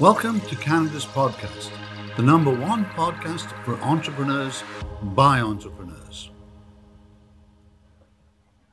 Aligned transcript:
Welcome 0.00 0.40
to 0.48 0.56
Canada's 0.56 1.04
podcast, 1.04 1.70
the 2.16 2.22
number 2.22 2.50
one 2.50 2.86
podcast 2.96 3.46
for 3.62 3.76
entrepreneurs 3.82 4.64
by 5.14 5.40
entrepreneurs. 5.40 6.30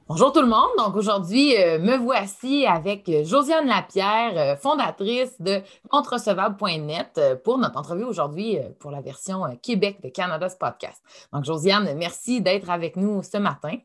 Bonjour 0.07 0.31
tout 0.31 0.41
le 0.41 0.47
monde. 0.47 0.69
Donc 0.77 0.95
aujourd'hui, 0.95 1.55
euh, 1.57 1.77
me 1.77 1.97
voici 1.97 2.65
avec 2.65 3.11
Josiane 3.25 3.67
Lapierre, 3.67 4.37
euh, 4.37 4.55
fondatrice 4.55 5.39
de 5.41 5.61
contrecevable.net 5.89 7.11
euh, 7.17 7.35
pour 7.35 7.57
notre 7.57 7.77
entrevue 7.77 8.05
aujourd'hui 8.05 8.57
pour 8.79 8.89
la 8.89 9.01
version 9.01 9.43
Québec 9.61 9.99
de 10.01 10.09
Canada's 10.09 10.55
podcast. 10.55 11.03
Donc 11.33 11.43
Josiane, 11.43 11.95
merci 11.97 12.41
d'être 12.41 12.69
avec 12.69 12.95
nous 12.95 13.21
ce 13.23 13.37
matin. 13.37 13.75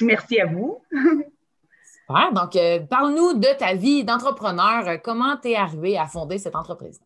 Merci 0.00 0.40
à 0.40 0.46
vous. 0.46 0.80
Donc 2.08 2.56
parle-nous 2.88 3.34
de 3.34 3.58
ta 3.58 3.74
vie 3.74 4.04
d'entrepreneur. 4.04 5.00
Comment 5.02 5.36
tu 5.36 5.50
es 5.50 5.56
arrivé 5.56 5.98
à 5.98 6.06
fonder 6.06 6.38
cette 6.38 6.56
entreprise? 6.56 7.00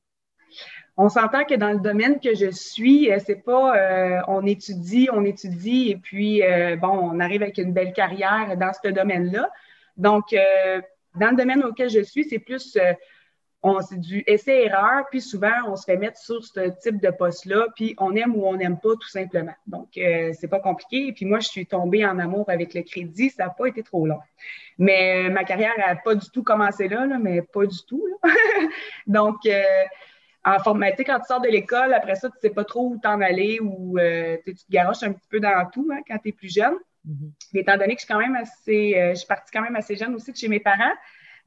on 0.96 1.08
s'entend 1.08 1.44
que 1.44 1.54
dans 1.54 1.72
le 1.72 1.80
domaine 1.80 2.20
que 2.20 2.34
je 2.34 2.50
suis, 2.50 3.12
euh, 3.12 3.18
c'est 3.24 3.44
pas 3.44 3.76
euh, 3.76 4.20
on 4.28 4.46
étudie, 4.46 5.08
on 5.12 5.24
étudie 5.24 5.90
et 5.90 5.96
puis 5.96 6.42
euh, 6.42 6.76
bon, 6.76 6.88
on 6.88 7.20
arrive 7.20 7.42
avec 7.42 7.58
une 7.58 7.72
belle 7.72 7.92
carrière 7.92 8.56
dans 8.56 8.72
ce 8.72 8.88
domaine-là. 8.88 9.50
Donc, 9.96 10.34
dans 11.14 11.30
le 11.30 11.36
domaine 11.36 11.64
auquel 11.64 11.88
je 11.88 12.00
suis, 12.00 12.24
c'est 12.24 12.38
plus 12.38 12.76
c'est 13.80 13.98
du 13.98 14.22
essai-erreur, 14.26 15.04
puis 15.10 15.20
souvent 15.20 15.52
on 15.66 15.76
se 15.76 15.84
fait 15.84 15.96
mettre 15.96 16.18
sur 16.18 16.44
ce 16.44 16.70
type 16.80 17.00
de 17.00 17.10
poste-là, 17.10 17.68
puis 17.74 17.94
on 17.98 18.14
aime 18.14 18.36
ou 18.36 18.46
on 18.46 18.56
n'aime 18.56 18.78
pas 18.78 18.94
tout 19.00 19.08
simplement. 19.08 19.54
Donc, 19.66 19.88
c'est 19.94 20.48
pas 20.48 20.60
compliqué. 20.60 21.08
Et 21.08 21.12
puis 21.12 21.24
moi, 21.24 21.40
je 21.40 21.48
suis 21.48 21.66
tombée 21.66 22.04
en 22.06 22.18
amour 22.18 22.44
avec 22.48 22.74
le 22.74 22.82
crédit, 22.82 23.30
ça 23.30 23.44
n'a 23.44 23.50
pas 23.50 23.66
été 23.66 23.82
trop 23.82 24.06
long. 24.06 24.20
Mais 24.78 25.28
ma 25.30 25.44
carrière 25.44 25.72
n'a 25.78 25.96
pas 25.96 26.14
du 26.14 26.30
tout 26.30 26.42
commencé 26.42 26.88
là, 26.88 27.06
là 27.06 27.18
mais 27.18 27.42
pas 27.42 27.66
du 27.66 27.78
tout. 27.86 28.06
Là. 28.06 28.30
Donc, 29.06 29.46
en 30.46 30.60
formalité, 30.60 31.02
quand 31.02 31.18
tu 31.18 31.26
sors 31.26 31.40
de 31.40 31.48
l'école, 31.48 31.92
après 31.92 32.14
ça, 32.14 32.28
tu 32.30 32.36
ne 32.36 32.40
sais 32.40 32.50
pas 32.50 32.64
trop 32.64 32.90
où 32.90 32.98
t'en 32.98 33.20
aller 33.20 33.58
ou 33.60 33.98
euh, 33.98 34.36
tu 34.44 34.54
te 34.54 34.70
garoches 34.70 35.02
un 35.02 35.12
petit 35.12 35.26
peu 35.28 35.40
dans 35.40 35.68
tout 35.72 35.88
hein, 35.92 35.98
quand 36.06 36.18
tu 36.18 36.28
es 36.28 36.32
plus 36.32 36.54
jeune. 36.54 36.76
Mm-hmm. 37.04 37.30
Mais 37.52 37.60
étant 37.60 37.76
donné 37.76 37.96
que 37.96 38.00
je 38.00 38.06
suis 38.06 38.14
quand 38.14 38.20
même 38.20 38.36
assez, 38.36 38.94
euh, 38.96 39.10
je 39.10 39.14
suis 39.16 39.26
partie 39.26 39.50
quand 39.52 39.62
même 39.62 39.74
assez 39.74 39.96
jeune 39.96 40.14
aussi 40.14 40.30
de 40.30 40.36
chez 40.36 40.46
mes 40.46 40.60
parents. 40.60 40.92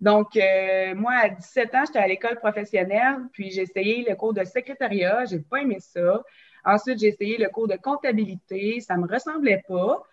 Donc, 0.01 0.37
euh, 0.37 0.95
moi, 0.95 1.13
à 1.13 1.29
17 1.29 1.75
ans, 1.75 1.83
j'étais 1.85 1.99
à 1.99 2.07
l'école 2.07 2.39
professionnelle, 2.39 3.17
puis 3.33 3.51
j'ai 3.51 3.63
essayé 3.63 4.05
le 4.07 4.15
cours 4.15 4.33
de 4.33 4.43
secrétariat, 4.45 5.25
j'ai 5.25 5.39
pas 5.39 5.57
aimé 5.61 5.77
ça. 5.79 6.23
Ensuite, 6.63 6.99
j'ai 6.99 7.07
essayé 7.07 7.37
le 7.37 7.49
cours 7.49 7.67
de 7.67 7.75
comptabilité, 7.75 8.79
ça 8.79 8.95
me 8.95 9.07
ressemblait 9.07 9.63
pas. 9.67 10.03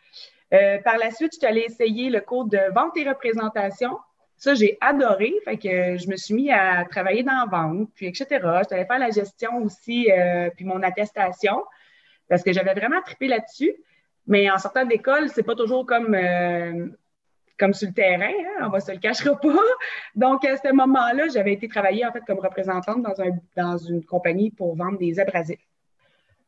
par 0.84 0.98
la 0.98 1.10
suite, 1.10 1.32
je 1.34 1.38
suis 1.38 1.46
allée 1.46 1.66
essayer 1.66 2.10
le 2.10 2.20
cours 2.20 2.46
de 2.46 2.60
vente 2.74 2.96
et 2.96 3.08
représentation. 3.08 3.96
Ça, 4.38 4.54
j'ai 4.54 4.76
adoré. 4.80 5.34
Fait 5.44 5.56
que 5.56 5.96
je 5.96 6.08
me 6.08 6.16
suis 6.16 6.34
mis 6.34 6.50
à 6.50 6.84
travailler 6.84 7.22
dans 7.22 7.32
la 7.32 7.46
vente, 7.46 7.88
puis 7.94 8.06
etc. 8.06 8.26
Je 8.30 8.74
allée 8.74 8.84
faire 8.84 8.98
la 8.98 9.10
gestion 9.10 9.56
aussi, 9.58 10.10
euh, 10.10 10.50
puis 10.54 10.64
mon 10.64 10.82
attestation, 10.82 11.64
parce 12.28 12.42
que 12.42 12.52
j'avais 12.52 12.74
vraiment 12.74 13.00
trippé 13.02 13.28
là-dessus. 13.28 13.74
Mais 14.26 14.50
en 14.50 14.58
sortant 14.58 14.84
d'école, 14.84 15.28
c'est 15.30 15.42
pas 15.42 15.54
toujours 15.54 15.86
comme, 15.86 16.14
euh, 16.14 16.88
comme 17.58 17.74
sur 17.74 17.88
le 17.88 17.94
terrain, 17.94 18.26
hein, 18.26 18.66
on 18.66 18.68
va 18.68 18.80
se 18.80 18.92
le 18.92 18.98
cachera 18.98 19.38
pas. 19.40 19.54
Donc, 20.14 20.44
à 20.44 20.56
ce 20.56 20.72
moment-là, 20.72 21.28
j'avais 21.28 21.52
été 21.54 21.68
travailler 21.68 22.04
en 22.06 22.12
fait 22.12 22.22
comme 22.26 22.38
représentante 22.38 23.02
dans, 23.02 23.20
un, 23.20 23.30
dans 23.56 23.78
une 23.78 24.04
compagnie 24.04 24.50
pour 24.50 24.76
vendre 24.76 24.98
des 24.98 25.18
abrasifs. 25.18 25.66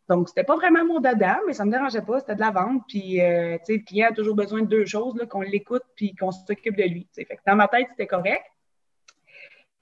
Donc, 0.08 0.28
c'était 0.28 0.44
pas 0.44 0.56
vraiment 0.56 0.84
mon 0.86 1.00
dada, 1.00 1.38
mais 1.46 1.52
ça 1.52 1.66
me 1.66 1.70
dérangeait 1.70 2.02
pas, 2.02 2.20
c'était 2.20 2.34
de 2.34 2.40
la 2.40 2.50
vente. 2.50 2.82
Puis, 2.88 3.20
euh, 3.20 3.58
tu 3.58 3.64
sais, 3.64 3.72
le 3.74 3.84
client 3.84 4.08
a 4.10 4.14
toujours 4.14 4.34
besoin 4.34 4.62
de 4.62 4.66
deux 4.66 4.86
choses, 4.86 5.14
qu'on 5.28 5.42
l'écoute 5.42 5.82
puis 5.96 6.14
qu'on 6.14 6.30
s'occupe 6.30 6.76
de 6.76 6.84
lui. 6.84 7.06
Dans 7.46 7.56
ma 7.56 7.68
tête, 7.68 7.88
c'était 7.90 8.06
correct. 8.06 8.44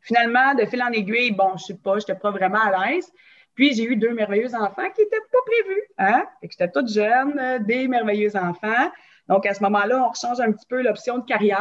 Finalement, 0.01 0.55
de 0.55 0.65
fil 0.67 0.83
en 0.83 0.91
aiguille, 0.91 1.31
bon, 1.31 1.57
je 1.57 1.67
sais 1.67 1.79
pas, 1.79 1.99
j'étais 1.99 2.17
pas 2.17 2.31
vraiment 2.33 2.61
à 2.61 2.89
l'aise. 2.89 3.11
Puis, 3.55 3.75
j'ai 3.75 3.85
eu 3.85 3.97
deux 3.97 4.15
merveilleux 4.15 4.55
enfants 4.55 4.91
qui 4.95 5.03
n'étaient 5.03 5.17
pas 5.33 5.39
prévus. 5.47 5.83
Hein? 5.99 6.27
Que 6.43 6.49
j'étais 6.51 6.71
toute 6.71 6.89
jeune, 6.89 7.39
euh, 7.39 7.59
des 7.61 7.87
merveilleux 7.87 8.37
enfants. 8.37 8.91
Donc, 9.29 9.47
à 9.47 9.55
ce 9.55 9.63
moment-là, 9.63 10.05
on 10.05 10.09
rechange 10.09 10.41
un 10.41 10.53
petit 10.53 10.67
peu 10.67 10.83
l'option 10.83 11.19
de 11.19 11.25
carrière. 11.25 11.61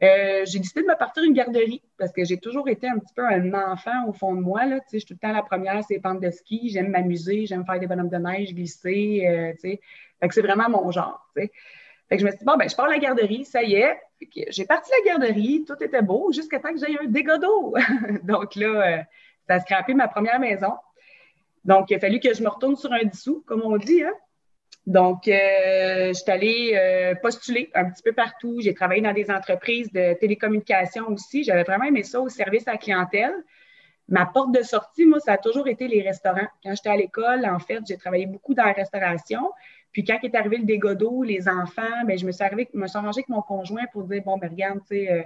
Euh, 0.00 0.44
j'ai 0.44 0.60
décidé 0.60 0.82
de 0.82 0.86
me 0.86 0.96
partir 0.96 1.24
une 1.24 1.32
garderie 1.32 1.82
parce 1.98 2.12
que 2.12 2.24
j'ai 2.24 2.38
toujours 2.38 2.68
été 2.68 2.88
un 2.88 2.98
petit 2.98 3.12
peu 3.14 3.24
un 3.24 3.52
enfant 3.52 4.06
au 4.06 4.12
fond 4.12 4.34
de 4.34 4.40
moi. 4.40 4.64
Là. 4.64 4.78
Je 4.92 4.98
suis 4.98 5.06
tout 5.06 5.14
le 5.14 5.18
temps 5.18 5.32
la 5.32 5.42
première, 5.42 5.82
c'est 5.84 5.98
pentes 5.98 6.20
de 6.20 6.30
ski. 6.30 6.70
J'aime 6.70 6.90
m'amuser, 6.90 7.46
j'aime 7.46 7.64
faire 7.66 7.80
des 7.80 7.88
bonhommes 7.88 8.08
de 8.08 8.16
neige, 8.16 8.54
glisser. 8.54 9.24
Euh, 9.26 9.52
fait 9.60 10.28
que 10.28 10.34
c'est 10.34 10.42
vraiment 10.42 10.68
mon 10.68 10.90
genre. 10.92 11.28
Fait 11.34 11.48
que 12.16 12.18
je 12.18 12.24
me 12.24 12.30
suis 12.30 12.38
dit, 12.38 12.44
bon, 12.44 12.56
ben, 12.56 12.68
je 12.68 12.76
pars 12.76 12.86
à 12.86 12.90
la 12.90 12.98
garderie, 12.98 13.44
ça 13.44 13.62
y 13.62 13.74
est. 13.74 14.00
J'ai 14.48 14.64
parti 14.64 14.90
la 15.04 15.12
garderie, 15.12 15.64
tout 15.66 15.76
était 15.80 16.02
beau, 16.02 16.32
jusqu'à 16.32 16.58
temps 16.58 16.72
que 16.72 16.78
j'aille 16.78 16.98
un 17.02 17.06
dégât 17.06 17.38
d'eau. 17.38 17.74
Donc 18.22 18.54
là, 18.54 18.66
euh, 18.66 19.02
ça 19.46 19.54
a 19.54 19.60
scrapé 19.60 19.94
ma 19.94 20.08
première 20.08 20.40
maison. 20.40 20.72
Donc, 21.64 21.90
il 21.90 21.96
a 21.96 22.00
fallu 22.00 22.18
que 22.18 22.32
je 22.32 22.42
me 22.42 22.48
retourne 22.48 22.76
sur 22.76 22.92
un 22.92 23.04
dissous, 23.04 23.44
comme 23.46 23.62
on 23.62 23.76
dit. 23.76 24.02
Hein? 24.02 24.14
Donc, 24.88 25.28
euh, 25.28 26.08
je 26.08 26.12
suis 26.14 26.30
allée 26.30 26.72
euh, 26.74 27.14
postuler 27.14 27.70
un 27.74 27.90
petit 27.90 28.02
peu 28.02 28.12
partout. 28.12 28.58
J'ai 28.62 28.72
travaillé 28.72 29.02
dans 29.02 29.12
des 29.12 29.30
entreprises 29.30 29.92
de 29.92 30.14
télécommunications 30.14 31.06
aussi. 31.08 31.44
J'avais 31.44 31.62
vraiment 31.62 31.84
aimé 31.84 32.02
ça 32.02 32.22
au 32.22 32.30
service 32.30 32.66
à 32.66 32.72
la 32.72 32.78
clientèle. 32.78 33.34
Ma 34.08 34.24
porte 34.24 34.50
de 34.50 34.62
sortie, 34.62 35.04
moi, 35.04 35.20
ça 35.20 35.34
a 35.34 35.36
toujours 35.36 35.68
été 35.68 35.88
les 35.88 36.00
restaurants. 36.00 36.48
Quand 36.64 36.74
j'étais 36.74 36.88
à 36.88 36.96
l'école, 36.96 37.44
en 37.44 37.58
fait, 37.58 37.80
j'ai 37.86 37.98
travaillé 37.98 38.24
beaucoup 38.24 38.54
dans 38.54 38.64
la 38.64 38.72
restauration. 38.72 39.50
Puis 39.92 40.04
quand 40.04 40.18
est 40.22 40.34
arrivé 40.34 40.56
le 40.56 40.64
dégât 40.64 40.94
d'eau, 40.94 41.22
les 41.22 41.50
enfants, 41.50 42.06
bien, 42.06 42.16
je 42.16 42.24
me 42.24 42.32
suis, 42.32 42.42
arrivé, 42.42 42.66
me 42.72 42.86
suis 42.86 42.96
arrangée 42.96 43.18
avec 43.18 43.28
mon 43.28 43.42
conjoint 43.42 43.84
pour 43.92 44.04
dire, 44.04 44.22
bon, 44.22 44.38
ben 44.38 44.48
regarde, 44.48 44.80
tu 44.88 45.04
sais, 45.04 45.12
euh, 45.12 45.22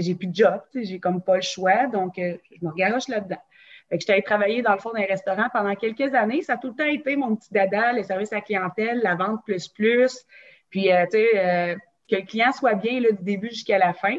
j'ai 0.00 0.14
plus 0.14 0.28
de 0.28 0.34
job, 0.36 0.60
j'ai 0.76 1.00
comme 1.00 1.20
pas 1.20 1.34
le 1.34 1.42
choix, 1.42 1.88
donc 1.88 2.12
je 2.18 2.64
me 2.64 2.70
regarde 2.70 3.02
là-dedans. 3.08 3.42
Fait 3.88 3.98
que 3.98 4.04
j'étais 4.06 4.32
allée 4.32 4.62
dans 4.62 4.72
le 4.72 4.78
fond 4.78 4.92
d'un 4.92 5.04
restaurant 5.04 5.46
pendant 5.52 5.74
quelques 5.74 6.12
années. 6.14 6.42
Ça 6.42 6.54
a 6.54 6.56
tout 6.56 6.68
le 6.68 6.74
temps 6.74 6.84
été 6.84 7.16
mon 7.16 7.36
petit 7.36 7.52
dada, 7.52 7.92
le 7.92 8.02
service 8.02 8.32
à 8.32 8.40
clientèle, 8.40 9.00
la 9.02 9.14
vente 9.14 9.44
plus 9.44 9.68
plus. 9.68 10.24
Puis, 10.70 10.92
euh, 10.92 11.04
tu 11.04 11.18
sais, 11.18 11.30
euh, 11.36 11.74
que 12.10 12.16
le 12.16 12.22
client 12.22 12.52
soit 12.52 12.74
bien 12.74 13.00
là, 13.00 13.12
du 13.12 13.22
début 13.22 13.48
jusqu'à 13.48 13.78
la 13.78 13.92
fin. 13.92 14.16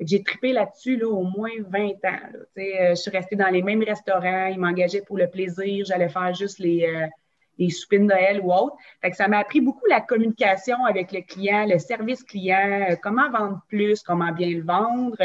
J'ai 0.00 0.22
tripé 0.22 0.52
là-dessus 0.52 0.96
là, 0.96 1.08
au 1.08 1.24
moins 1.24 1.50
20 1.68 1.88
ans. 2.04 2.18
Euh, 2.56 2.90
je 2.90 2.94
suis 2.94 3.10
restée 3.10 3.34
dans 3.34 3.48
les 3.48 3.62
mêmes 3.62 3.82
restaurants. 3.82 4.46
Ils 4.46 4.58
m'engageaient 4.58 5.02
pour 5.02 5.18
le 5.18 5.28
plaisir. 5.28 5.84
J'allais 5.84 6.08
faire 6.08 6.32
juste 6.34 6.60
les, 6.60 7.08
euh, 7.58 7.64
les 7.64 7.70
soupines 7.70 8.06
de 8.06 8.12
Noël 8.12 8.40
ou 8.42 8.52
autre. 8.52 8.76
Fait 9.00 9.10
que 9.10 9.16
ça 9.16 9.28
m'a 9.28 9.38
appris 9.38 9.60
beaucoup 9.60 9.86
la 9.88 10.00
communication 10.00 10.84
avec 10.84 11.12
le 11.12 11.20
client, 11.22 11.66
le 11.66 11.78
service 11.78 12.22
client, 12.22 12.96
comment 13.02 13.30
vendre 13.30 13.60
plus, 13.68 14.02
comment 14.02 14.32
bien 14.32 14.50
le 14.50 14.62
vendre 14.62 15.16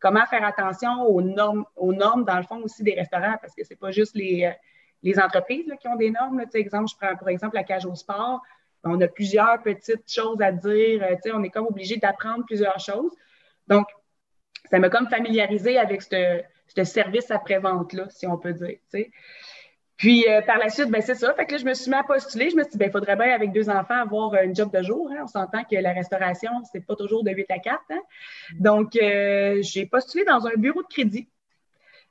comment 0.00 0.24
faire 0.26 0.44
attention 0.44 1.02
aux 1.02 1.20
normes, 1.20 1.64
aux 1.76 1.92
normes, 1.92 2.24
dans 2.24 2.36
le 2.36 2.42
fond, 2.42 2.62
aussi 2.62 2.82
des 2.82 2.94
restaurants, 2.94 3.36
parce 3.40 3.54
que 3.54 3.64
c'est 3.64 3.78
pas 3.78 3.90
juste 3.90 4.14
les, 4.14 4.44
euh, 4.44 5.22
entreprises 5.22 5.72
qui 5.80 5.88
ont 5.88 5.96
des 5.96 6.10
normes. 6.10 6.38
Là. 6.38 6.44
Exemple, 6.54 6.90
je 6.90 6.96
prends 6.96 7.26
exemple 7.26 7.56
la 7.56 7.64
cage 7.64 7.86
au 7.86 7.94
sport. 7.94 8.42
On 8.84 9.00
a 9.00 9.08
plusieurs 9.08 9.60
petites 9.62 10.10
choses 10.10 10.40
à 10.40 10.52
dire. 10.52 11.02
Euh, 11.02 11.32
on 11.34 11.42
est 11.42 11.50
comme 11.50 11.66
obligé 11.66 11.96
d'apprendre 11.96 12.44
plusieurs 12.46 12.78
choses. 12.78 13.12
Donc, 13.66 13.86
ça 14.70 14.78
m'a 14.78 14.88
comme 14.88 15.08
familiarisé 15.08 15.78
avec 15.78 16.02
ce, 16.02 16.42
ce 16.68 16.84
service 16.84 17.30
après-vente-là, 17.30 18.08
si 18.10 18.26
on 18.26 18.38
peut 18.38 18.52
dire. 18.52 18.78
Puis 19.98 20.24
euh, 20.28 20.40
par 20.42 20.58
la 20.58 20.70
suite, 20.70 20.90
ben 20.90 21.02
c'est 21.02 21.16
ça. 21.16 21.34
Fait 21.34 21.44
que 21.44 21.52
là, 21.52 21.58
je 21.58 21.64
me 21.64 21.74
suis 21.74 21.90
mis 21.90 21.96
à 21.96 22.04
postuler. 22.04 22.50
Je 22.50 22.56
me 22.56 22.62
suis 22.62 22.70
dit, 22.70 22.78
ben, 22.78 22.90
faudrait 22.90 23.16
bien, 23.16 23.34
avec 23.34 23.52
deux 23.52 23.68
enfants, 23.68 24.00
avoir 24.00 24.32
un 24.34 24.54
job 24.54 24.70
de 24.72 24.80
jour. 24.80 25.10
Hein. 25.12 25.22
On 25.24 25.26
s'entend 25.26 25.64
que 25.64 25.74
la 25.74 25.92
restauration, 25.92 26.50
c'est 26.72 26.86
pas 26.86 26.94
toujours 26.94 27.24
de 27.24 27.32
8 27.32 27.50
à 27.50 27.58
4. 27.58 27.80
Hein. 27.90 27.98
Donc, 28.60 28.94
euh, 28.94 29.58
j'ai 29.60 29.86
postulé 29.86 30.24
dans 30.24 30.46
un 30.46 30.54
bureau 30.56 30.82
de 30.82 30.88
crédit. 30.88 31.28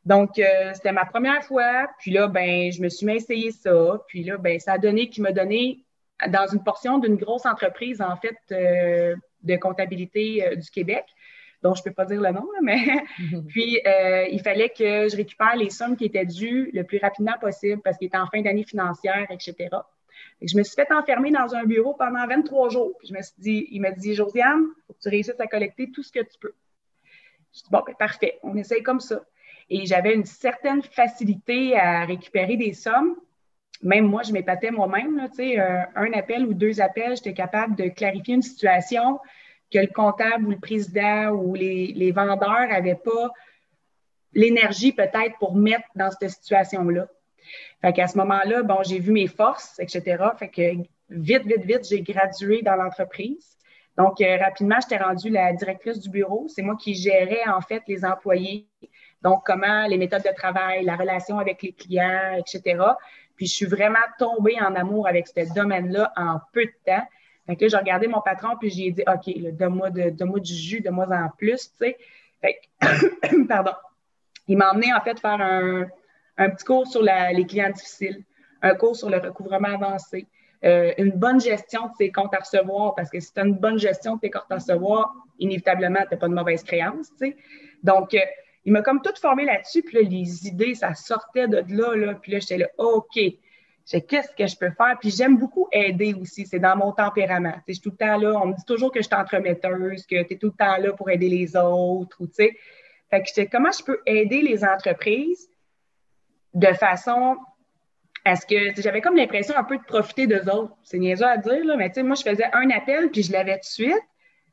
Donc, 0.03 0.37
euh, 0.37 0.73
c'était 0.73 0.91
ma 0.91 1.05
première 1.05 1.43
fois. 1.45 1.87
Puis 1.99 2.11
là, 2.11 2.27
ben, 2.27 2.71
je 2.73 2.81
me 2.81 2.89
suis 2.89 3.05
mis 3.05 3.13
à 3.13 3.15
essayer 3.15 3.51
ça. 3.51 4.01
Puis 4.09 4.23
là, 4.25 4.37
ben, 4.37 4.59
ça 4.59 4.73
a 4.73 4.77
donné 4.77 5.09
qu'il 5.09 5.23
m'a 5.23 5.31
donné 5.31 5.85
dans 6.27 6.47
une 6.47 6.63
portion 6.63 6.97
d'une 6.97 7.15
grosse 7.15 7.45
entreprise, 7.45 8.01
en 8.01 8.17
fait, 8.17 8.37
de 8.49 9.55
comptabilité 9.55 10.55
du 10.57 10.69
Québec 10.71 11.05
dont 11.67 11.75
je 11.75 11.81
ne 11.81 11.83
peux 11.83 11.93
pas 11.93 12.05
dire 12.05 12.21
le 12.21 12.31
nom, 12.31 12.47
mais 12.61 12.79
puis 13.49 13.79
euh, 13.85 14.25
il 14.31 14.41
fallait 14.41 14.69
que 14.69 15.09
je 15.09 15.15
récupère 15.15 15.55
les 15.55 15.69
sommes 15.69 15.97
qui 15.97 16.05
étaient 16.05 16.25
dues 16.25 16.69
le 16.73 16.83
plus 16.83 16.99
rapidement 16.99 17.35
possible 17.39 17.81
parce 17.83 17.97
qu'il 17.97 18.07
était 18.07 18.17
en 18.17 18.27
fin 18.27 18.41
d'année 18.41 18.63
financière, 18.63 19.27
etc. 19.29 19.69
Et 20.41 20.47
je 20.47 20.57
me 20.57 20.63
suis 20.63 20.75
fait 20.75 20.91
enfermer 20.91 21.31
dans 21.31 21.53
un 21.55 21.63
bureau 21.63 21.93
pendant 21.93 22.25
23 22.25 22.69
jours. 22.69 22.93
Puis 22.99 23.09
je 23.09 23.13
me 23.13 23.21
suis 23.21 23.35
dit, 23.37 23.67
il 23.71 23.81
m'a 23.81 23.91
dit, 23.91 24.13
Josiane, 24.13 24.61
il 24.61 24.83
faut 24.87 24.93
que 24.93 24.99
tu 25.01 25.09
réussisses 25.09 25.39
à 25.39 25.47
collecter 25.47 25.91
tout 25.91 26.03
ce 26.03 26.11
que 26.11 26.19
tu 26.19 26.37
peux. 26.39 26.53
Je 27.53 27.63
dis, 27.63 27.69
bon, 27.69 27.81
ben, 27.85 27.95
parfait, 27.97 28.39
on 28.43 28.55
essaye 28.55 28.83
comme 28.83 28.99
ça. 28.99 29.21
Et 29.69 29.85
j'avais 29.85 30.13
une 30.13 30.25
certaine 30.25 30.81
facilité 30.81 31.75
à 31.75 32.05
récupérer 32.05 32.55
des 32.55 32.73
sommes. 32.73 33.15
Même 33.83 34.07
moi, 34.07 34.23
je 34.23 34.31
m'épatais 34.31 34.71
moi-même. 34.71 35.27
Euh, 35.39 35.81
un 35.95 36.13
appel 36.13 36.45
ou 36.45 36.53
deux 36.53 36.81
appels, 36.81 37.15
j'étais 37.17 37.33
capable 37.33 37.75
de 37.75 37.89
clarifier 37.89 38.35
une 38.35 38.41
situation, 38.41 39.19
que 39.71 39.79
le 39.79 39.87
comptable 39.87 40.45
ou 40.47 40.51
le 40.51 40.59
président 40.59 41.29
ou 41.29 41.55
les, 41.55 41.87
les 41.87 42.11
vendeurs 42.11 42.67
n'avaient 42.69 42.95
pas 42.95 43.31
l'énergie 44.33 44.91
peut-être 44.91 45.37
pour 45.39 45.55
mettre 45.55 45.87
dans 45.95 46.11
cette 46.11 46.29
situation-là. 46.29 47.07
Fait 47.81 47.93
qu'à 47.93 48.07
ce 48.07 48.17
moment-là, 48.17 48.63
bon, 48.63 48.83
j'ai 48.83 48.99
vu 48.99 49.11
mes 49.11 49.27
forces, 49.27 49.79
etc. 49.79 50.23
Fait 50.37 50.49
que 50.49 50.61
vite, 51.09 51.45
vite, 51.45 51.63
vite, 51.63 51.87
j'ai 51.89 52.01
gradué 52.01 52.61
dans 52.61 52.75
l'entreprise. 52.75 53.57
Donc, 53.97 54.21
euh, 54.21 54.37
rapidement, 54.37 54.77
j'étais 54.81 55.03
rendue 55.03 55.29
la 55.29 55.53
directrice 55.53 55.99
du 55.99 56.09
bureau. 56.09 56.47
C'est 56.49 56.61
moi 56.61 56.75
qui 56.75 56.93
gérais, 56.93 57.47
en 57.47 57.61
fait, 57.61 57.81
les 57.87 58.05
employés. 58.05 58.67
Donc, 59.23 59.41
comment 59.45 59.87
les 59.87 59.97
méthodes 59.97 60.23
de 60.23 60.35
travail, 60.35 60.85
la 60.85 60.95
relation 60.95 61.39
avec 61.39 61.63
les 61.63 61.73
clients, 61.73 62.37
etc. 62.37 62.79
Puis, 63.35 63.47
je 63.47 63.53
suis 63.53 63.65
vraiment 63.65 63.97
tombée 64.19 64.57
en 64.61 64.75
amour 64.75 65.07
avec 65.07 65.27
ce 65.27 65.53
domaine-là 65.53 66.13
en 66.15 66.39
peu 66.53 66.65
de 66.65 66.73
temps. 66.85 67.05
Fait 67.47 67.55
que 67.55 67.63
là, 67.63 67.69
j'ai 67.69 67.77
regardé 67.77 68.07
mon 68.07 68.21
patron, 68.21 68.57
puis 68.59 68.69
j'ai 68.69 68.91
dit, 68.91 69.03
OK, 69.07 69.33
donne-moi 69.53 69.89
de, 69.89 70.09
donne 70.09 70.39
du 70.39 70.53
jus, 70.53 70.81
donne-moi 70.81 71.07
en 71.09 71.29
plus, 71.37 71.71
tu 71.71 71.77
sais. 71.77 71.97
Fait 72.41 72.59
que, 72.81 73.47
pardon. 73.47 73.71
Il 74.47 74.57
m'a 74.57 74.71
emmené, 74.71 74.93
en 74.93 75.01
fait, 75.01 75.19
faire 75.19 75.41
un, 75.41 75.87
un 76.37 76.49
petit 76.49 76.65
cours 76.65 76.87
sur 76.87 77.01
les 77.01 77.45
clients 77.45 77.69
difficiles, 77.69 78.23
un 78.61 78.75
cours 78.75 78.95
sur 78.95 79.09
le 79.09 79.17
recouvrement 79.17 79.69
avancé, 79.69 80.27
euh, 80.63 80.93
une 80.97 81.11
bonne 81.11 81.39
gestion 81.39 81.87
de 81.87 81.93
ses 81.97 82.11
comptes 82.11 82.33
à 82.33 82.39
recevoir, 82.39 82.95
parce 82.95 83.09
que 83.09 83.19
si 83.19 83.33
tu 83.33 83.39
as 83.39 83.45
une 83.45 83.55
bonne 83.55 83.77
gestion 83.77 84.15
de 84.15 84.21
tes 84.21 84.29
comptes 84.29 84.49
à 84.49 84.55
recevoir, 84.55 85.13
inévitablement, 85.39 86.01
tu 86.01 86.09
n'as 86.11 86.17
pas 86.17 86.27
de 86.27 86.33
mauvaise 86.33 86.63
créance. 86.63 87.09
Tu 87.11 87.29
sais. 87.29 87.37
Donc, 87.83 88.13
euh, 88.13 88.19
il 88.65 88.73
m'a 88.73 88.81
comme 88.81 89.01
tout 89.01 89.13
formé 89.21 89.45
là-dessus, 89.45 89.81
puis 89.83 89.95
là, 89.97 90.09
les 90.09 90.47
idées, 90.47 90.75
ça 90.75 90.93
sortait 90.93 91.47
de 91.47 91.63
là, 91.69 91.95
là 91.95 92.15
puis 92.15 92.33
là, 92.33 92.39
j'étais 92.39 92.57
là, 92.57 92.67
OK, 92.77 93.19
qu'est-ce 93.91 94.35
que 94.35 94.47
je 94.47 94.57
peux 94.57 94.71
faire? 94.71 94.97
Puis 94.99 95.11
j'aime 95.11 95.37
beaucoup 95.37 95.67
aider 95.71 96.13
aussi, 96.13 96.45
c'est 96.45 96.59
dans 96.59 96.75
mon 96.75 96.91
tempérament. 96.91 97.55
Je 97.67 97.73
suis 97.73 97.81
tout 97.81 97.91
le 97.91 97.97
temps 97.97 98.17
là, 98.17 98.39
on 98.41 98.47
me 98.47 98.53
dit 98.53 98.65
toujours 98.65 98.91
que 98.91 98.99
je 98.99 99.05
suis 99.07 99.15
entremetteuse, 99.15 100.05
que 100.05 100.23
tu 100.23 100.33
es 100.33 100.37
tout 100.37 100.47
le 100.47 100.53
temps 100.53 100.77
là 100.77 100.93
pour 100.93 101.09
aider 101.09 101.29
les 101.29 101.55
autres, 101.55 102.17
ou. 102.21 102.27
Fait 102.35 103.21
que 103.21 103.27
j'étais, 103.27 103.47
comment 103.47 103.71
je 103.71 103.83
peux 103.83 104.01
aider 104.05 104.41
les 104.41 104.65
entreprises 104.65 105.47
de 106.53 106.73
façon 106.73 107.37
à 108.25 108.35
ce 108.35 108.45
que 108.45 108.81
j'avais 108.81 108.99
comme 108.99 109.15
l'impression 109.15 109.55
un 109.55 109.63
peu 109.63 109.77
de 109.77 109.83
profiter 109.83 110.27
d'eux 110.27 110.49
autres. 110.51 110.75
C'est 110.83 110.97
niaiseux 110.97 111.25
à 111.25 111.37
dire, 111.37 111.63
là, 111.63 111.77
mais 111.77 111.91
moi, 112.03 112.15
je 112.15 112.23
faisais 112.23 112.45
un 112.51 112.69
appel, 112.71 113.09
puis 113.09 113.23
je 113.23 113.31
l'avais 113.31 113.53
tout 113.53 113.59
de 113.59 113.65
suite. 113.65 114.03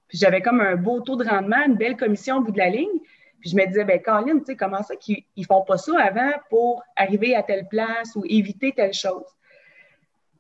Puis 0.09 0.19
j'avais 0.19 0.43
comme 0.43 0.61
un 0.61 0.77
beau 0.77 1.01
taux 1.01 1.17
de 1.17 1.25
rendement, 1.25 1.65
une 1.67 1.77
belle 1.77 1.97
commission 1.97 2.37
au 2.37 2.41
bout 2.43 2.53
de 2.53 2.59
la 2.59 2.69
ligne. 2.69 3.01
Je 3.45 3.55
me 3.55 3.67
disais, 3.67 3.85
ben 3.85 4.01
Caroline, 4.01 4.41
tu 4.41 4.47
sais, 4.47 4.57
comment 4.57 4.83
ça 4.83 4.97
qu'ils 4.97 5.25
ne 5.37 5.45
font 5.45 5.63
pas 5.63 5.77
ça 5.77 5.93
avant 6.01 6.31
pour 6.49 6.83
arriver 6.97 7.35
à 7.35 7.43
telle 7.43 7.69
place 7.69 8.17
ou 8.17 8.25
éviter 8.27 8.73
telle 8.73 8.95
chose? 8.95 9.27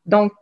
Donc, 0.06 0.32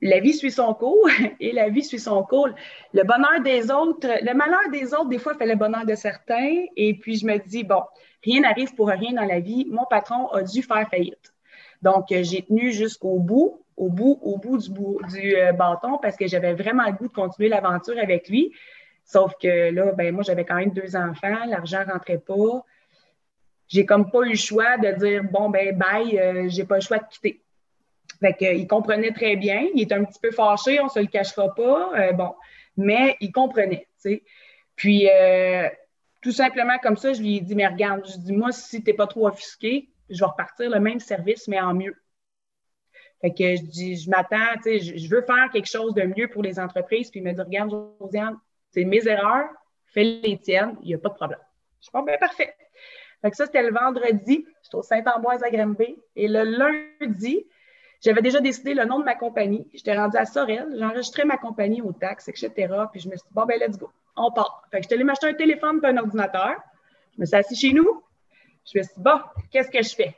la 0.00 0.20
vie 0.20 0.34
suit 0.34 0.50
son 0.50 0.74
cours 0.74 1.08
et 1.40 1.52
la 1.52 1.68
vie 1.70 1.82
suit 1.82 1.98
son 1.98 2.22
cours. 2.24 2.50
Le 2.92 3.02
bonheur 3.04 3.40
des 3.42 3.70
autres, 3.70 4.06
le 4.22 4.34
malheur 4.34 4.70
des 4.70 4.92
autres, 4.92 5.08
des 5.08 5.18
fois, 5.18 5.34
fait 5.34 5.46
le 5.46 5.56
bonheur 5.56 5.86
de 5.86 5.94
certains. 5.94 6.64
Et 6.76 6.94
puis, 6.94 7.16
je 7.16 7.26
me 7.26 7.38
dis, 7.38 7.64
bon, 7.64 7.82
rien 8.22 8.42
n'arrive 8.42 8.74
pour 8.74 8.88
rien 8.88 9.12
dans 9.12 9.24
la 9.24 9.40
vie. 9.40 9.66
Mon 9.70 9.86
patron 9.86 10.28
a 10.28 10.42
dû 10.42 10.62
faire 10.62 10.88
faillite. 10.90 11.32
Donc, 11.80 12.06
j'ai 12.10 12.42
tenu 12.42 12.72
jusqu'au 12.72 13.18
bout, 13.18 13.60
au 13.76 13.88
bout, 13.88 14.18
au 14.22 14.38
bout 14.38 14.58
du, 14.58 14.70
bout, 14.70 15.00
du 15.10 15.36
euh, 15.36 15.52
bâton 15.52 15.98
parce 16.00 16.16
que 16.16 16.26
j'avais 16.26 16.54
vraiment 16.54 16.84
le 16.86 16.92
goût 16.92 17.08
de 17.08 17.12
continuer 17.12 17.48
l'aventure 17.48 17.98
avec 17.98 18.28
lui. 18.28 18.52
Sauf 19.04 19.32
que 19.40 19.70
là, 19.70 19.92
ben 19.92 20.14
moi, 20.14 20.22
j'avais 20.22 20.44
quand 20.44 20.56
même 20.56 20.70
deux 20.70 20.96
enfants, 20.96 21.44
l'argent 21.46 21.84
rentrait 21.86 22.18
pas. 22.18 22.64
J'ai 23.68 23.86
comme 23.86 24.10
pas 24.10 24.22
eu 24.22 24.30
le 24.30 24.36
choix 24.36 24.76
de 24.78 24.90
dire 24.92 25.24
bon 25.24 25.50
ben 25.50 25.76
bye, 25.76 26.18
euh, 26.18 26.48
j'ai 26.48 26.64
pas 26.64 26.76
le 26.76 26.80
choix 26.80 26.98
de 26.98 27.06
quitter. 27.10 27.42
Fait 28.20 28.34
qu'il 28.34 28.66
comprenait 28.66 29.12
très 29.12 29.36
bien. 29.36 29.68
Il 29.74 29.82
était 29.82 29.94
un 29.94 30.04
petit 30.04 30.20
peu 30.20 30.30
fâché, 30.30 30.80
on 30.80 30.88
se 30.88 31.00
le 31.00 31.06
cachera 31.06 31.54
pas. 31.54 32.12
bon, 32.12 32.34
mais 32.76 33.16
il 33.20 33.32
comprenait, 33.32 33.88
tu 34.02 34.10
sais. 34.10 34.22
Puis 34.76 35.08
tout 36.24 36.32
simplement 36.32 36.78
comme 36.78 36.96
ça, 36.96 37.12
je 37.12 37.20
lui 37.20 37.36
ai 37.36 37.40
dit, 37.40 37.54
mais 37.54 37.66
regarde, 37.66 38.02
je 38.10 38.16
dis, 38.16 38.32
moi, 38.32 38.50
si 38.50 38.82
tu 38.82 38.90
n'es 38.90 38.96
pas 38.96 39.06
trop 39.06 39.28
offusqué, 39.28 39.90
je 40.08 40.18
vais 40.18 40.24
repartir 40.24 40.70
le 40.70 40.80
même 40.80 40.98
service, 40.98 41.46
mais 41.48 41.60
en 41.60 41.74
mieux. 41.74 41.94
Fait 43.20 43.30
que 43.30 43.56
je 43.56 43.62
dis, 43.62 43.96
je 43.96 44.08
m'attends, 44.08 44.54
tu 44.56 44.80
sais, 44.80 44.98
je, 44.98 45.08
veux 45.10 45.20
faire 45.20 45.50
quelque 45.52 45.68
chose 45.68 45.92
de 45.92 46.02
mieux 46.02 46.28
pour 46.28 46.42
les 46.42 46.58
entreprises. 46.58 47.10
Puis 47.10 47.20
il 47.20 47.24
me 47.24 47.32
dit, 47.32 47.40
regarde, 47.42 47.70
Josiane, 48.00 48.38
c'est 48.74 48.84
mes 48.84 49.06
erreurs, 49.06 49.48
fais 49.86 50.02
les 50.02 50.38
tiennes, 50.38 50.76
il 50.82 50.88
n'y 50.88 50.94
a 50.94 50.98
pas 50.98 51.10
de 51.10 51.14
problème. 51.14 51.38
Je 51.80 51.90
bon, 51.92 52.02
ben 52.02 52.18
parfait. 52.18 52.54
Fait 53.22 53.30
que 53.30 53.36
ça, 53.36 53.46
c'était 53.46 53.62
le 53.62 53.72
vendredi, 53.72 54.46
j'étais 54.62 54.74
au 54.74 54.82
Saint-Ambroise 54.82 55.42
à 55.42 55.50
Granby. 55.50 55.96
Et 56.16 56.28
le 56.28 56.42
lundi, 56.42 57.46
j'avais 58.02 58.20
déjà 58.20 58.40
décidé 58.40 58.74
le 58.74 58.84
nom 58.84 58.98
de 58.98 59.04
ma 59.04 59.14
compagnie. 59.14 59.66
J'étais 59.72 59.96
rendue 59.96 60.16
à 60.16 60.26
Sorel, 60.26 60.66
j'enregistrais 60.78 61.24
ma 61.24 61.38
compagnie 61.38 61.80
aux 61.80 61.92
taxes, 61.92 62.28
etc. 62.28 62.50
Puis 62.92 63.00
je 63.00 63.08
me 63.08 63.16
suis 63.16 63.26
dit, 63.26 63.34
bon, 63.34 63.46
ben 63.46 63.58
let's 63.58 63.78
go 63.78 63.90
on 64.16 64.30
part. 64.30 64.62
Fait 64.70 64.78
que 64.78 64.82
je 64.84 64.88
suis 64.88 64.94
allée 64.94 65.04
m'acheter 65.04 65.28
un 65.28 65.34
téléphone 65.34 65.80
et 65.82 65.86
un 65.86 65.96
ordinateur. 65.96 66.56
Je 67.14 67.20
me 67.20 67.26
suis 67.26 67.36
assise 67.36 67.58
chez 67.58 67.72
nous. 67.72 68.02
Je 68.72 68.78
me 68.78 68.82
suis 68.82 68.94
dit, 68.94 69.02
bon, 69.02 69.20
qu'est-ce 69.50 69.70
que 69.70 69.82
je 69.82 69.94
fais? 69.94 70.14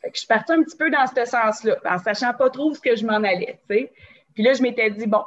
Fait 0.00 0.10
que 0.10 0.14
je 0.14 0.18
suis 0.20 0.26
partie 0.26 0.52
un 0.52 0.62
petit 0.62 0.76
peu 0.76 0.90
dans 0.90 1.06
ce 1.06 1.24
sens-là, 1.24 1.76
en 1.84 1.98
sachant 1.98 2.34
pas 2.34 2.50
trop 2.50 2.70
où 2.70 2.74
ce 2.74 2.80
que 2.80 2.94
je 2.96 3.06
m'en 3.06 3.14
allais. 3.14 3.58
Puis 3.68 4.42
là, 4.42 4.52
je 4.52 4.62
m'étais 4.62 4.90
dit, 4.90 5.06
bon, 5.06 5.24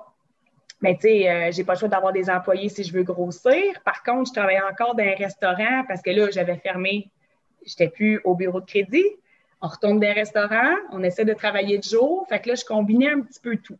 mais 0.81 0.95
tu 0.95 1.01
sais, 1.01 1.29
euh, 1.29 1.51
j'ai 1.51 1.63
pas 1.63 1.73
le 1.73 1.79
choix 1.79 1.87
d'avoir 1.87 2.13
des 2.13 2.29
employés 2.29 2.69
si 2.69 2.83
je 2.83 2.93
veux 2.93 3.03
grossir. 3.03 3.63
Par 3.83 4.03
contre, 4.03 4.29
je 4.29 4.33
travaillais 4.33 4.61
encore 4.61 4.95
dans 4.95 5.03
un 5.03 5.15
restaurant 5.15 5.83
parce 5.87 6.01
que 6.01 6.11
là, 6.11 6.29
j'avais 6.29 6.57
fermé, 6.57 7.09
j'étais 7.65 7.89
plus 7.89 8.21
au 8.23 8.35
bureau 8.35 8.61
de 8.61 8.65
crédit. 8.65 9.05
On 9.61 9.67
retourne 9.67 9.99
dans 9.99 10.07
un 10.07 10.13
restaurant, 10.13 10.75
on 10.91 11.03
essaie 11.03 11.25
de 11.25 11.33
travailler 11.33 11.79
de 11.79 11.83
jour. 11.83 12.27
Fait 12.29 12.39
que 12.39 12.49
là, 12.49 12.55
je 12.55 12.63
combinais 12.63 13.09
un 13.09 13.21
petit 13.21 13.39
peu 13.39 13.57
tout. 13.57 13.79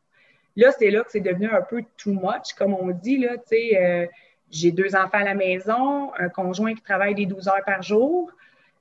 Là, 0.56 0.72
c'est 0.72 0.90
là 0.90 1.04
que 1.04 1.12
c'est 1.12 1.20
devenu 1.20 1.48
un 1.52 1.62
peu 1.62 1.84
too 1.98 2.14
much, 2.14 2.54
comme 2.58 2.74
on 2.74 2.90
dit. 2.90 3.20
Là, 3.20 3.36
euh, 3.54 4.08
j'ai 4.50 4.72
deux 4.72 4.96
enfants 4.96 5.20
à 5.20 5.24
la 5.24 5.36
maison, 5.36 6.12
un 6.18 6.30
conjoint 6.30 6.74
qui 6.74 6.82
travaille 6.82 7.14
des 7.14 7.28
12 7.28 7.48
heures 7.48 7.64
par 7.64 7.84
jour. 7.84 8.32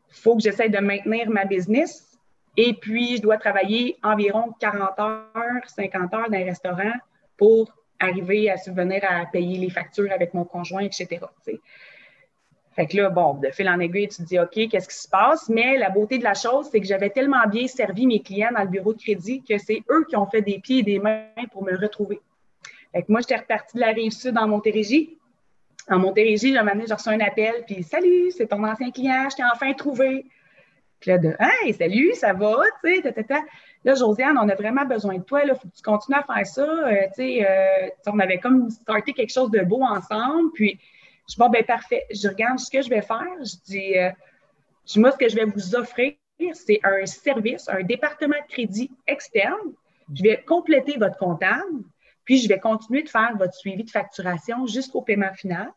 Il 0.09 0.17
faut 0.17 0.37
que 0.37 0.43
j'essaie 0.43 0.71
de 0.71 0.79
maintenir 0.79 1.29
ma 1.29 1.45
business. 1.45 2.19
Et 2.57 2.73
puis, 2.73 3.19
je 3.19 3.23
dois 3.23 3.37
travailler 3.37 3.99
environ 4.03 4.55
40 4.59 4.99
heures, 4.99 5.63
50 5.67 6.15
heures 6.15 6.31
dans 6.31 6.39
un 6.39 6.45
restaurant 6.45 6.95
pour 7.37 7.71
arriver 7.99 8.51
à 8.51 8.57
subvenir 8.57 9.03
à 9.09 9.27
payer 9.27 9.59
les 9.59 9.71
factures 9.71 10.13
avec 10.13 10.35
mon 10.35 10.45
conjoint, 10.45 10.83
etc. 10.83 11.21
Fait 12.77 12.87
que 12.87 12.97
là, 12.99 13.09
bon, 13.09 13.35
de 13.35 13.49
fil 13.51 13.69
en 13.71 13.81
aiguille, 13.81 14.09
tu 14.09 14.19
te 14.19 14.23
dis, 14.23 14.39
OK, 14.39 14.69
qu'est-ce 14.71 14.89
qui 14.89 14.97
se 14.97 15.09
passe? 15.09 15.49
Mais 15.49 15.79
la 15.79 15.89
beauté 15.89 16.19
de 16.19 16.25
la 16.25 16.35
chose, 16.35 16.69
c'est 16.71 16.79
que 16.79 16.87
j'avais 16.87 17.09
tellement 17.09 17.47
bien 17.49 17.67
servi 17.67 18.07
mes 18.07 18.21
clients 18.21 18.51
dans 18.55 18.63
le 18.63 18.69
bureau 18.69 18.93
de 18.93 19.01
crédit 19.01 19.43
que 19.43 19.57
c'est 19.57 19.83
eux 19.91 20.05
qui 20.07 20.15
ont 20.15 20.27
fait 20.27 20.43
des 20.43 20.59
pieds 20.59 20.81
et 20.81 20.83
des 20.83 20.99
mains 20.99 21.25
pour 21.53 21.65
me 21.65 21.75
retrouver. 21.75 22.21
Fait 22.93 23.03
que 23.03 23.11
moi, 23.11 23.23
j'étais 23.23 23.37
repartie 23.37 23.77
de 23.77 23.81
la 23.81 23.93
rive 23.93 24.13
sud 24.13 24.37
en 24.37 24.47
Montérégie. 24.47 25.17
En 25.89 25.99
Montérégie, 25.99 26.53
j'ai 26.53 26.87
j'ai 26.87 26.95
reçu 26.95 27.09
un 27.09 27.21
appel, 27.21 27.65
puis 27.67 27.83
Salut, 27.83 28.31
c'est 28.33 28.49
ton 28.49 28.63
ancien 28.63 28.91
client, 28.91 29.29
je 29.31 29.37
t'ai 29.37 29.43
enfin 29.55 29.73
trouvé. 29.73 30.27
Puis 31.01 31.11
là, 31.11 31.19
de 31.19 31.35
Hey, 31.39 31.73
salut, 31.73 32.13
ça 32.15 32.35
va, 32.35 32.57
tu 32.85 32.95
sais, 32.95 33.15
Là, 33.87 33.95
Josiane, 33.95 34.37
on 34.37 34.49
a 34.49 34.57
vraiment 34.57 34.85
besoin 34.85 35.19
de 35.19 35.23
toi, 35.23 35.43
il 35.45 35.51
faut 35.51 35.69
que 35.69 35.77
tu 35.77 35.83
continues 35.83 36.19
à 36.19 36.25
faire 36.25 36.45
ça. 36.45 36.63
Euh, 36.65 37.07
tu 37.15 37.23
sais, 37.23 37.49
euh, 37.49 37.89
on 38.09 38.19
avait 38.19 38.39
comme 38.39 38.69
starté 38.69 39.13
quelque 39.13 39.33
chose 39.33 39.53
de 39.53 39.61
beau 39.61 39.81
ensemble, 39.81 40.51
puis 40.55 40.81
je 41.29 41.35
dis, 41.35 41.39
bon, 41.39 41.49
ben 41.51 41.65
parfait. 41.65 42.03
Je 42.11 42.27
regarde 42.27 42.59
ce 42.59 42.69
que 42.69 42.83
je 42.83 42.91
vais 42.91 43.01
faire. 43.01 43.23
Je 43.39 43.55
dis, 43.65 43.97
euh, 43.97 44.11
moi, 44.97 45.13
ce 45.13 45.17
que 45.17 45.29
je 45.29 45.37
vais 45.37 45.45
vous 45.45 45.77
offrir, 45.77 46.15
c'est 46.53 46.81
un 46.83 47.07
service, 47.07 47.69
un 47.69 47.85
département 47.85 48.35
de 48.35 48.53
crédit 48.53 48.91
externe. 49.07 49.73
Je 50.13 50.21
vais 50.25 50.43
compléter 50.43 50.97
votre 50.99 51.17
comptable, 51.17 51.85
puis 52.25 52.39
je 52.39 52.49
vais 52.49 52.59
continuer 52.59 53.05
de 53.05 53.09
faire 53.09 53.37
votre 53.39 53.55
suivi 53.55 53.85
de 53.85 53.91
facturation 53.91 54.67
jusqu'au 54.67 55.03
paiement 55.03 55.33
final. 55.33 55.71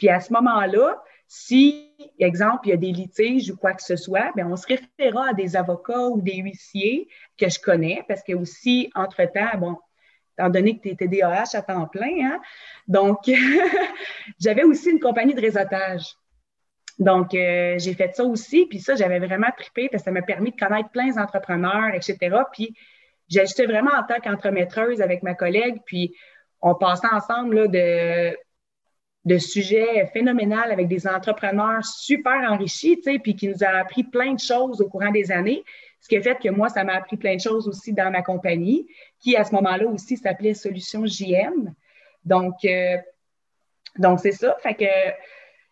Puis 0.00 0.08
à 0.08 0.18
ce 0.18 0.32
moment-là, 0.32 1.00
si, 1.28 1.92
exemple, 2.18 2.68
il 2.68 2.70
y 2.70 2.72
a 2.72 2.76
des 2.76 2.92
litiges 2.92 3.50
ou 3.50 3.56
quoi 3.56 3.74
que 3.74 3.82
ce 3.82 3.96
soit, 3.96 4.32
bien, 4.36 4.46
on 4.48 4.56
se 4.56 4.66
référera 4.66 5.30
à 5.30 5.32
des 5.32 5.56
avocats 5.56 6.08
ou 6.08 6.20
des 6.20 6.36
huissiers 6.36 7.08
que 7.38 7.48
je 7.48 7.58
connais, 7.58 8.04
parce 8.06 8.22
que 8.22 8.32
aussi, 8.32 8.90
entre-temps, 8.94 9.58
bon, 9.58 9.76
étant 10.38 10.50
donné 10.50 10.76
que 10.76 10.82
tu 10.82 10.88
étais 10.90 11.08
DAH 11.08 11.54
à 11.54 11.62
temps 11.62 11.86
plein. 11.86 12.30
Hein? 12.30 12.40
Donc, 12.86 13.28
j'avais 14.40 14.64
aussi 14.64 14.90
une 14.90 15.00
compagnie 15.00 15.34
de 15.34 15.40
réseautage. 15.40 16.14
Donc, 16.98 17.34
euh, 17.34 17.76
j'ai 17.78 17.94
fait 17.94 18.14
ça 18.14 18.24
aussi. 18.24 18.66
Puis 18.66 18.80
ça, 18.80 18.94
j'avais 18.94 19.18
vraiment 19.18 19.48
trippé 19.56 19.88
parce 19.88 20.02
que 20.02 20.06
ça 20.06 20.12
m'a 20.12 20.22
permis 20.22 20.52
de 20.52 20.56
connaître 20.56 20.90
plein 20.90 21.12
d'entrepreneurs, 21.12 21.94
etc. 21.94 22.36
Puis, 22.52 22.74
j'ajoutais 23.28 23.66
vraiment 23.66 23.92
en 23.92 24.02
tant 24.04 24.20
qu'entremetteuse 24.20 25.02
avec 25.02 25.22
ma 25.22 25.34
collègue. 25.34 25.80
Puis, 25.84 26.14
on 26.62 26.74
passait 26.74 27.08
ensemble 27.12 27.56
là, 27.56 27.66
de, 27.68 28.36
de 29.26 29.38
sujets 29.38 30.06
phénoménaux 30.12 30.70
avec 30.70 30.86
des 30.86 31.06
entrepreneurs 31.06 31.84
super 31.84 32.48
enrichis, 32.48 32.96
tu 32.98 33.12
sais, 33.12 33.18
puis 33.18 33.34
qui 33.34 33.48
nous 33.48 33.62
ont 33.64 33.74
appris 33.74 34.04
plein 34.04 34.32
de 34.32 34.38
choses 34.38 34.80
au 34.80 34.88
courant 34.88 35.10
des 35.10 35.32
années. 35.32 35.64
Ce 36.00 36.08
qui 36.08 36.16
a 36.16 36.22
fait 36.22 36.38
que 36.38 36.48
moi, 36.48 36.68
ça 36.68 36.84
m'a 36.84 36.94
appris 36.94 37.16
plein 37.16 37.34
de 37.34 37.40
choses 37.40 37.66
aussi 37.66 37.92
dans 37.92 38.08
ma 38.12 38.22
compagnie, 38.22 38.86
qui 39.18 39.36
à 39.36 39.42
ce 39.42 39.52
moment-là 39.56 39.86
aussi 39.88 40.16
s'appelait 40.16 40.54
Solution 40.54 41.04
JM. 41.04 41.74
Donc, 42.24 42.54
euh, 42.64 42.96
donc 43.98 44.20
c'est 44.20 44.30
ça. 44.30 44.56
Fait 44.62 44.74
que 44.74 44.84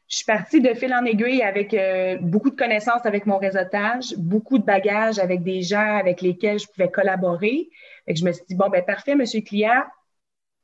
je 0.09 0.17
suis 0.17 0.25
partie 0.25 0.61
de 0.61 0.75
fil 0.75 0.93
en 0.93 1.05
aiguille 1.05 1.43
avec 1.43 1.75
euh, 1.75 2.19
beaucoup 2.21 2.51
de 2.51 2.57
connaissances 2.57 3.07
avec 3.07 3.25
mon 3.25 3.39
réseautage, 3.39 4.17
beaucoup 4.17 4.59
de 4.59 4.65
bagages 4.65 5.21
avec 5.21 5.45
des 5.45 5.63
gens 5.63 5.97
avec 5.97 6.21
lesquels 6.23 6.59
je 6.59 6.67
pouvais 6.67 6.91
collaborer. 6.91 7.69
Fait 8.05 8.15
que 8.15 8.19
je 8.19 8.25
me 8.25 8.33
suis 8.33 8.45
dit, 8.49 8.57
bon, 8.57 8.69
ben 8.69 8.85
parfait, 8.85 9.15
monsieur 9.15 9.43
client, 9.43 9.85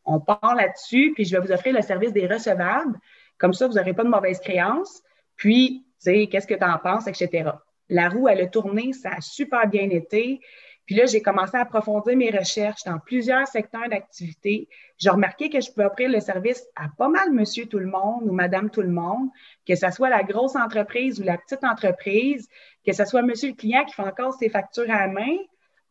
on 0.04 0.20
part 0.20 0.54
là-dessus, 0.54 1.12
puis 1.14 1.24
je 1.24 1.36
vais 1.36 1.42
vous 1.42 1.52
offrir 1.52 1.74
le 1.74 1.82
service 1.82 2.12
des 2.12 2.26
recevables. 2.26 2.98
Comme 3.38 3.52
ça, 3.52 3.66
vous 3.66 3.74
n'aurez 3.74 3.94
pas 3.94 4.04
de 4.04 4.08
mauvaise 4.08 4.40
créance. 4.40 5.02
Puis, 5.36 5.84
tu 6.02 6.26
qu'est-ce 6.28 6.46
que 6.46 6.54
tu 6.54 6.64
en 6.64 6.78
penses, 6.78 7.06
etc 7.06 7.50
la 7.90 8.08
roue, 8.08 8.28
elle 8.28 8.40
a 8.40 8.46
tourné, 8.46 8.92
ça 8.92 9.10
a 9.10 9.20
super 9.20 9.68
bien 9.68 9.90
été. 9.90 10.40
Puis 10.86 10.94
là, 10.96 11.06
j'ai 11.06 11.22
commencé 11.22 11.56
à 11.56 11.60
approfondir 11.60 12.16
mes 12.16 12.30
recherches 12.30 12.82
dans 12.84 12.98
plusieurs 12.98 13.46
secteurs 13.46 13.88
d'activité. 13.88 14.68
J'ai 14.96 15.10
remarqué 15.10 15.50
que 15.50 15.60
je 15.60 15.70
pouvais 15.70 15.86
offrir 15.86 16.08
le 16.08 16.20
service 16.20 16.64
à 16.74 16.88
pas 16.96 17.08
mal 17.08 17.30
monsieur 17.32 17.66
tout 17.66 17.78
le 17.78 17.86
monde 17.86 18.22
ou 18.22 18.32
madame 18.32 18.70
tout 18.70 18.82
le 18.82 18.90
monde, 18.90 19.28
que 19.66 19.74
ce 19.74 19.90
soit 19.90 20.08
la 20.08 20.22
grosse 20.22 20.56
entreprise 20.56 21.20
ou 21.20 21.24
la 21.24 21.36
petite 21.36 21.62
entreprise, 21.62 22.48
que 22.84 22.92
ce 22.92 23.04
soit 23.04 23.22
monsieur 23.22 23.50
le 23.50 23.54
client 23.54 23.84
qui 23.84 23.94
fait 23.94 24.02
encore 24.02 24.34
ses 24.34 24.48
factures 24.48 24.90
à 24.90 25.06
la 25.06 25.08
main 25.08 25.36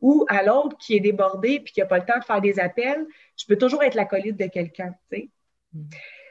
ou 0.02 0.26
à 0.30 0.44
l'autre 0.44 0.78
qui 0.78 0.96
est 0.96 1.00
débordé 1.00 1.60
puis 1.60 1.74
qui 1.74 1.80
n'a 1.80 1.86
pas 1.86 1.98
le 1.98 2.06
temps 2.06 2.18
de 2.18 2.24
faire 2.24 2.42
des 2.42 2.60
appels. 2.60 3.06
Je 3.38 3.46
peux 3.46 3.58
toujours 3.58 3.84
être 3.84 3.96
la 3.96 4.04
l'acolyte 4.04 4.38
de 4.38 4.48
quelqu'un, 4.48 4.94
tu 5.12 5.18
sais. 5.18 5.30
Mm. 5.74 5.82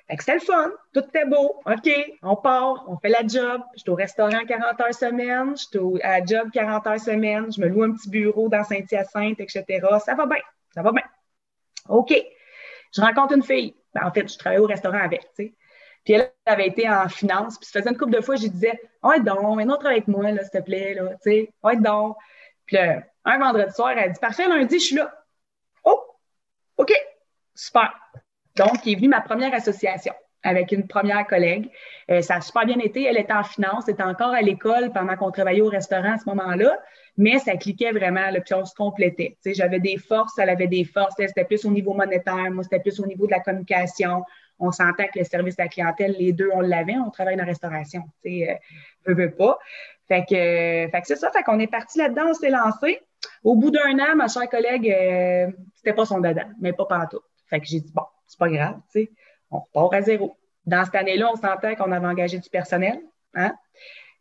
Fait 0.08 0.16
que 0.16 0.24
c'était 0.24 0.38
le 0.38 0.44
fun, 0.44 0.72
tout 0.94 1.04
était 1.04 1.26
beau. 1.26 1.60
OK, 1.66 1.90
on 2.22 2.36
part, 2.36 2.86
on 2.88 2.96
fait 2.96 3.10
la 3.10 3.26
job. 3.26 3.60
Je 3.74 3.80
suis 3.80 3.90
au 3.90 3.94
restaurant 3.94 4.42
40 4.46 4.80
heures 4.80 4.94
semaine, 4.94 5.54
je 5.54 5.64
suis 5.64 6.02
à 6.02 6.20
la 6.20 6.24
job 6.24 6.48
40 6.50 6.86
heures 6.86 7.00
semaine, 7.00 7.52
je 7.52 7.60
me 7.60 7.68
loue 7.68 7.82
un 7.82 7.92
petit 7.92 8.08
bureau 8.08 8.48
dans 8.48 8.64
Saint-Hyacinthe, 8.64 9.38
etc. 9.38 9.64
Ça 10.02 10.14
va 10.14 10.24
bien, 10.24 10.40
ça 10.74 10.80
va 10.80 10.92
bien. 10.92 11.02
OK, 11.90 12.14
je 12.94 13.00
rencontre 13.02 13.34
une 13.34 13.42
fille. 13.42 13.74
Ben, 13.94 14.06
en 14.06 14.10
fait, 14.10 14.32
je 14.32 14.38
travaillais 14.38 14.62
au 14.62 14.66
restaurant 14.66 14.98
avec, 14.98 15.20
tu 15.36 15.44
sais. 15.44 15.54
Puis 16.04 16.14
elle 16.14 16.32
avait 16.46 16.68
été 16.68 16.88
en 16.88 17.06
finance, 17.08 17.58
puis 17.58 17.68
ça 17.68 17.80
faisait 17.80 17.90
une 17.90 17.98
couple 17.98 18.12
de 18.12 18.22
fois, 18.22 18.36
je 18.36 18.44
lui 18.44 18.50
disais, 18.50 18.80
ouais, 19.02 19.20
donc, 19.20 19.60
un 19.60 19.68
autre 19.68 19.86
avec 19.86 20.08
moi, 20.08 20.30
là, 20.30 20.42
s'il 20.42 20.58
te 20.58 20.64
plaît, 20.64 20.94
là, 20.94 21.10
tu 21.22 21.30
sais, 21.30 21.52
ouais, 21.62 21.76
donc. 21.76 22.16
Puis 22.64 22.78
un 23.28 23.38
vendredi 23.38 23.72
soir, 23.72 23.90
elle 23.96 24.12
dit, 24.12 24.20
parfait, 24.20 24.48
lundi, 24.48 24.78
je 24.78 24.84
suis 24.84 24.96
là. 24.96 25.12
Oh, 25.84 26.00
OK, 26.78 26.92
super. 27.54 27.92
Donc, 28.56 28.84
il 28.84 28.92
est 28.92 28.96
venu 28.96 29.08
ma 29.08 29.20
première 29.20 29.54
association 29.54 30.14
avec 30.42 30.72
une 30.72 30.86
première 30.86 31.26
collègue. 31.26 31.70
Euh, 32.10 32.22
ça 32.22 32.36
a 32.36 32.40
super 32.40 32.64
bien 32.64 32.78
été. 32.78 33.04
Elle 33.04 33.18
était 33.18 33.32
en 33.32 33.42
finance, 33.42 33.84
elle 33.86 33.94
était 33.94 34.02
encore 34.02 34.32
à 34.32 34.40
l'école 34.40 34.92
pendant 34.92 35.16
qu'on 35.16 35.30
travaillait 35.30 35.60
au 35.60 35.68
restaurant 35.68 36.12
à 36.12 36.18
ce 36.18 36.28
moment-là, 36.28 36.78
mais 37.16 37.38
ça 37.38 37.56
cliquait 37.56 37.92
vraiment, 37.92 38.30
le 38.30 38.40
puis 38.40 38.54
on 38.54 38.64
se 38.64 38.74
complétait. 38.74 39.36
J'avais 39.44 39.80
des 39.80 39.96
forces, 39.96 40.38
elle 40.38 40.50
avait 40.50 40.68
des 40.68 40.84
forces. 40.84 41.14
C'était 41.18 41.44
plus 41.44 41.64
au 41.64 41.70
niveau 41.70 41.92
monétaire, 41.92 42.50
moi, 42.50 42.62
c'était 42.62 42.80
plus 42.80 42.98
au 43.00 43.06
niveau 43.06 43.26
de 43.26 43.32
la 43.32 43.40
communication. 43.40 44.24
On 44.60 44.72
s'entend 44.72 45.06
que 45.06 45.18
le 45.18 45.24
service 45.24 45.58
à 45.58 45.64
la 45.64 45.68
clientèle, 45.68 46.16
les 46.18 46.32
deux, 46.32 46.50
on 46.52 46.60
l'avait, 46.60 46.96
on 46.96 47.10
travaille 47.10 47.36
dans 47.36 47.44
la 47.44 47.48
restauration. 47.48 48.02
Tu 48.24 48.40
sais, 48.40 48.60
euh, 49.08 49.14
veux, 49.14 49.30
pas. 49.30 49.58
Fait 50.08 50.24
que, 50.24 50.34
euh, 50.34 50.88
fait 50.88 51.00
que 51.00 51.06
c'est 51.06 51.16
ça, 51.16 51.30
fait 51.30 51.42
qu'on 51.42 51.58
est 51.58 51.70
parti 51.70 51.98
là-dedans, 51.98 52.28
on 52.30 52.34
s'est 52.34 52.50
lancé. 52.50 53.00
Au 53.44 53.54
bout 53.54 53.70
d'un 53.70 53.98
an, 53.98 54.16
ma 54.16 54.28
chère 54.28 54.48
collègue, 54.48 54.90
euh, 54.90 55.50
c'était 55.74 55.92
pas 55.92 56.04
son 56.04 56.20
dedans, 56.20 56.48
mais 56.60 56.72
pas 56.72 56.86
partout. 56.86 57.20
Fait 57.46 57.60
que 57.60 57.66
j'ai 57.66 57.80
dit, 57.80 57.92
bon, 57.94 58.04
c'est 58.26 58.38
pas 58.38 58.48
grave, 58.48 58.76
tu 58.92 59.02
sais, 59.02 59.10
on 59.50 59.60
repart 59.60 59.94
à 59.94 60.02
zéro. 60.02 60.36
Dans 60.66 60.84
cette 60.84 60.94
année-là, 60.94 61.30
on 61.32 61.36
sentait 61.36 61.76
qu'on 61.76 61.92
avait 61.92 62.06
engagé 62.06 62.38
du 62.38 62.50
personnel. 62.50 63.00
Hein? 63.34 63.52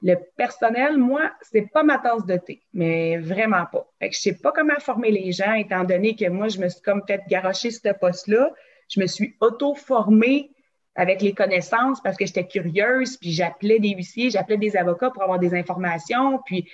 Le 0.01 0.15
personnel, 0.37 0.97
moi, 0.97 1.31
c'est 1.41 1.69
pas 1.73 1.83
ma 1.83 1.97
tasse 1.97 2.25
de 2.25 2.37
thé, 2.37 2.61
mais 2.73 3.17
vraiment 3.17 3.65
pas. 3.65 3.85
Fait 3.99 4.09
que 4.09 4.15
je 4.15 4.21
sais 4.21 4.37
pas 4.37 4.51
comment 4.51 4.79
former 4.79 5.11
les 5.11 5.31
gens, 5.31 5.53
étant 5.53 5.83
donné 5.83 6.15
que 6.15 6.29
moi, 6.29 6.47
je 6.47 6.59
me 6.59 6.69
suis 6.69 6.81
comme 6.81 7.03
garocher 7.27 7.71
ce 7.71 7.91
poste-là. 7.91 8.51
Je 8.89 9.01
me 9.01 9.07
suis 9.07 9.35
auto-formée 9.41 10.51
avec 10.95 11.21
les 11.21 11.33
connaissances 11.33 12.01
parce 12.01 12.15
que 12.15 12.25
j'étais 12.25 12.47
curieuse, 12.47 13.17
puis 13.17 13.31
j'appelais 13.31 13.79
des 13.79 13.89
huissiers, 13.89 14.29
j'appelais 14.29 14.57
des 14.57 14.75
avocats 14.77 15.11
pour 15.11 15.23
avoir 15.23 15.39
des 15.39 15.53
informations, 15.53 16.39
puis 16.45 16.69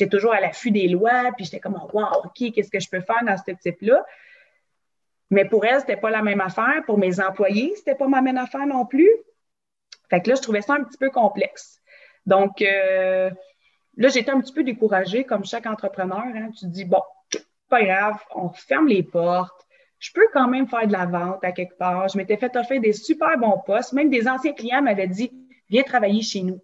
j'étais 0.00 0.16
toujours 0.16 0.32
à 0.32 0.40
l'affût 0.40 0.70
des 0.70 0.88
lois, 0.88 1.30
puis 1.36 1.44
j'étais 1.44 1.60
comme, 1.60 1.78
wow, 1.92 2.24
OK, 2.24 2.52
qu'est-ce 2.54 2.70
que 2.70 2.80
je 2.80 2.88
peux 2.88 3.00
faire 3.00 3.22
dans 3.24 3.36
ce 3.36 3.52
type-là? 3.52 4.04
Mais 5.30 5.44
pour 5.44 5.64
elle, 5.64 5.80
c'était 5.80 5.98
pas 5.98 6.10
la 6.10 6.22
même 6.22 6.40
affaire. 6.40 6.82
Pour 6.86 6.98
mes 6.98 7.20
employés, 7.20 7.74
c'était 7.76 7.94
pas 7.94 8.08
ma 8.08 8.22
même 8.22 8.38
affaire 8.38 8.66
non 8.66 8.86
plus. 8.86 9.10
Fait 10.08 10.20
que 10.20 10.30
là, 10.30 10.34
je 10.34 10.42
trouvais 10.42 10.62
ça 10.62 10.74
un 10.74 10.82
petit 10.82 10.98
peu 10.98 11.10
complexe. 11.10 11.80
Donc, 12.26 12.62
euh, 12.62 13.30
là, 13.96 14.08
j'étais 14.08 14.30
un 14.30 14.40
petit 14.40 14.52
peu 14.52 14.64
découragée, 14.64 15.24
comme 15.24 15.44
chaque 15.44 15.66
entrepreneur. 15.66 16.24
Hein. 16.34 16.50
Tu 16.58 16.64
te 16.64 16.70
dis, 16.70 16.84
bon, 16.84 17.02
pas 17.68 17.84
grave, 17.84 18.18
on 18.34 18.48
ferme 18.48 18.88
les 18.88 19.02
portes. 19.02 19.66
Je 20.00 20.10
peux 20.12 20.26
quand 20.32 20.48
même 20.48 20.66
faire 20.66 20.86
de 20.86 20.92
la 20.92 21.04
vente 21.04 21.44
à 21.44 21.52
quelque 21.52 21.76
part. 21.76 22.08
Je 22.08 22.16
m'étais 22.16 22.38
fait 22.38 22.56
offrir 22.56 22.80
des 22.80 22.94
super 22.94 23.38
bons 23.38 23.58
postes. 23.64 23.92
Même 23.92 24.08
des 24.08 24.26
anciens 24.26 24.54
clients 24.54 24.82
m'avaient 24.82 25.06
dit, 25.06 25.30
viens 25.68 25.82
travailler 25.82 26.22
chez 26.22 26.42
nous. 26.42 26.60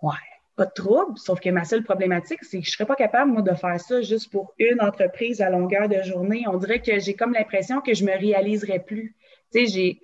Ouais, 0.00 0.14
pas 0.56 0.66
de 0.66 0.72
trouble, 0.72 1.18
sauf 1.18 1.40
que 1.40 1.50
ma 1.50 1.64
seule 1.64 1.82
problématique, 1.82 2.44
c'est 2.44 2.58
que 2.58 2.64
je 2.64 2.70
ne 2.70 2.72
serais 2.72 2.86
pas 2.86 2.94
capable, 2.94 3.32
moi, 3.32 3.42
de 3.42 3.54
faire 3.54 3.80
ça 3.80 4.00
juste 4.02 4.30
pour 4.30 4.54
une 4.58 4.80
entreprise 4.80 5.40
à 5.40 5.50
longueur 5.50 5.88
de 5.88 6.00
journée. 6.02 6.44
On 6.48 6.58
dirait 6.58 6.80
que 6.80 6.98
j'ai 7.00 7.14
comme 7.14 7.32
l'impression 7.32 7.80
que 7.80 7.94
je 7.94 8.04
me 8.04 8.16
réaliserais 8.16 8.78
plus. 8.78 9.16
Tu 9.52 9.66
sais, 9.66 9.72
j'ai, 9.72 10.00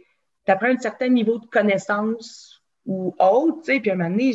un 0.49 0.79
certain 0.79 1.09
niveau 1.09 1.39
de 1.39 1.47
connaissance 1.47 2.61
ou 2.85 3.15
autre, 3.21 3.59
tu 3.61 3.73
sais, 3.73 3.81
puis 3.81 3.91
à 3.91 3.95
un 3.95 3.97
moment 3.97 4.11
donné, 4.11 4.33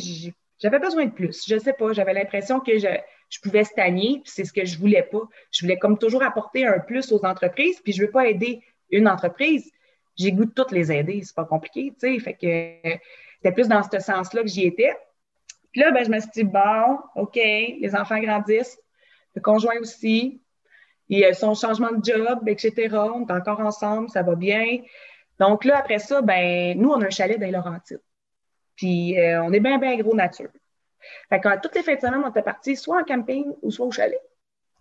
j'avais 0.60 0.80
besoin 0.80 1.06
de 1.08 1.12
plus. 1.12 1.44
Je 1.46 1.58
sais 1.58 1.74
pas, 1.74 1.92
j'avais 1.92 2.14
l'impression 2.14 2.62
que 2.62 2.78
je, 2.78 2.88
je 3.30 3.40
pouvais 3.42 3.66
stagner, 3.66 4.22
puis 4.24 4.32
c'est 4.34 4.46
ce 4.46 4.54
que 4.54 4.64
je 4.64 4.78
voulais 4.78 5.04
pas. 5.04 5.24
Je 5.52 5.66
voulais 5.66 5.78
comme 5.78 5.98
toujours 5.98 6.24
apporter 6.24 6.66
un 6.66 6.80
plus 6.80 7.12
aux 7.12 7.26
entreprises, 7.26 7.82
puis 7.82 7.92
je 7.92 8.04
veux 8.04 8.12
pas 8.12 8.28
aider 8.28 8.62
une 8.92 9.10
entreprise. 9.10 9.70
J'ai 10.16 10.32
goût 10.32 10.46
de 10.46 10.52
toutes 10.52 10.72
les 10.72 10.92
aider, 10.92 11.22
c'est 11.24 11.36
pas 11.36 11.44
compliqué, 11.44 11.92
tu 12.00 12.14
sais. 12.14 12.20
Fait 12.20 12.34
que 12.34 13.00
c'était 13.38 13.54
plus 13.54 13.68
dans 13.68 13.84
ce 13.84 14.00
sens-là 14.00 14.42
que 14.42 14.48
j'y 14.48 14.66
étais. 14.66 14.94
Puis 15.76 15.84
là, 15.84 15.92
ben, 15.92 16.06
je 16.06 16.10
me 16.10 16.18
suis 16.22 16.30
dit, 16.34 16.44
bon, 16.46 17.00
OK, 17.16 17.36
les 17.36 17.96
enfants 17.98 18.18
grandissent, 18.18 18.80
le 19.36 19.42
conjoint 19.42 19.78
aussi, 19.82 20.42
a 21.12 21.34
son 21.34 21.54
changement 21.54 21.92
de 21.92 22.02
job, 22.02 22.48
etc. 22.48 22.96
On 23.14 23.28
est 23.28 23.32
encore 23.34 23.60
ensemble, 23.60 24.10
ça 24.10 24.24
va 24.24 24.36
bien. 24.36 24.80
Donc 25.38 25.66
là, 25.66 25.80
après 25.80 26.00
ça, 26.00 26.22
ben, 26.22 26.80
nous, 26.80 26.92
on 26.92 27.02
a 27.02 27.08
un 27.08 27.10
chalet 27.10 27.38
dans 27.38 27.52
Laurentides. 27.52 28.00
Puis 28.78 29.20
euh, 29.20 29.44
on 29.44 29.52
est 29.52 29.60
bien, 29.60 29.78
bien 29.78 29.98
gros 29.98 30.16
nature. 30.16 30.48
Fait 31.28 31.42
que 31.42 31.60
toutes 31.60 31.76
les 31.76 31.84
fins 31.84 31.96
de 31.96 32.00
semaine, 32.00 32.22
on 32.24 32.30
était 32.30 32.42
partis 32.42 32.78
soit 32.78 33.02
en 33.02 33.04
camping 33.04 33.46
ou 33.62 33.70
soit 33.70 33.86
au 33.86 33.92
chalet. 33.92 34.22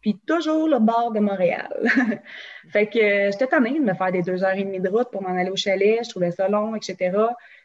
Puis 0.00 0.20
toujours 0.24 0.68
le 0.68 0.78
bord 0.78 1.10
de 1.10 1.18
Montréal. 1.18 1.76
fait 2.70 2.86
que 2.86 3.00
euh, 3.00 3.30
j'étais 3.32 3.48
tannée 3.48 3.80
de 3.80 3.84
me 3.84 3.94
faire 3.94 4.12
des 4.12 4.22
deux 4.22 4.44
heures 4.44 4.54
et 4.54 4.62
demie 4.62 4.78
de 4.78 4.88
route 4.88 5.10
pour 5.10 5.22
m'en 5.22 5.36
aller 5.36 5.50
au 5.50 5.56
chalet. 5.56 6.04
Je 6.04 6.10
trouvais 6.10 6.30
ça 6.30 6.48
long, 6.48 6.76
etc. 6.76 7.18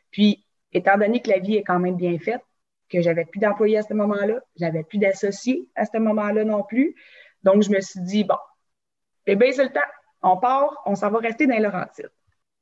Puis, 0.09 0.43
étant 0.74 0.98
donné 0.98 1.21
que 1.21 1.29
la 1.29 1.38
vie 1.38 1.57
est 1.57 1.63
quand 1.63 1.77
même 1.77 1.95
bien 1.95 2.17
faite, 2.17 2.41
que 2.89 3.01
j'avais 3.01 3.25
plus 3.25 3.39
d'employés 3.39 3.77
à 3.77 3.84
ce 3.84 3.93
moment-là, 3.93 4.39
j'avais 4.60 4.84
plus 4.84 4.98
d'associés 4.98 5.67
à 5.75 5.86
ce 5.86 5.98
moment-là 5.98 6.43
non 6.43 6.63
plus. 6.63 6.96
Donc, 7.43 7.63
je 7.63 7.69
me 7.69 7.79
suis 7.81 8.01
dit, 8.01 8.24
bon, 8.24 8.38
eh 9.25 9.36
bien, 9.36 9.51
c'est 9.51 9.63
le 9.63 9.72
temps. 9.72 9.79
On 10.22 10.38
part, 10.38 10.81
on 10.86 10.96
s'en 10.96 11.10
va 11.10 11.19
rester 11.19 11.48
dans 11.48 11.55
les 11.55 11.62
Laurentides. 11.62 12.12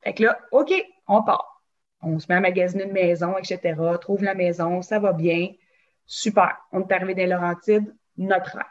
Fait 0.04 0.14
que 0.14 0.24
là, 0.24 0.40
OK, 0.52 0.72
on 1.08 1.24
part. 1.24 1.64
On 2.02 2.20
se 2.20 2.28
met 2.30 2.36
à 2.36 2.40
magasiner 2.40 2.84
une 2.84 2.92
maison, 2.92 3.38
etc., 3.38 3.76
trouve 4.00 4.24
la 4.24 4.36
maison, 4.36 4.82
ça 4.82 5.00
va 5.00 5.14
bien. 5.14 5.54
Super. 6.06 6.58
On 6.72 6.82
est 6.82 6.92
arrivé 6.92 7.14
dans 7.16 7.22
les 7.22 7.28
Laurentides, 7.28 7.96
notre 8.18 8.58
rêve. 8.58 8.66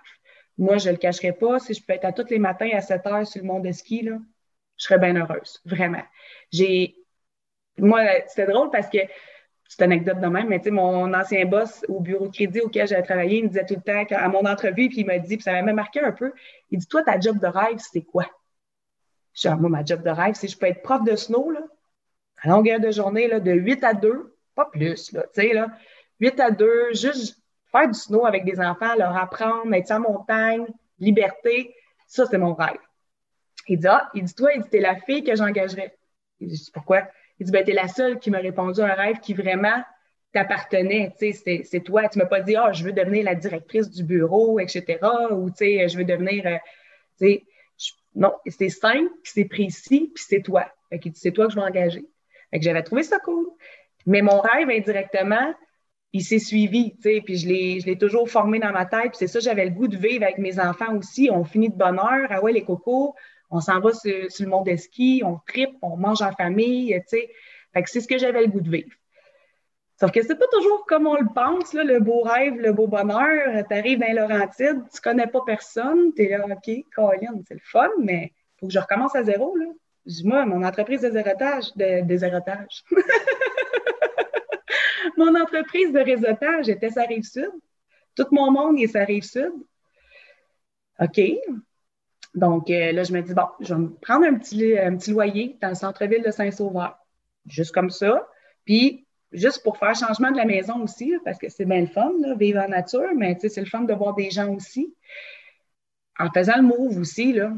Moi, 0.58 0.78
je 0.78 0.88
ne 0.88 0.92
le 0.92 0.98
cacherai 0.98 1.32
pas. 1.32 1.58
Si 1.58 1.74
je 1.74 1.84
peux 1.84 1.92
être 1.92 2.04
à 2.04 2.12
tous 2.12 2.30
les 2.30 2.38
matins 2.38 2.70
à 2.72 2.80
7 2.80 3.06
heures 3.06 3.26
sur 3.26 3.42
le 3.42 3.48
monde 3.48 3.64
de 3.64 3.72
ski, 3.72 4.02
là, 4.02 4.18
je 4.76 4.84
serais 4.84 4.98
bien 4.98 5.16
heureuse. 5.16 5.60
Vraiment. 5.64 6.02
J'ai. 6.52 6.96
Moi, 7.78 8.02
c'était 8.26 8.46
drôle 8.46 8.70
parce 8.70 8.88
que 8.88 8.98
une 9.78 9.84
anecdote 9.84 10.20
de 10.20 10.26
même, 10.26 10.48
mais 10.48 10.58
tu 10.58 10.64
sais, 10.64 10.70
mon 10.70 11.12
ancien 11.12 11.44
boss 11.44 11.84
au 11.88 12.00
bureau 12.00 12.28
de 12.28 12.32
crédit 12.32 12.60
auquel 12.60 12.86
j'avais 12.86 13.02
travaillé, 13.02 13.38
il 13.38 13.44
me 13.44 13.48
disait 13.48 13.66
tout 13.66 13.74
le 13.74 13.82
temps 13.82 14.16
à 14.16 14.28
mon 14.28 14.44
entrevue, 14.46 14.88
puis 14.88 15.00
il 15.00 15.06
m'a 15.06 15.18
dit, 15.18 15.36
puis 15.36 15.42
ça 15.42 15.52
m'a 15.52 15.62
même 15.62 15.76
marqué 15.76 16.00
un 16.00 16.12
peu, 16.12 16.32
il 16.70 16.78
dit, 16.78 16.86
toi, 16.86 17.02
ta 17.02 17.18
job 17.18 17.38
de 17.38 17.46
rêve, 17.46 17.78
c'est 17.78 18.02
quoi? 18.02 18.26
Je 19.34 19.48
ah, 19.48 19.56
moi, 19.56 19.68
ma 19.68 19.84
job 19.84 20.02
de 20.02 20.10
rêve, 20.10 20.34
c'est 20.34 20.48
je 20.48 20.56
peux 20.56 20.66
être 20.66 20.82
prof 20.82 21.02
de 21.04 21.16
snow, 21.16 21.50
là, 21.50 21.60
à 22.42 22.48
longueur 22.48 22.80
de 22.80 22.90
journée, 22.90 23.28
là, 23.28 23.40
de 23.40 23.52
8 23.52 23.84
à 23.84 23.94
2, 23.94 24.34
pas 24.54 24.66
plus, 24.66 25.12
là, 25.12 25.24
tu 25.34 25.42
sais, 25.42 25.52
là, 25.52 25.68
8 26.20 26.40
à 26.40 26.50
2, 26.50 26.94
juste 26.94 27.42
faire 27.70 27.88
du 27.88 27.98
snow 27.98 28.24
avec 28.24 28.44
des 28.44 28.60
enfants, 28.60 28.94
leur 28.96 29.16
apprendre, 29.16 29.72
être 29.74 29.90
en 29.90 30.00
montagne, 30.00 30.66
liberté, 30.98 31.74
ça, 32.06 32.24
c'est 32.26 32.38
mon 32.38 32.54
rêve. 32.54 32.78
Il 33.68 33.78
dit, 33.78 33.88
ah, 33.88 34.08
il 34.14 34.24
dit, 34.24 34.34
toi, 34.34 34.52
il 34.54 34.62
dit, 34.62 34.68
t'es 34.68 34.80
la 34.80 34.96
fille 35.00 35.24
que 35.24 35.34
j'engagerais. 35.34 35.96
Il 36.40 36.48
dit, 36.48 36.70
pourquoi? 36.72 37.02
Il 37.38 37.46
dit, 37.46 37.52
ben, 37.52 37.64
t'es 37.64 37.72
la 37.72 37.88
seule 37.88 38.18
qui 38.18 38.30
m'a 38.30 38.38
répondu 38.38 38.80
à 38.80 38.86
un 38.86 38.94
rêve 38.94 39.20
qui 39.20 39.34
vraiment 39.34 39.82
t'appartenait. 40.32 41.14
Tu 41.18 41.32
sais, 41.32 41.62
c'est 41.64 41.80
toi. 41.80 42.08
Tu 42.08 42.18
m'as 42.18 42.26
pas 42.26 42.40
dit, 42.40 42.56
ah, 42.56 42.66
oh, 42.68 42.72
je 42.72 42.84
veux 42.84 42.92
devenir 42.92 43.24
la 43.24 43.34
directrice 43.34 43.90
du 43.90 44.04
bureau, 44.04 44.58
etc. 44.58 44.98
Ou, 45.30 45.50
tu 45.50 45.56
sais, 45.56 45.88
je 45.88 45.96
veux 45.96 46.04
devenir, 46.04 46.46
euh, 46.46 46.56
sais, 47.16 47.44
non, 48.14 48.32
c'est 48.46 48.70
simple, 48.70 49.10
c'est 49.24 49.44
précis, 49.44 50.10
puis 50.14 50.24
c'est 50.26 50.42
toi. 50.42 50.66
Fait 50.88 50.98
que 50.98 51.08
c'est 51.14 51.32
toi 51.32 51.46
que 51.46 51.52
je 51.52 51.56
vais 51.56 51.66
engager. 51.66 52.04
Fait 52.50 52.58
que 52.58 52.64
j'avais 52.64 52.82
trouvé 52.82 53.02
ça 53.02 53.18
cool. 53.18 53.46
Mais 54.06 54.22
mon 54.22 54.40
rêve, 54.40 54.70
indirectement, 54.70 55.54
il 56.12 56.22
s'est 56.22 56.38
suivi, 56.38 56.94
tu 56.96 57.02
sais, 57.02 57.20
puis 57.22 57.36
je 57.36 57.48
l'ai, 57.48 57.80
je 57.80 57.86
l'ai 57.86 57.98
toujours 57.98 58.28
formé 58.30 58.58
dans 58.58 58.72
ma 58.72 58.86
tête. 58.86 59.10
Puis 59.10 59.18
c'est 59.18 59.26
ça, 59.26 59.40
j'avais 59.40 59.64
le 59.64 59.72
goût 59.72 59.88
de 59.88 59.96
vivre 59.96 60.24
avec 60.24 60.38
mes 60.38 60.58
enfants 60.58 60.96
aussi. 60.96 61.28
On 61.30 61.44
finit 61.44 61.68
de 61.68 61.76
bonne 61.76 61.98
heure. 61.98 62.28
Ah 62.30 62.42
ouais, 62.42 62.52
les 62.52 62.64
cocos, 62.64 63.14
on 63.50 63.60
s'en 63.60 63.80
va 63.80 63.92
sur, 63.92 64.12
le 64.12 64.46
monde 64.46 64.66
de 64.66 64.76
ski, 64.76 65.22
on 65.24 65.38
tripe, 65.46 65.76
on 65.82 65.96
mange 65.96 66.22
en 66.22 66.32
famille, 66.32 66.94
tu 67.08 67.18
sais. 67.18 67.30
C'est 67.86 68.00
ce 68.00 68.08
que 68.08 68.18
j'avais 68.18 68.40
le 68.40 68.48
goût 68.48 68.60
de 68.60 68.70
vivre. 68.70 68.90
Sauf 69.98 70.10
que 70.10 70.22
c'est 70.22 70.36
pas 70.36 70.46
toujours 70.52 70.84
comme 70.86 71.06
on 71.06 71.16
le 71.16 71.28
pense, 71.34 71.72
le 71.72 72.00
beau 72.00 72.22
rêve, 72.22 72.56
le 72.56 72.72
beau 72.72 72.86
bonheur. 72.86 73.64
Tu 73.68 73.74
arrives 73.74 73.98
dans 73.98 74.14
Laurentide, 74.14 74.82
tu 74.92 75.00
connais 75.00 75.26
pas 75.26 75.40
personne, 75.44 76.12
tu 76.14 76.24
es 76.24 76.36
là, 76.36 76.44
OK, 76.44 76.84
Colin, 76.94 77.40
c'est 77.46 77.54
le 77.54 77.60
fun, 77.62 77.88
mais 77.98 78.32
il 78.32 78.60
faut 78.60 78.66
que 78.66 78.72
je 78.72 78.78
recommence 78.78 79.16
à 79.16 79.24
zéro. 79.24 79.56
Là. 79.56 79.66
Moi, 80.24 80.44
mon 80.44 80.62
entreprise 80.62 81.00
de 81.00 81.08
réseautage, 81.08 81.74
de, 81.76 82.04
désérotage. 82.04 82.84
mon 85.16 85.34
entreprise 85.34 85.92
de 85.92 86.00
réseautage 86.00 86.68
était 86.68 86.90
sa 86.90 87.04
rive 87.04 87.24
sud. 87.24 87.52
Tout 88.14 88.26
mon 88.32 88.50
monde 88.50 88.78
est 88.78 88.88
sa 88.88 89.04
rive 89.04 89.24
sud. 89.24 89.52
OK. 91.00 91.20
Donc 92.36 92.70
euh, 92.70 92.92
là, 92.92 93.02
je 93.02 93.12
me 93.12 93.22
dis, 93.22 93.34
bon, 93.34 93.46
je 93.60 93.74
vais 93.74 93.80
me 93.80 93.88
prendre 93.88 94.26
un 94.26 94.34
petit, 94.34 95.10
loyer 95.10 95.58
dans 95.60 95.70
le 95.70 95.74
centre-ville 95.74 96.22
de 96.22 96.30
Saint-Sauveur. 96.30 96.98
Juste 97.46 97.72
comme 97.72 97.90
ça. 97.90 98.28
Puis, 98.64 99.06
juste 99.32 99.62
pour 99.62 99.78
faire 99.78 99.94
changement 99.94 100.30
de 100.30 100.36
la 100.36 100.44
maison 100.44 100.82
aussi, 100.82 101.14
parce 101.24 101.38
que 101.38 101.48
c'est 101.48 101.64
bien 101.64 101.80
le 101.80 101.86
fun, 101.86 102.12
vivre 102.38 102.60
en 102.60 102.68
nature, 102.68 103.08
mais 103.16 103.36
c'est 103.40 103.56
le 103.56 103.66
fun 103.66 103.82
de 103.82 103.94
voir 103.94 104.14
des 104.14 104.30
gens 104.30 104.52
aussi. 104.54 104.94
En 106.18 106.30
faisant 106.30 106.56
le 106.56 106.62
move 106.62 106.98
aussi, 106.98 107.32
là, 107.32 107.52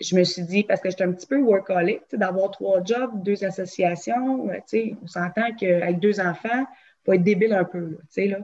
je 0.00 0.16
me 0.16 0.24
suis 0.24 0.42
dit, 0.42 0.64
parce 0.64 0.80
que 0.80 0.90
j'étais 0.90 1.04
un 1.04 1.12
petit 1.12 1.26
peu 1.26 1.38
workaholic, 1.38 2.02
d'avoir 2.12 2.50
trois 2.50 2.82
jobs, 2.82 3.22
deux 3.22 3.44
associations, 3.44 4.50
euh, 4.50 4.94
on 5.02 5.06
s'entend 5.06 5.54
qu'avec 5.54 6.00
deux 6.00 6.20
enfants, 6.20 6.66
faut 7.04 7.12
être 7.12 7.22
débile 7.22 7.54
un 7.54 7.64
peu. 7.64 7.98
Là, 8.16 8.26
là. 8.26 8.38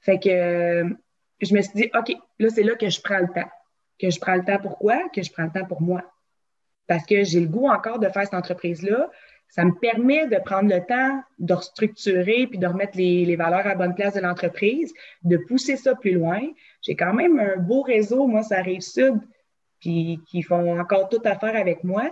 Fait 0.00 0.18
que 0.18 0.28
euh, 0.28 0.88
je 1.40 1.54
me 1.54 1.60
suis 1.60 1.74
dit, 1.74 1.90
OK, 1.94 2.16
là, 2.38 2.48
c'est 2.48 2.62
là 2.62 2.74
que 2.74 2.88
je 2.88 3.00
prends 3.00 3.18
le 3.18 3.28
temps. 3.28 3.48
Que 3.98 4.10
je 4.10 4.20
prends 4.20 4.34
le 4.34 4.44
temps 4.44 4.58
pourquoi? 4.60 5.08
Que 5.14 5.22
je 5.22 5.32
prends 5.32 5.44
le 5.44 5.50
temps 5.50 5.66
pour 5.66 5.82
moi. 5.82 6.02
Parce 6.86 7.04
que 7.04 7.24
j'ai 7.24 7.40
le 7.40 7.48
goût 7.48 7.68
encore 7.68 7.98
de 7.98 8.08
faire 8.08 8.24
cette 8.24 8.34
entreprise-là. 8.34 9.10
Ça 9.48 9.64
me 9.64 9.72
permet 9.72 10.26
de 10.26 10.36
prendre 10.36 10.68
le 10.68 10.84
temps 10.84 11.22
de 11.38 11.54
restructurer 11.54 12.46
puis 12.46 12.58
de 12.58 12.66
remettre 12.66 12.96
les, 12.98 13.24
les 13.24 13.36
valeurs 13.36 13.66
à 13.66 13.74
bonne 13.74 13.94
place 13.94 14.14
de 14.14 14.20
l'entreprise, 14.20 14.92
de 15.22 15.38
pousser 15.38 15.76
ça 15.76 15.94
plus 15.94 16.12
loin. 16.12 16.40
J'ai 16.82 16.96
quand 16.96 17.14
même 17.14 17.38
un 17.38 17.56
beau 17.56 17.82
réseau, 17.82 18.26
moi, 18.26 18.42
ça 18.42 18.58
arrive 18.58 18.82
sud 18.82 19.18
puis 19.80 20.20
qui 20.28 20.42
font 20.42 20.78
encore 20.78 21.08
tout 21.08 21.22
à 21.24 21.38
faire 21.38 21.56
avec 21.56 21.84
moi. 21.84 22.10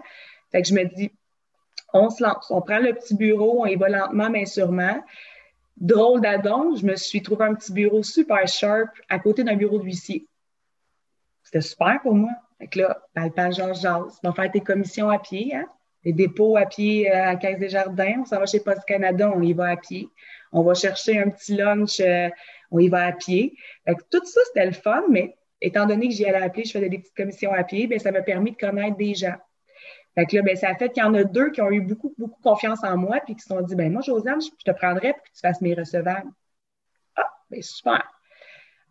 Fait 0.52 0.62
que 0.62 0.68
je 0.68 0.74
me 0.74 0.84
dis, 0.84 1.10
on 1.92 2.10
se 2.10 2.22
lance, 2.22 2.50
on 2.50 2.60
prend 2.60 2.78
le 2.78 2.94
petit 2.94 3.14
bureau, 3.14 3.62
on 3.62 3.66
y 3.66 3.76
va 3.76 3.88
lentement 3.88 4.30
mais 4.30 4.46
sûrement. 4.46 5.02
Drôle 5.76 6.20
d'adon, 6.20 6.74
je 6.74 6.86
me 6.86 6.96
suis 6.96 7.22
trouvé 7.22 7.44
un 7.44 7.54
petit 7.54 7.72
bureau 7.72 8.02
super 8.02 8.46
sharp 8.48 8.88
à 9.08 9.18
côté 9.18 9.44
d'un 9.44 9.56
bureau 9.56 9.78
d'huissier. 9.78 10.26
C'était 11.46 11.60
super 11.60 12.00
pour 12.02 12.14
moi. 12.14 12.32
Fait 12.58 12.66
que 12.66 12.80
là, 12.80 13.00
palpal 13.14 13.54
Georges 13.54 13.80
Jazz, 13.80 14.18
on 14.24 14.30
va 14.30 14.34
faire 14.34 14.50
tes 14.50 14.60
commissions 14.60 15.10
à 15.10 15.20
pied, 15.20 15.54
hein? 15.54 15.66
Les 16.04 16.12
dépôts 16.12 16.56
à 16.56 16.66
pied 16.66 17.08
euh, 17.08 17.14
à 17.14 17.26
la 17.26 17.36
Caisse 17.36 17.58
des 17.58 17.68
Jardins, 17.68 18.16
on 18.20 18.24
s'en 18.24 18.40
va 18.40 18.46
chez 18.46 18.60
Post 18.60 18.84
Canada, 18.84 19.32
on 19.32 19.42
y 19.42 19.52
va 19.52 19.70
à 19.70 19.76
pied. 19.76 20.08
On 20.52 20.62
va 20.62 20.74
chercher 20.74 21.20
un 21.20 21.30
petit 21.30 21.54
lunch, 21.54 22.00
euh, 22.00 22.28
on 22.72 22.80
y 22.80 22.88
va 22.88 23.06
à 23.06 23.12
pied. 23.12 23.54
Fait 23.84 23.94
que 23.94 24.02
tout 24.10 24.24
ça, 24.24 24.40
c'était 24.46 24.66
le 24.66 24.72
fun, 24.72 25.04
mais 25.08 25.36
étant 25.60 25.86
donné 25.86 26.08
que 26.08 26.14
j'y 26.14 26.24
allais 26.26 26.44
à 26.44 26.48
pied, 26.48 26.64
je 26.64 26.72
faisais 26.72 26.88
des 26.88 26.98
petites 26.98 27.16
commissions 27.16 27.52
à 27.52 27.62
pied, 27.62 27.86
bien, 27.86 27.98
ça 27.98 28.10
m'a 28.10 28.22
permis 28.22 28.52
de 28.52 28.56
connaître 28.56 28.96
des 28.96 29.14
gens. 29.14 29.36
Fait 30.16 30.26
que 30.26 30.34
là, 30.34 30.42
bien, 30.42 30.56
ça 30.56 30.70
a 30.70 30.74
fait 30.74 30.90
qu'il 30.90 31.02
y 31.02 31.06
en 31.06 31.14
a 31.14 31.22
deux 31.22 31.50
qui 31.50 31.60
ont 31.60 31.70
eu 31.70 31.80
beaucoup, 31.80 32.12
beaucoup 32.18 32.40
confiance 32.42 32.82
en 32.82 32.96
moi, 32.96 33.20
puis 33.24 33.36
qui 33.36 33.42
se 33.42 33.48
sont 33.48 33.60
dit, 33.60 33.76
ben 33.76 33.92
moi, 33.92 34.02
Josiane, 34.02 34.40
je 34.40 34.72
te 34.72 34.76
prendrais 34.76 35.12
pour 35.12 35.22
que 35.22 35.28
tu 35.34 35.40
fasses 35.40 35.60
mes 35.60 35.74
recevables. 35.74 36.30
Ah, 37.14 37.30
bien, 37.50 37.62
super. 37.62 38.02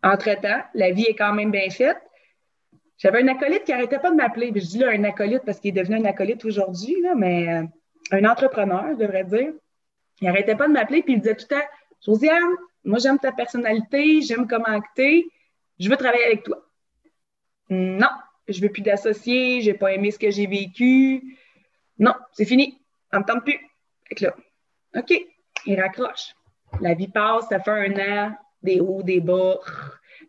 Entre-temps, 0.02 0.62
la 0.74 0.90
vie 0.92 1.04
est 1.04 1.16
quand 1.16 1.32
même 1.32 1.50
bien 1.50 1.68
faite. 1.70 1.98
J'avais 2.98 3.22
un 3.22 3.28
acolyte 3.28 3.64
qui 3.64 3.72
n'arrêtait 3.72 3.98
pas 3.98 4.10
de 4.10 4.16
m'appeler. 4.16 4.52
Je 4.54 4.66
dis 4.66 4.78
là 4.78 4.90
un 4.90 5.04
acolyte 5.04 5.42
parce 5.44 5.60
qu'il 5.60 5.76
est 5.76 5.80
devenu 5.80 5.96
un 5.96 6.04
acolyte 6.04 6.44
aujourd'hui, 6.44 6.96
mais 7.16 7.48
euh, 7.48 7.62
un 8.12 8.24
entrepreneur, 8.24 8.86
je 8.92 8.96
devrais 8.96 9.24
dire. 9.24 9.52
Il 10.20 10.26
n'arrêtait 10.26 10.56
pas 10.56 10.66
de 10.66 10.72
m'appeler, 10.72 11.02
puis 11.02 11.14
il 11.14 11.20
disait 11.20 11.34
tout 11.34 11.46
le 11.50 11.56
temps 11.56 11.66
Josiane, 12.04 12.54
moi, 12.84 12.98
j'aime 12.98 13.18
ta 13.18 13.32
personnalité, 13.32 14.22
j'aime 14.22 14.46
comment 14.46 14.80
tu 14.94 15.24
je 15.78 15.90
veux 15.90 15.96
travailler 15.96 16.24
avec 16.24 16.42
toi. 16.44 16.64
Non, 17.68 18.08
je 18.48 18.60
veux 18.62 18.70
plus 18.70 18.80
d'associés, 18.80 19.60
j'ai 19.60 19.74
pas 19.74 19.92
aimé 19.92 20.10
ce 20.10 20.18
que 20.18 20.30
j'ai 20.30 20.46
vécu. 20.46 21.36
Non, 21.98 22.14
c'est 22.32 22.46
fini. 22.46 22.80
On 23.12 23.18
me 23.18 23.24
tente 23.24 23.44
plus. 23.44 23.58
Là, 24.20 24.34
OK, 24.96 25.12
il 25.66 25.80
raccroche. 25.80 26.34
La 26.80 26.94
vie 26.94 27.08
passe, 27.08 27.48
ça 27.48 27.60
fait 27.60 27.70
un 27.70 27.98
an, 27.98 28.36
des 28.62 28.80
hauts, 28.80 29.02
des 29.02 29.20
bas. 29.20 29.58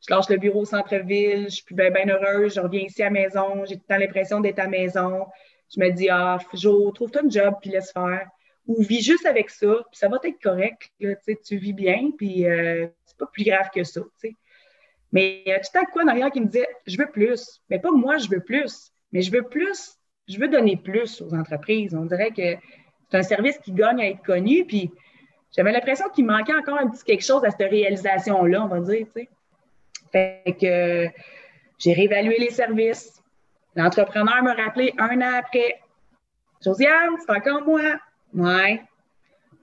Je 0.08 0.14
lâche 0.14 0.30
le 0.30 0.38
bureau 0.38 0.62
au 0.62 0.66
centre-ville, 0.66 1.46
je 1.50 1.56
suis 1.56 1.76
bien, 1.76 1.92
bien 1.92 2.08
heureuse, 2.08 2.56
je 2.56 2.62
reviens 2.62 2.82
ici 2.82 3.02
à 3.02 3.06
la 3.06 3.12
maison, 3.12 3.66
j'ai 3.66 3.76
tout 3.76 3.84
le 3.90 3.94
temps 3.94 4.00
l'impression 4.00 4.40
d'être 4.40 4.60
à 4.60 4.64
la 4.64 4.70
maison. 4.70 5.26
Je 5.76 5.82
me 5.82 5.90
dis, 5.92 6.08
ah, 6.10 6.38
Jo, 6.54 6.92
trouve-toi 6.92 7.24
un 7.26 7.30
job, 7.30 7.56
puis 7.62 7.72
laisse 7.72 7.92
faire. 7.92 8.28
Ou 8.68 8.82
vis 8.82 9.02
juste 9.02 9.26
avec 9.26 9.50
ça, 9.50 9.68
puis 9.68 9.98
ça 9.98 10.08
va 10.08 10.18
être 10.24 10.42
correct. 10.42 10.90
Là, 11.00 11.16
tu 11.46 11.58
vis 11.58 11.74
bien, 11.74 12.12
puis 12.18 12.46
euh, 12.46 12.88
c'est 13.06 13.18
pas 13.18 13.26
plus 13.28 13.44
grave 13.44 13.70
que 13.74 13.84
ça. 13.84 14.02
Mais 15.12 15.42
il 15.46 15.50
y 15.50 15.54
a 15.54 15.60
tout 15.60 15.78
à 15.78 15.86
quoi 15.86 16.04
en 16.04 16.08
arrière 16.08 16.32
qui 16.32 16.42
me 16.42 16.48
disait 16.48 16.68
Je 16.86 16.98
veux 16.98 17.10
plus. 17.10 17.62
Mais 17.70 17.80
pas 17.80 17.92
moi, 17.92 18.17
je 18.17 18.30
veux 18.30 18.41
plus. 18.41 18.91
Mais 19.12 19.22
je 19.22 19.32
veux 19.32 19.43
plus. 19.43 19.98
Je 20.28 20.38
veux 20.38 20.50
donner 20.50 20.76
plus 20.78 21.22
aux 21.22 21.34
entreprises. 21.34 21.96
On 21.96 22.06
dirait 22.06 22.32
que 22.32 22.56
c'est 23.10 23.17
un 23.17 23.24
service 23.24 23.58
qui 23.60 23.72
gagne 23.72 24.02
à 24.02 24.08
être 24.08 24.22
connu. 24.22 24.65
Puis 24.65 24.91
j'avais 25.56 25.72
l'impression 25.72 26.10
qu'il 26.10 26.26
manquait 26.26 26.56
encore 26.56 26.78
un 26.78 26.89
petit 26.89 27.04
quelque 27.04 27.24
chose 27.24 27.43
à 27.46 27.52
cette 27.52 27.70
réalisation-là, 27.70 28.63
on 28.63 28.67
va 28.67 28.80
dire. 28.82 29.08
Fait 30.12 30.56
que 30.60 31.08
j'ai 31.78 31.93
réévalué 31.93 32.38
les 32.38 32.50
services. 32.50 33.22
L'entrepreneur 33.76 34.41
m'a 34.43 34.54
rappelé 34.54 34.93
un 34.98 35.22
an 35.22 35.38
après 35.38 35.80
Josiane, 36.63 37.15
c'est 37.20 37.32
encore 37.32 37.63
moi. 37.63 38.00
Ouais. 38.34 38.82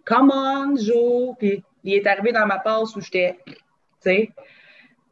Come 0.04 0.30
on, 0.33 0.76
Joe. 0.76 1.35
Puis 1.38 1.62
il 1.83 1.94
est 1.94 2.07
arrivé 2.07 2.33
dans 2.33 2.46
ma 2.46 2.59
passe 2.59 2.94
où 2.96 3.00
j'étais. 3.00 3.38
Tu 3.46 3.54
sais. 4.00 4.30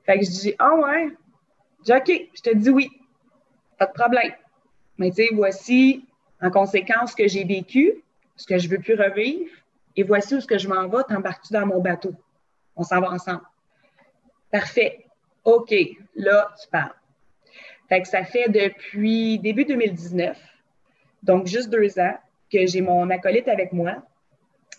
Fait 0.04 0.18
que 0.18 0.24
je 0.24 0.30
dis, 0.30 0.54
ah 0.58 0.74
ouais. 0.74 1.08
Je 1.80 1.84
dis, 1.84 1.92
OK, 1.92 2.28
je 2.34 2.42
te 2.42 2.56
dis 2.56 2.70
oui. 2.70 2.90
Pas 3.78 3.86
de 3.86 3.92
problème. 3.92 4.32
Mais 4.98 5.10
tu 5.10 5.16
sais, 5.16 5.28
voici 5.32 6.06
en 6.40 6.50
conséquence 6.50 7.12
ce 7.12 7.16
que 7.16 7.28
j'ai 7.28 7.44
vécu, 7.44 8.04
ce 8.36 8.46
que 8.46 8.58
je 8.58 8.68
veux 8.68 8.78
plus 8.78 8.94
revivre, 8.94 9.50
et 9.96 10.02
voici 10.02 10.34
où 10.34 10.40
ce 10.40 10.46
que 10.46 10.58
je 10.58 10.68
m'en 10.68 10.88
vais, 10.88 11.02
t'embarques-tu 11.04 11.52
dans 11.52 11.66
mon 11.66 11.80
bateau? 11.80 12.14
On 12.76 12.82
s'en 12.82 13.00
va 13.00 13.10
ensemble. 13.10 13.42
Parfait. 14.50 15.06
OK, 15.44 15.74
là, 16.14 16.48
tu 16.60 16.68
parles. 16.68 16.94
Fait 17.88 18.00
que 18.00 18.08
ça 18.08 18.24
fait 18.24 18.48
depuis 18.48 19.38
début 19.38 19.64
2019, 19.64 20.38
donc 21.22 21.46
juste 21.46 21.70
deux 21.70 21.98
ans, 21.98 22.14
que 22.50 22.66
j'ai 22.66 22.80
mon 22.80 23.08
acolyte 23.10 23.48
avec 23.48 23.72
moi. 23.72 23.96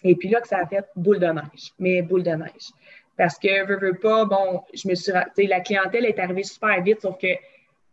Et 0.03 0.15
puis 0.15 0.29
là, 0.29 0.41
que 0.41 0.47
ça 0.47 0.59
a 0.59 0.65
fait 0.65 0.85
boule 0.95 1.19
de 1.19 1.27
neige, 1.27 1.73
mais 1.79 2.01
boule 2.01 2.23
de 2.23 2.31
neige. 2.31 2.71
Parce 3.17 3.37
que, 3.37 3.65
veux, 3.65 3.77
veux 3.77 3.97
pas, 3.97 4.25
bon, 4.25 4.63
je 4.73 4.87
me 4.87 4.95
suis, 4.95 5.11
la 5.47 5.59
clientèle 5.61 6.05
est 6.05 6.19
arrivée 6.19 6.43
super 6.43 6.81
vite, 6.81 7.01
sauf 7.01 7.17
que 7.17 7.27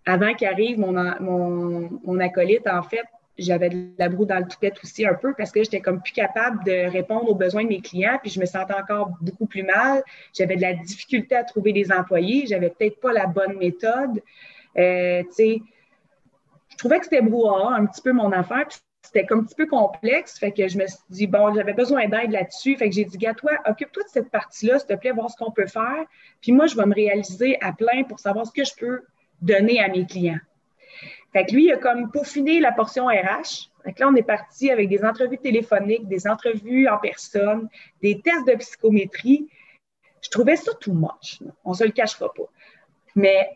avant 0.07 0.35
qu'arrive 0.35 0.79
mon, 0.79 0.93
mon, 1.21 2.01
mon 2.05 2.19
acolyte, 2.21 2.67
en 2.67 2.83
fait, 2.83 3.05
j'avais 3.41 3.71
de 3.71 3.89
la 3.99 4.09
broue 4.09 4.27
dans 4.27 4.39
le 4.39 4.47
toupette 4.47 4.79
aussi 4.83 5.07
un 5.07 5.15
peu 5.15 5.35
parce 5.35 5.51
que 5.51 5.63
j'étais 5.63 5.81
comme 5.81 6.01
plus 6.01 6.13
capable 6.13 6.63
de 6.65 6.91
répondre 6.91 7.29
aux 7.29 7.35
besoins 7.35 7.65
de 7.65 7.69
mes 7.69 7.81
clients, 7.81 8.19
puis 8.21 8.31
je 8.31 8.41
me 8.41 8.47
sentais 8.47 8.75
encore 8.75 9.11
beaucoup 9.21 9.47
plus 9.47 9.63
mal. 9.63 10.03
J'avais 10.35 10.57
de 10.57 10.61
la 10.61 10.75
difficulté 10.75 11.35
à 11.35 11.45
trouver 11.45 11.73
des 11.73 11.91
employés, 11.91 12.47
j'avais 12.47 12.71
peut-être 12.71 13.01
pas 13.01 13.13
la 13.13 13.27
bonne 13.27 13.57
méthode. 13.57 14.23
Euh, 14.79 15.23
je 15.39 16.77
trouvais 16.77 16.99
que 16.99 17.05
c'était 17.05 17.23
brouhaha 17.23 17.75
un 17.75 17.87
petit 17.87 18.03
peu 18.03 18.13
mon 18.13 18.33
affaire, 18.33 18.67
puis 18.69 18.79
c'était 19.03 19.27
comme 19.27 19.41
un 19.41 19.45
petit 19.45 19.55
peu 19.55 19.67
complexe. 19.67 20.39
Fait 20.39 20.53
que 20.53 20.69
je 20.69 20.79
me 20.79 20.87
suis 20.87 20.99
dit, 21.11 21.27
bon, 21.27 21.55
j'avais 21.55 21.73
besoin 21.73 22.07
d'aide 22.09 22.31
là-dessus. 22.31 22.77
Fait 22.77 22.89
que 22.89 22.95
j'ai 22.95 23.05
dit, 23.05 23.19
gars, 23.19 23.35
toi, 23.35 23.53
occupe-toi 23.67 24.03
de 24.05 24.09
cette 24.09 24.31
partie-là, 24.31 24.79
s'il 24.79 24.89
te 24.89 24.95
plaît, 24.95 25.13
voir 25.13 25.31
ce 25.31 25.37
qu'on 25.37 25.51
peut 25.51 25.67
faire. 25.67 26.05
Puis 26.41 26.53
moi, 26.53 26.67
je 26.67 26.77
vais 26.77 26.87
me 26.87 26.95
réaliser 26.95 27.59
à 27.61 27.73
plein 27.73 28.05
pour 28.05 28.21
savoir 28.21 28.47
ce 28.47 28.53
que 28.53 28.65
je 28.65 28.75
peux 28.79 29.03
donner 29.43 29.81
à 29.81 29.89
mes 29.89 30.07
clients. 30.07 30.39
Fait 31.33 31.47
que 31.47 31.53
lui, 31.53 31.67
il 31.67 31.73
a 31.73 31.77
comme 31.77 32.11
peaufiné 32.11 32.61
la 32.61 32.73
portion 32.73 33.07
RH. 33.07 33.71
Que 33.85 34.01
là, 34.01 34.09
on 34.09 34.15
est 34.15 34.23
parti 34.23 34.71
avec 34.71 34.89
des 34.89 35.05
entrevues 35.05 35.39
téléphoniques, 35.39 36.07
des 36.07 36.27
entrevues 36.27 36.89
en 36.89 36.99
personne, 36.99 37.69
des 38.03 38.21
tests 38.21 38.47
de 38.47 38.55
psychométrie. 38.55 39.49
Je 40.23 40.29
trouvais 40.29 40.57
ça 40.57 40.73
too 40.75 40.93
much. 40.93 41.41
On 41.65 41.73
se 41.73 41.85
le 41.85 41.91
cachera 41.93 42.33
pas. 42.33 42.49
Mais 43.15 43.49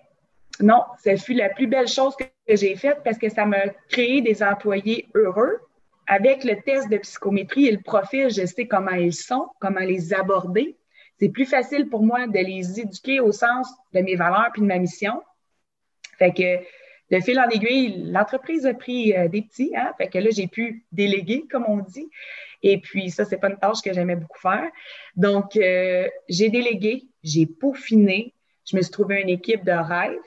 non, 0.60 0.82
ça 0.98 1.16
fut 1.16 1.34
la 1.34 1.50
plus 1.50 1.66
belle 1.66 1.88
chose 1.88 2.14
que 2.16 2.24
j'ai 2.48 2.76
faite 2.76 3.00
parce 3.04 3.18
que 3.18 3.28
ça 3.28 3.44
m'a 3.44 3.68
créé 3.88 4.22
des 4.22 4.42
employés 4.42 5.08
heureux. 5.14 5.58
Avec 6.06 6.44
le 6.44 6.60
test 6.60 6.90
de 6.90 6.98
psychométrie 6.98 7.66
et 7.66 7.72
le 7.72 7.80
profil, 7.80 8.28
je 8.28 8.44
sais 8.44 8.66
comment 8.66 8.90
ils 8.90 9.14
sont, 9.14 9.48
comment 9.58 9.80
les 9.80 10.12
aborder. 10.12 10.76
C'est 11.18 11.30
plus 11.30 11.46
facile 11.46 11.88
pour 11.88 12.02
moi 12.02 12.26
de 12.26 12.38
les 12.38 12.80
éduquer 12.80 13.20
au 13.20 13.32
sens 13.32 13.68
de 13.94 14.00
mes 14.00 14.14
valeurs 14.14 14.50
puis 14.52 14.60
de 14.60 14.66
ma 14.66 14.78
mission. 14.78 15.22
Fait 16.18 16.32
que 16.32 16.62
le 17.10 17.20
fil 17.20 17.38
en 17.38 17.48
aiguille, 17.48 18.10
l'entreprise 18.10 18.66
a 18.66 18.74
pris 18.74 19.14
euh, 19.14 19.28
des 19.28 19.42
petits, 19.42 19.72
hein? 19.76 19.92
Fait 19.98 20.08
que 20.08 20.18
là, 20.18 20.30
j'ai 20.30 20.46
pu 20.46 20.84
déléguer, 20.92 21.44
comme 21.50 21.64
on 21.68 21.78
dit. 21.78 22.08
Et 22.62 22.78
puis, 22.78 23.10
ça, 23.10 23.24
c'est 23.24 23.36
pas 23.36 23.50
une 23.50 23.58
tâche 23.58 23.82
que 23.82 23.92
j'aimais 23.92 24.16
beaucoup 24.16 24.40
faire. 24.40 24.70
Donc, 25.16 25.56
euh, 25.56 26.08
j'ai 26.28 26.48
délégué, 26.48 27.04
j'ai 27.22 27.46
peaufiné, 27.46 28.32
je 28.64 28.76
me 28.76 28.82
suis 28.82 28.90
trouvé 28.90 29.20
une 29.20 29.28
équipe 29.28 29.64
de 29.64 29.72
rêve. 29.72 30.18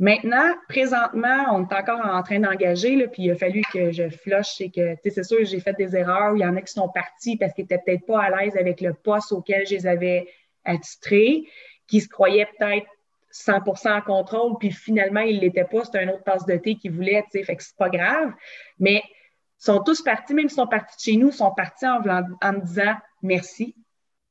Maintenant, 0.00 0.54
présentement, 0.68 1.44
on 1.52 1.68
est 1.68 1.74
encore 1.74 2.00
en 2.04 2.22
train 2.22 2.40
d'engager, 2.40 3.06
puis 3.08 3.24
il 3.24 3.30
a 3.30 3.36
fallu 3.36 3.62
que 3.72 3.92
je 3.92 4.08
flush 4.08 4.60
et 4.60 4.70
que, 4.70 4.94
tu 4.94 5.00
sais, 5.04 5.10
c'est 5.10 5.22
sûr, 5.22 5.44
j'ai 5.44 5.60
fait 5.60 5.74
des 5.74 5.94
erreurs. 5.94 6.34
Il 6.34 6.40
y 6.40 6.44
en 6.44 6.56
a 6.56 6.62
qui 6.62 6.72
sont 6.72 6.88
partis 6.88 7.36
parce 7.36 7.52
qu'ils 7.52 7.64
n'étaient 7.64 7.82
peut-être 7.84 8.06
pas 8.06 8.22
à 8.22 8.30
l'aise 8.30 8.56
avec 8.56 8.80
le 8.80 8.94
poste 8.94 9.30
auquel 9.30 9.66
je 9.66 9.74
les 9.74 9.86
avais 9.86 10.26
attitrés, 10.64 11.44
qui 11.86 12.00
se 12.00 12.08
croyaient 12.08 12.48
peut-être 12.58 12.86
100% 13.32 13.98
en 13.98 14.00
contrôle, 14.02 14.58
puis 14.58 14.70
finalement, 14.70 15.20
ils 15.20 15.36
ne 15.36 15.40
l'étaient 15.40 15.64
pas. 15.64 15.84
C'était 15.84 16.00
un 16.00 16.08
autre 16.08 16.24
tasse 16.24 16.46
de 16.46 16.56
thé 16.56 16.76
qu'ils 16.76 16.92
voulaient, 16.92 17.22
tu 17.30 17.38
sais, 17.38 17.44
fait 17.44 17.56
que 17.56 17.62
c'est 17.62 17.76
pas 17.76 17.88
grave. 17.88 18.32
Mais 18.78 19.02
ils 19.06 19.64
sont 19.64 19.82
tous 19.82 20.02
partis, 20.02 20.34
même 20.34 20.48
s'ils 20.48 20.56
sont 20.56 20.66
partis 20.66 20.96
de 20.96 21.00
chez 21.00 21.16
nous, 21.18 21.28
ils 21.28 21.34
sont 21.34 21.52
partis 21.52 21.86
en, 21.86 22.00
me 22.00 22.64
disant 22.64 22.94
merci, 23.22 23.76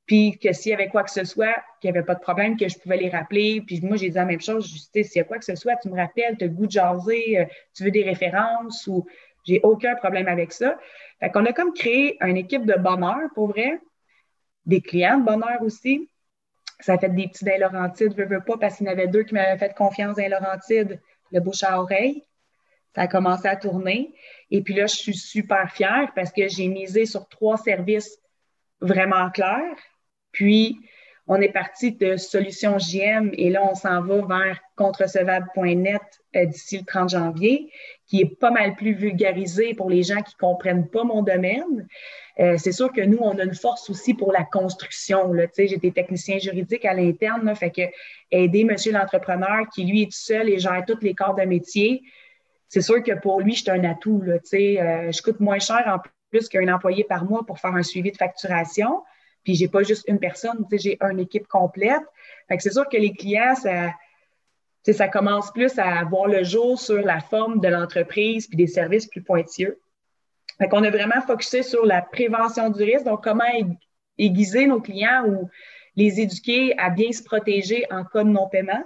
puis 0.06 0.38
que 0.40 0.52
s'il 0.54 0.72
y 0.72 0.74
avait 0.74 0.90
quoi 0.90 1.04
que 1.04 1.12
ce 1.12 1.24
soit, 1.24 1.56
qu'il 1.80 1.92
n'y 1.92 1.98
avait 1.98 2.06
pas 2.06 2.16
de 2.16 2.20
problème, 2.20 2.58
que 2.58 2.68
je 2.68 2.78
pouvais 2.80 2.98
les 2.98 3.10
rappeler. 3.10 3.62
Puis 3.62 3.80
moi, 3.82 3.96
j'ai 3.96 4.10
dit 4.10 4.16
la 4.16 4.26
même 4.26 4.42
chose, 4.42 4.90
sais, 4.92 5.04
s'il 5.04 5.20
y 5.20 5.22
a 5.22 5.24
quoi 5.24 5.38
que 5.38 5.46
ce 5.46 5.56
soit, 5.56 5.76
tu 5.78 5.90
me 5.90 5.96
rappelles, 5.96 6.36
tu 6.38 6.46
as 6.46 6.48
goût 6.48 6.66
de 6.66 6.72
jaser, 6.72 7.40
euh, 7.40 7.46
tu 7.76 7.84
veux 7.84 7.92
des 7.92 8.04
références 8.04 8.88
ou 8.88 9.06
j'ai 9.46 9.62
aucun 9.64 9.96
problème 9.96 10.28
avec 10.28 10.52
ça. 10.52 10.78
Fait 11.20 11.30
qu'on 11.30 11.46
a 11.46 11.54
comme 11.54 11.74
créé 11.74 12.18
une 12.22 12.38
équipe 12.38 12.66
de 12.66 12.76
bonheur, 12.76 13.30
pour 13.36 13.48
vrai, 13.48 13.80
des 14.66 14.82
clients 14.82 15.18
de 15.18 15.26
bonheur 15.26 15.62
aussi. 15.62 16.10
Ça 16.80 16.94
a 16.94 16.98
fait 16.98 17.10
des 17.10 17.28
petits 17.28 17.46
dans 17.46 17.60
Laurentides, 17.60 18.15
veux, 18.15 18.26
veux 18.26 18.42
pas, 18.42 18.58
parce 18.58 18.78
qu'il 18.78 18.88
y 18.88 18.89
en 18.89 18.94
avait 18.94 19.08
deux 19.08 19.24
qui 19.24 19.34
m'avaient 19.34 19.58
fait 19.58 19.76
confiance 19.76 20.15
dans 20.15 20.30
Laurentides, 20.30 21.02
le 21.32 21.39
bouche 21.39 21.63
à 21.63 21.82
oreille. 21.82 22.24
Ça 22.96 23.02
a 23.04 23.08
commencé 23.08 23.48
à 23.48 23.56
tourner. 23.56 24.13
Et 24.50 24.62
puis 24.62 24.74
là, 24.74 24.88
je 24.88 24.96
suis 24.96 25.15
super 25.15 25.72
fière 25.72 26.12
parce 26.15 26.32
que 26.32 26.48
j'ai 26.48 26.68
misé 26.68 27.06
sur 27.06 27.28
trois 27.28 27.58
services 27.58 28.18
vraiment 28.82 29.30
clairs 29.30 29.78
puis, 30.32 30.80
on 31.28 31.39
est 31.42 31.52
parti 31.52 31.92
de 31.92 32.18
Solutions 32.18 32.80
JM 32.80 33.32
et 33.34 33.50
là, 33.50 33.63
on 33.63 33.76
s'en 33.76 34.02
va 34.02 34.26
vers 34.26 34.60
contrecevable.net 34.76 36.02
euh, 36.36 36.46
d'ici 36.46 36.80
le 36.80 36.86
30 36.86 37.10
janvier, 37.10 37.72
qui 38.10 38.22
est 38.22 38.39
pas 38.39 38.50
mal 38.50 38.76
plus 38.76 38.93
vulgarisé 38.93 39.76
pour 39.76 39.89
les 39.89 40.02
gens 40.02 40.22
qui 40.22 40.36
comprennent 40.36 40.89
pas 40.89 41.04
mon 41.04 41.22
domaine. 41.22 41.88
Euh, 42.39 42.56
c'est 42.58 42.72
sûr 42.72 42.91
que 42.91 43.02
nous, 43.02 43.19
on 43.22 43.38
a 43.38 43.43
une 43.43 43.54
force 43.54 43.89
aussi 43.89 44.15
pour 44.15 44.32
la 44.32 44.43
construction. 44.43 45.32
Là. 45.32 45.45
J'ai 45.56 45.78
des 45.78 45.91
techniciens 45.91 46.39
juridiques 46.39 46.86
à 46.86 46.95
l'interne, 46.95 47.56
fait 47.56 47.69
que 47.69 47.84
aider 48.32 48.63
monsieur 48.63 48.93
l'entrepreneur 48.93 49.67
qui, 49.74 49.86
lui, 49.86 50.02
est 50.04 50.06
tout 50.06 50.12
seul 50.13 50.50
et 50.50 50.58
gère 50.58 50.84
tous 50.88 51.00
les 51.02 51.13
corps 51.13 51.36
de 51.36 51.43
métier, 51.43 52.02
c'est 52.67 52.82
sûr 52.82 53.04
que 53.04 53.19
pour 53.19 53.41
lui, 53.41 53.56
c'est 53.56 53.69
un 53.69 53.84
atout. 53.84 54.22
Là, 54.22 54.36
euh, 54.36 55.12
je 55.12 55.22
coûte 55.22 55.39
moins 55.39 55.60
cher 55.60 55.84
en 55.88 56.00
plus 56.32 56.48
qu'un 56.48 56.74
employé 56.74 57.04
par 57.04 57.26
mois 57.26 57.45
pour 57.45 57.60
faire 57.60 57.76
un 57.76 57.84
suivi 57.84 58.12
de 58.12 58.17
facturation. 58.17 59.04
Puis 59.43 59.56
j'ai 59.56 59.67
pas 59.67 59.84
juste 59.84 60.06
une 60.08 60.19
personne, 60.19 60.65
j'ai 60.72 60.98
une 61.02 61.19
équipe 61.19 61.48
complète. 61.48 62.04
Fait 62.48 62.58
que 62.58 62.63
c'est 62.63 62.74
sûr 62.74 62.88
que 62.88 62.98
les 62.98 63.13
clients, 63.13 63.56
ça, 63.56 63.91
ça 64.84 65.08
commence 65.08 65.52
plus 65.52 65.78
à 65.78 66.04
voir 66.04 66.28
le 66.28 66.44
jour 66.44 66.80
sur 66.80 67.02
la 67.02 67.20
forme 67.20 67.60
de 67.60 67.68
l'entreprise 67.68 68.48
puis 68.48 68.58
des 68.58 68.68
services 68.68 69.08
plus 69.08 69.22
pointilleux. 69.22 69.80
Fait 70.58 70.68
qu'on 70.68 70.84
a 70.84 70.89
vraiment 70.89 71.22
focusé 71.26 71.63
sur 71.63 71.86
la 71.86 72.02
prévention 72.02 72.70
du 72.70 72.84
risque, 72.84 73.06
donc 73.06 73.24
comment 73.24 73.44
aiguiser 74.18 74.68
nos 74.68 74.82
clients 74.82 75.26
ou 75.26 75.50
les 75.96 76.20
éduquer 76.20 76.78
à 76.78 76.89
bien 76.89 77.12
se 77.12 77.24
protéger 77.24 77.86
en 77.92 78.04
cas 78.04 78.24
de 78.24 78.30
non-paiement. 78.30 78.84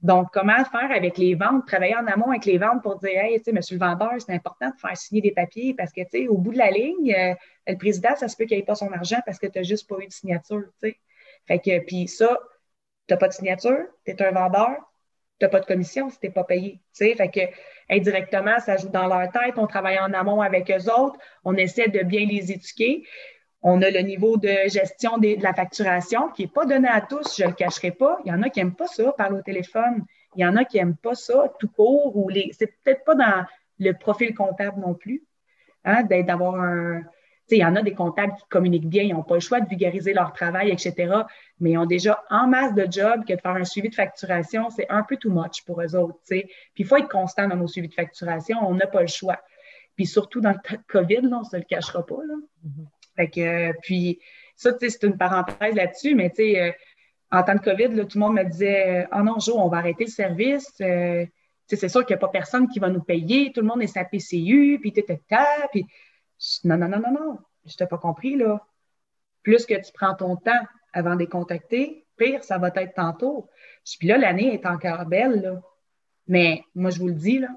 Donc, 0.00 0.28
comment 0.32 0.64
faire 0.64 0.92
avec 0.92 1.18
les 1.18 1.34
ventes, 1.34 1.66
travailler 1.66 1.96
en 1.96 2.06
amont 2.06 2.30
avec 2.30 2.44
les 2.44 2.56
ventes 2.56 2.82
pour 2.84 2.98
dire, 3.00 3.10
hey, 3.16 3.38
tu 3.38 3.44
sais, 3.44 3.52
monsieur 3.52 3.76
le 3.76 3.84
vendeur, 3.84 4.12
c'est 4.18 4.32
important 4.32 4.68
de 4.68 4.80
faire 4.80 4.96
signer 4.96 5.20
des 5.20 5.32
papiers 5.32 5.74
parce 5.74 5.92
que, 5.92 6.02
tu 6.02 6.08
sais, 6.12 6.28
au 6.28 6.38
bout 6.38 6.52
de 6.52 6.58
la 6.58 6.70
ligne, 6.70 7.12
euh, 7.12 7.34
le 7.66 7.76
président, 7.76 8.14
ça 8.14 8.28
se 8.28 8.36
peut 8.36 8.44
qu'il 8.44 8.56
n'ait 8.56 8.64
pas 8.64 8.76
son 8.76 8.92
argent 8.92 9.18
parce 9.26 9.40
que 9.40 9.48
tu 9.48 9.58
n'as 9.58 9.64
juste 9.64 9.88
pas 9.88 9.96
eu 10.00 10.06
de 10.06 10.12
signature, 10.12 10.62
tu 10.80 10.90
sais. 10.90 10.98
Fait 11.48 11.58
que, 11.58 11.84
puis 11.84 12.06
ça, 12.06 12.38
tu 13.08 13.14
n'as 13.14 13.18
pas 13.18 13.26
de 13.26 13.32
signature, 13.32 13.86
tu 14.04 14.12
es 14.12 14.22
un 14.22 14.30
vendeur, 14.30 14.76
n'as 15.44 15.48
pas 15.48 15.60
de 15.60 15.66
commission 15.66 16.10
si 16.10 16.18
tu 16.18 16.26
n'es 16.26 16.32
pas 16.32 16.44
payé, 16.44 16.80
tu 16.94 17.04
sais. 17.04 17.14
Fait 17.14 17.28
que, 17.28 17.40
indirectement, 17.90 18.58
ça 18.60 18.76
joue 18.76 18.88
dans 18.88 19.06
leur 19.06 19.30
tête, 19.30 19.54
on 19.56 19.66
travaille 19.66 19.98
en 19.98 20.12
amont 20.12 20.40
avec 20.40 20.70
eux 20.70 20.90
autres, 20.90 21.18
on 21.44 21.54
essaie 21.54 21.88
de 21.88 22.02
bien 22.02 22.26
les 22.26 22.52
éduquer. 22.52 23.04
On 23.60 23.82
a 23.82 23.90
le 23.90 24.00
niveau 24.00 24.36
de 24.36 24.68
gestion 24.68 25.18
de 25.18 25.42
la 25.42 25.52
facturation 25.52 26.28
qui 26.28 26.42
n'est 26.42 26.48
pas 26.48 26.64
donné 26.64 26.88
à 26.88 27.00
tous, 27.00 27.36
je 27.36 27.42
ne 27.42 27.48
le 27.48 27.54
cacherai 27.54 27.90
pas. 27.90 28.18
Il 28.24 28.28
y 28.28 28.32
en 28.32 28.42
a 28.42 28.50
qui 28.50 28.60
n'aiment 28.60 28.74
pas 28.74 28.86
ça, 28.86 29.12
parler 29.12 29.38
au 29.38 29.42
téléphone. 29.42 30.04
Il 30.36 30.42
y 30.42 30.46
en 30.46 30.56
a 30.56 30.64
qui 30.64 30.76
n'aiment 30.76 30.96
pas 30.96 31.14
ça 31.14 31.52
tout 31.58 31.68
court 31.68 32.16
ou 32.16 32.28
les. 32.28 32.50
C'est 32.52 32.68
peut-être 32.82 33.04
pas 33.04 33.16
dans 33.16 33.44
le 33.80 33.92
profil 33.92 34.34
comptable 34.34 34.80
non 34.80 34.94
plus, 34.94 35.24
hein, 35.84 36.04
d'avoir 36.04 36.54
un. 36.56 37.02
Tu 37.48 37.54
sais, 37.54 37.56
il 37.56 37.60
y 37.60 37.64
en 37.64 37.76
a 37.76 37.82
des 37.82 37.94
comptables 37.94 38.34
qui 38.34 38.44
communiquent 38.50 38.88
bien, 38.88 39.02
ils 39.02 39.14
n'ont 39.14 39.22
pas 39.22 39.34
le 39.34 39.40
choix 39.40 39.60
de 39.60 39.68
vulgariser 39.68 40.12
leur 40.12 40.32
travail, 40.32 40.70
etc. 40.70 41.22
Mais 41.60 41.72
ils 41.72 41.78
ont 41.78 41.86
déjà 41.86 42.22
en 42.30 42.46
masse 42.46 42.74
de 42.74 42.86
jobs 42.90 43.24
que 43.24 43.32
de 43.32 43.40
faire 43.40 43.52
un 43.52 43.64
suivi 43.64 43.88
de 43.88 43.94
facturation, 43.94 44.68
c'est 44.70 44.86
un 44.90 45.02
peu 45.02 45.16
too 45.16 45.30
much 45.30 45.64
pour 45.64 45.80
eux 45.80 45.96
autres. 45.96 46.18
sais. 46.24 46.44
Puis 46.74 46.84
il 46.84 46.86
faut 46.86 46.96
être 46.96 47.08
constant 47.08 47.48
dans 47.48 47.56
nos 47.56 47.66
suivis 47.68 47.88
de 47.88 47.94
facturation, 47.94 48.58
on 48.62 48.74
n'a 48.74 48.86
pas 48.86 49.00
le 49.00 49.06
choix. 49.06 49.40
Puis 49.96 50.06
surtout 50.06 50.40
dans 50.40 50.50
le 50.50 50.56
temps 50.56 50.76
de 50.76 50.92
COVID, 50.92 51.22
là, 51.22 51.38
on 51.38 51.40
ne 51.40 51.44
se 51.44 51.56
le 51.56 51.64
cachera 51.64 52.04
pas. 52.04 52.20
Là. 52.26 52.34
Mm-hmm. 52.66 52.86
Fait 53.16 53.28
que, 53.28 53.80
puis, 53.80 54.20
ça, 54.54 54.70
c'est 54.78 55.02
une 55.02 55.16
parenthèse 55.16 55.74
là-dessus, 55.74 56.14
mais 56.14 56.30
tu 56.30 56.36
sais, 56.36 56.60
euh, 56.60 56.72
en 57.30 57.42
temps 57.42 57.54
de 57.54 57.60
COVID, 57.60 57.88
là, 57.88 58.04
tout 58.04 58.18
le 58.18 58.24
monde 58.24 58.34
me 58.34 58.44
disait 58.44 59.06
Ah 59.10 59.18
oh 59.20 59.22
non, 59.22 59.38
Jo, 59.38 59.54
on 59.58 59.68
va 59.68 59.78
arrêter 59.78 60.04
le 60.04 60.10
service. 60.10 60.72
Euh, 60.80 61.26
c'est 61.66 61.88
sûr 61.88 62.06
qu'il 62.06 62.14
n'y 62.14 62.18
a 62.18 62.20
pas 62.20 62.28
personne 62.28 62.68
qui 62.68 62.78
va 62.78 62.88
nous 62.88 63.02
payer. 63.02 63.52
Tout 63.52 63.60
le 63.60 63.66
monde 63.66 63.82
est 63.82 63.88
sa 63.88 64.04
PCU, 64.04 64.78
puis 64.80 64.92
tu 64.92 65.02
puis 65.02 65.84
non, 66.64 66.76
non, 66.76 66.88
non, 66.88 67.00
non, 67.00 67.12
non. 67.12 67.38
Je 67.66 67.76
t'ai 67.76 67.86
pas 67.86 67.98
compris, 67.98 68.36
là. 68.36 68.66
Plus 69.42 69.66
que 69.66 69.74
tu 69.74 69.92
prends 69.92 70.14
ton 70.14 70.36
temps 70.36 70.66
avant 70.92 71.14
de 71.14 71.20
les 71.20 71.26
contacter, 71.26 72.06
pire, 72.16 72.42
ça 72.44 72.58
va 72.58 72.70
être 72.74 72.94
tantôt. 72.94 73.48
Puis 73.98 74.08
là, 74.08 74.18
l'année 74.18 74.54
est 74.54 74.66
encore 74.66 75.04
belle, 75.06 75.42
là. 75.42 75.62
Mais 76.26 76.64
moi, 76.74 76.90
je 76.90 76.98
vous 76.98 77.08
le 77.08 77.14
dis, 77.14 77.38
là, 77.38 77.48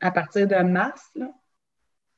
à 0.00 0.10
partir 0.10 0.46
de 0.46 0.56
mars, 0.56 1.10
là, 1.14 1.30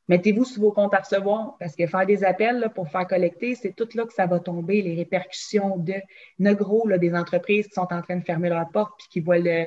Mettez-vous 0.09 0.45
sur 0.45 0.63
vos 0.63 0.73
comptes 0.73 0.95
à 0.95 1.01
recevoir 1.01 1.57
parce 1.59 1.75
que 1.75 1.87
faire 1.87 2.07
des 2.07 2.23
appels 2.23 2.71
pour 2.75 2.89
faire 2.89 3.07
collecter, 3.09 3.57
c'est 3.57 3.73
tout 3.73 3.89
là 3.95 4.05
que 4.05 4.13
ça 4.13 4.27
va 4.27 4.39
tomber, 4.39 4.81
les 4.81 4.95
répercussions 4.95 5.79
de 5.79 5.95
ne 6.39 6.53
gros 6.55 6.87
là, 6.87 6.97
des 6.97 7.13
entreprises 7.15 7.67
qui 7.67 7.75
sont 7.75 7.93
en 7.93 8.03
train 8.03 8.17
de 8.17 8.25
fermer 8.25 8.49
leurs 8.49 8.71
portes 8.71 8.95
puis 8.99 9.09
qui 9.11 9.21
voient 9.21 9.39
le, 9.39 9.67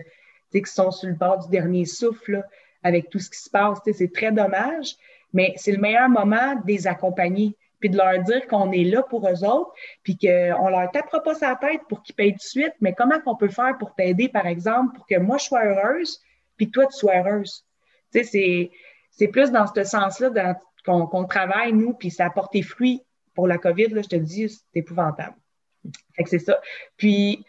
qui 0.51 0.63
sont 0.65 0.91
sur 0.91 1.09
le 1.09 1.15
bord 1.15 1.39
du 1.39 1.49
dernier 1.49 1.85
souffle 1.85 2.45
avec 2.83 3.09
tout 3.09 3.19
ce 3.19 3.29
qui 3.29 3.39
se 3.39 3.49
passe. 3.49 3.79
C'est 3.91 4.13
très 4.13 4.31
dommage, 4.31 4.95
mais 5.33 5.53
c'est 5.57 5.71
le 5.71 5.79
meilleur 5.79 6.09
moment 6.09 6.55
de 6.55 6.67
les 6.67 6.87
accompagner 6.87 7.55
puis 7.79 7.89
de 7.89 7.97
leur 7.97 8.21
dire 8.23 8.45
qu'on 8.47 8.71
est 8.71 8.83
là 8.83 9.03
pour 9.03 9.27
eux 9.27 9.45
autres, 9.45 9.71
puis 10.03 10.17
qu'on 10.17 10.67
leur 10.69 10.91
tapera 10.91 11.23
pas 11.23 11.33
sa 11.33 11.55
tête 11.55 11.81
pour 11.87 12.03
qu'ils 12.03 12.15
payent 12.15 12.33
tout 12.33 12.39
de 12.39 12.41
suite, 12.41 12.73
mais 12.81 12.93
comment 12.93 13.19
qu'on 13.21 13.35
peut 13.35 13.47
faire 13.47 13.77
pour 13.77 13.95
t'aider, 13.95 14.27
par 14.27 14.47
exemple, 14.47 14.95
pour 14.95 15.07
que 15.07 15.17
moi 15.17 15.37
je 15.37 15.45
sois 15.45 15.63
heureuse, 15.65 16.19
puis 16.57 16.67
que 16.67 16.71
toi 16.71 16.87
tu 16.87 16.97
sois 16.97 17.19
heureuse? 17.19 17.65
Tu 18.13 18.23
sais, 18.25 18.71
c'est 19.11 19.27
plus 19.27 19.51
dans 19.51 19.65
ce 19.65 19.83
sens-là 19.83 20.55
qu'on 20.85 21.25
travaille, 21.25 21.73
nous, 21.73 21.93
puis 21.93 22.11
ça 22.11 22.25
a 22.25 22.29
porté 22.29 22.61
fruit 22.61 23.01
pour 23.33 23.47
la 23.47 23.57
COVID, 23.57 23.87
là, 23.87 24.01
je 24.01 24.09
te 24.09 24.15
dis, 24.17 24.49
c'est 24.49 24.79
épouvantable. 24.79 25.35
Fait 26.15 26.23
que 26.23 26.29
c'est 26.29 26.39
ça. 26.39 26.59
Puis, 26.97 27.45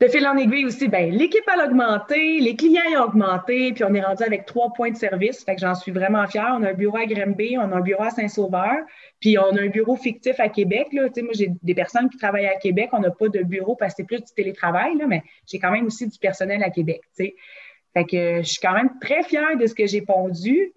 de 0.00 0.06
fil 0.06 0.24
en 0.28 0.36
aiguille 0.36 0.64
aussi, 0.64 0.86
ben, 0.86 1.10
l'équipe 1.10 1.42
a 1.48 1.64
augmenté, 1.64 2.38
les 2.38 2.54
clients 2.54 2.82
ont 2.96 3.04
augmenté, 3.06 3.72
puis 3.72 3.82
on 3.82 3.92
est 3.94 4.00
rendu 4.00 4.22
avec 4.22 4.46
trois 4.46 4.72
points 4.72 4.92
de 4.92 4.96
service. 4.96 5.44
Fait 5.44 5.56
que 5.56 5.60
j'en 5.60 5.74
suis 5.74 5.90
vraiment 5.90 6.24
fière. 6.28 6.56
On 6.56 6.62
a 6.62 6.70
un 6.70 6.74
bureau 6.74 6.98
à 6.98 7.06
Grimby, 7.06 7.58
on 7.58 7.72
a 7.72 7.76
un 7.76 7.80
bureau 7.80 8.04
à 8.04 8.10
Saint-Sauveur, 8.10 8.76
puis 9.18 9.38
on 9.38 9.56
a 9.56 9.60
un 9.60 9.68
bureau 9.68 9.96
fictif 9.96 10.38
à 10.38 10.48
Québec. 10.48 10.88
Là. 10.92 11.08
moi, 11.22 11.32
j'ai 11.34 11.50
des 11.62 11.74
personnes 11.74 12.08
qui 12.10 12.16
travaillent 12.16 12.46
à 12.46 12.56
Québec. 12.56 12.90
On 12.92 13.00
n'a 13.00 13.10
pas 13.10 13.28
de 13.28 13.42
bureau 13.42 13.74
parce 13.74 13.94
que 13.94 14.02
c'est 14.02 14.06
plus 14.06 14.20
du 14.20 14.32
télétravail, 14.36 14.96
là, 14.96 15.06
mais 15.08 15.22
j'ai 15.48 15.58
quand 15.58 15.72
même 15.72 15.86
aussi 15.86 16.06
du 16.06 16.18
personnel 16.18 16.62
à 16.62 16.70
Québec. 16.70 17.00
Fait 17.16 18.04
que 18.04 18.38
je 18.38 18.48
suis 18.48 18.60
quand 18.60 18.74
même 18.74 18.90
très 19.00 19.24
fière 19.24 19.56
de 19.56 19.66
ce 19.66 19.74
que 19.74 19.86
j'ai 19.86 20.02
pondu. 20.02 20.72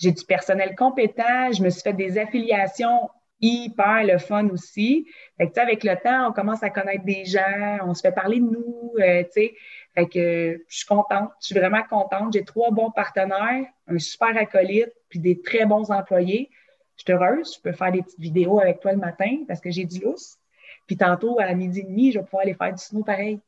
J'ai 0.00 0.10
du 0.10 0.24
personnel 0.24 0.74
compétent, 0.76 1.52
je 1.52 1.62
me 1.62 1.70
suis 1.70 1.82
fait 1.82 1.92
des 1.92 2.18
affiliations 2.18 3.08
hyper 3.40 4.04
le 4.04 4.18
fun 4.18 4.48
aussi. 4.48 5.06
Fait 5.36 5.48
que, 5.48 5.60
avec 5.60 5.84
le 5.84 5.94
temps, 5.96 6.28
on 6.28 6.32
commence 6.32 6.62
à 6.62 6.70
connaître 6.70 7.04
des 7.04 7.24
gens, 7.24 7.78
on 7.84 7.94
se 7.94 8.00
fait 8.00 8.12
parler 8.12 8.40
de 8.40 8.46
nous, 8.46 8.94
euh. 8.98 9.24
Fait 9.32 10.06
que 10.06 10.62
je 10.68 10.76
suis 10.76 10.86
contente, 10.86 11.30
je 11.40 11.46
suis 11.46 11.54
vraiment 11.54 11.82
contente. 11.88 12.32
J'ai 12.32 12.44
trois 12.44 12.70
bons 12.70 12.90
partenaires, 12.90 13.66
un 13.86 13.98
super 13.98 14.36
acolyte, 14.36 14.92
puis 15.08 15.18
des 15.18 15.40
très 15.40 15.66
bons 15.66 15.90
employés. 15.90 16.50
Je 16.96 17.02
suis 17.02 17.12
heureuse, 17.12 17.56
je 17.56 17.60
peux 17.62 17.72
faire 17.72 17.92
des 17.92 18.02
petites 18.02 18.18
vidéos 18.18 18.60
avec 18.60 18.80
toi 18.80 18.92
le 18.92 18.98
matin 18.98 19.44
parce 19.46 19.60
que 19.60 19.70
j'ai 19.70 19.84
du 19.84 20.00
lousse. 20.00 20.38
Puis 20.86 20.96
tantôt, 20.96 21.38
à 21.38 21.52
midi 21.54 21.80
et 21.80 21.84
demi, 21.84 22.12
je 22.12 22.18
vais 22.18 22.24
pouvoir 22.24 22.42
aller 22.42 22.54
faire 22.54 22.72
du 22.72 22.82
snow 22.82 23.04
pareil. 23.04 23.40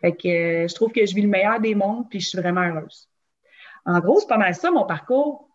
Fait 0.00 0.12
que 0.12 0.28
euh, 0.28 0.68
je 0.68 0.74
trouve 0.74 0.92
que 0.92 1.04
je 1.04 1.14
vis 1.14 1.22
le 1.22 1.28
meilleur 1.28 1.60
des 1.60 1.74
mondes, 1.74 2.08
puis 2.08 2.20
je 2.20 2.28
suis 2.28 2.38
vraiment 2.38 2.62
heureuse. 2.62 3.08
En 3.86 3.98
gros, 4.00 4.20
c'est 4.20 4.28
pas 4.28 4.38
mal 4.38 4.54
ça, 4.54 4.70
mon 4.70 4.86
parcours. 4.86 5.48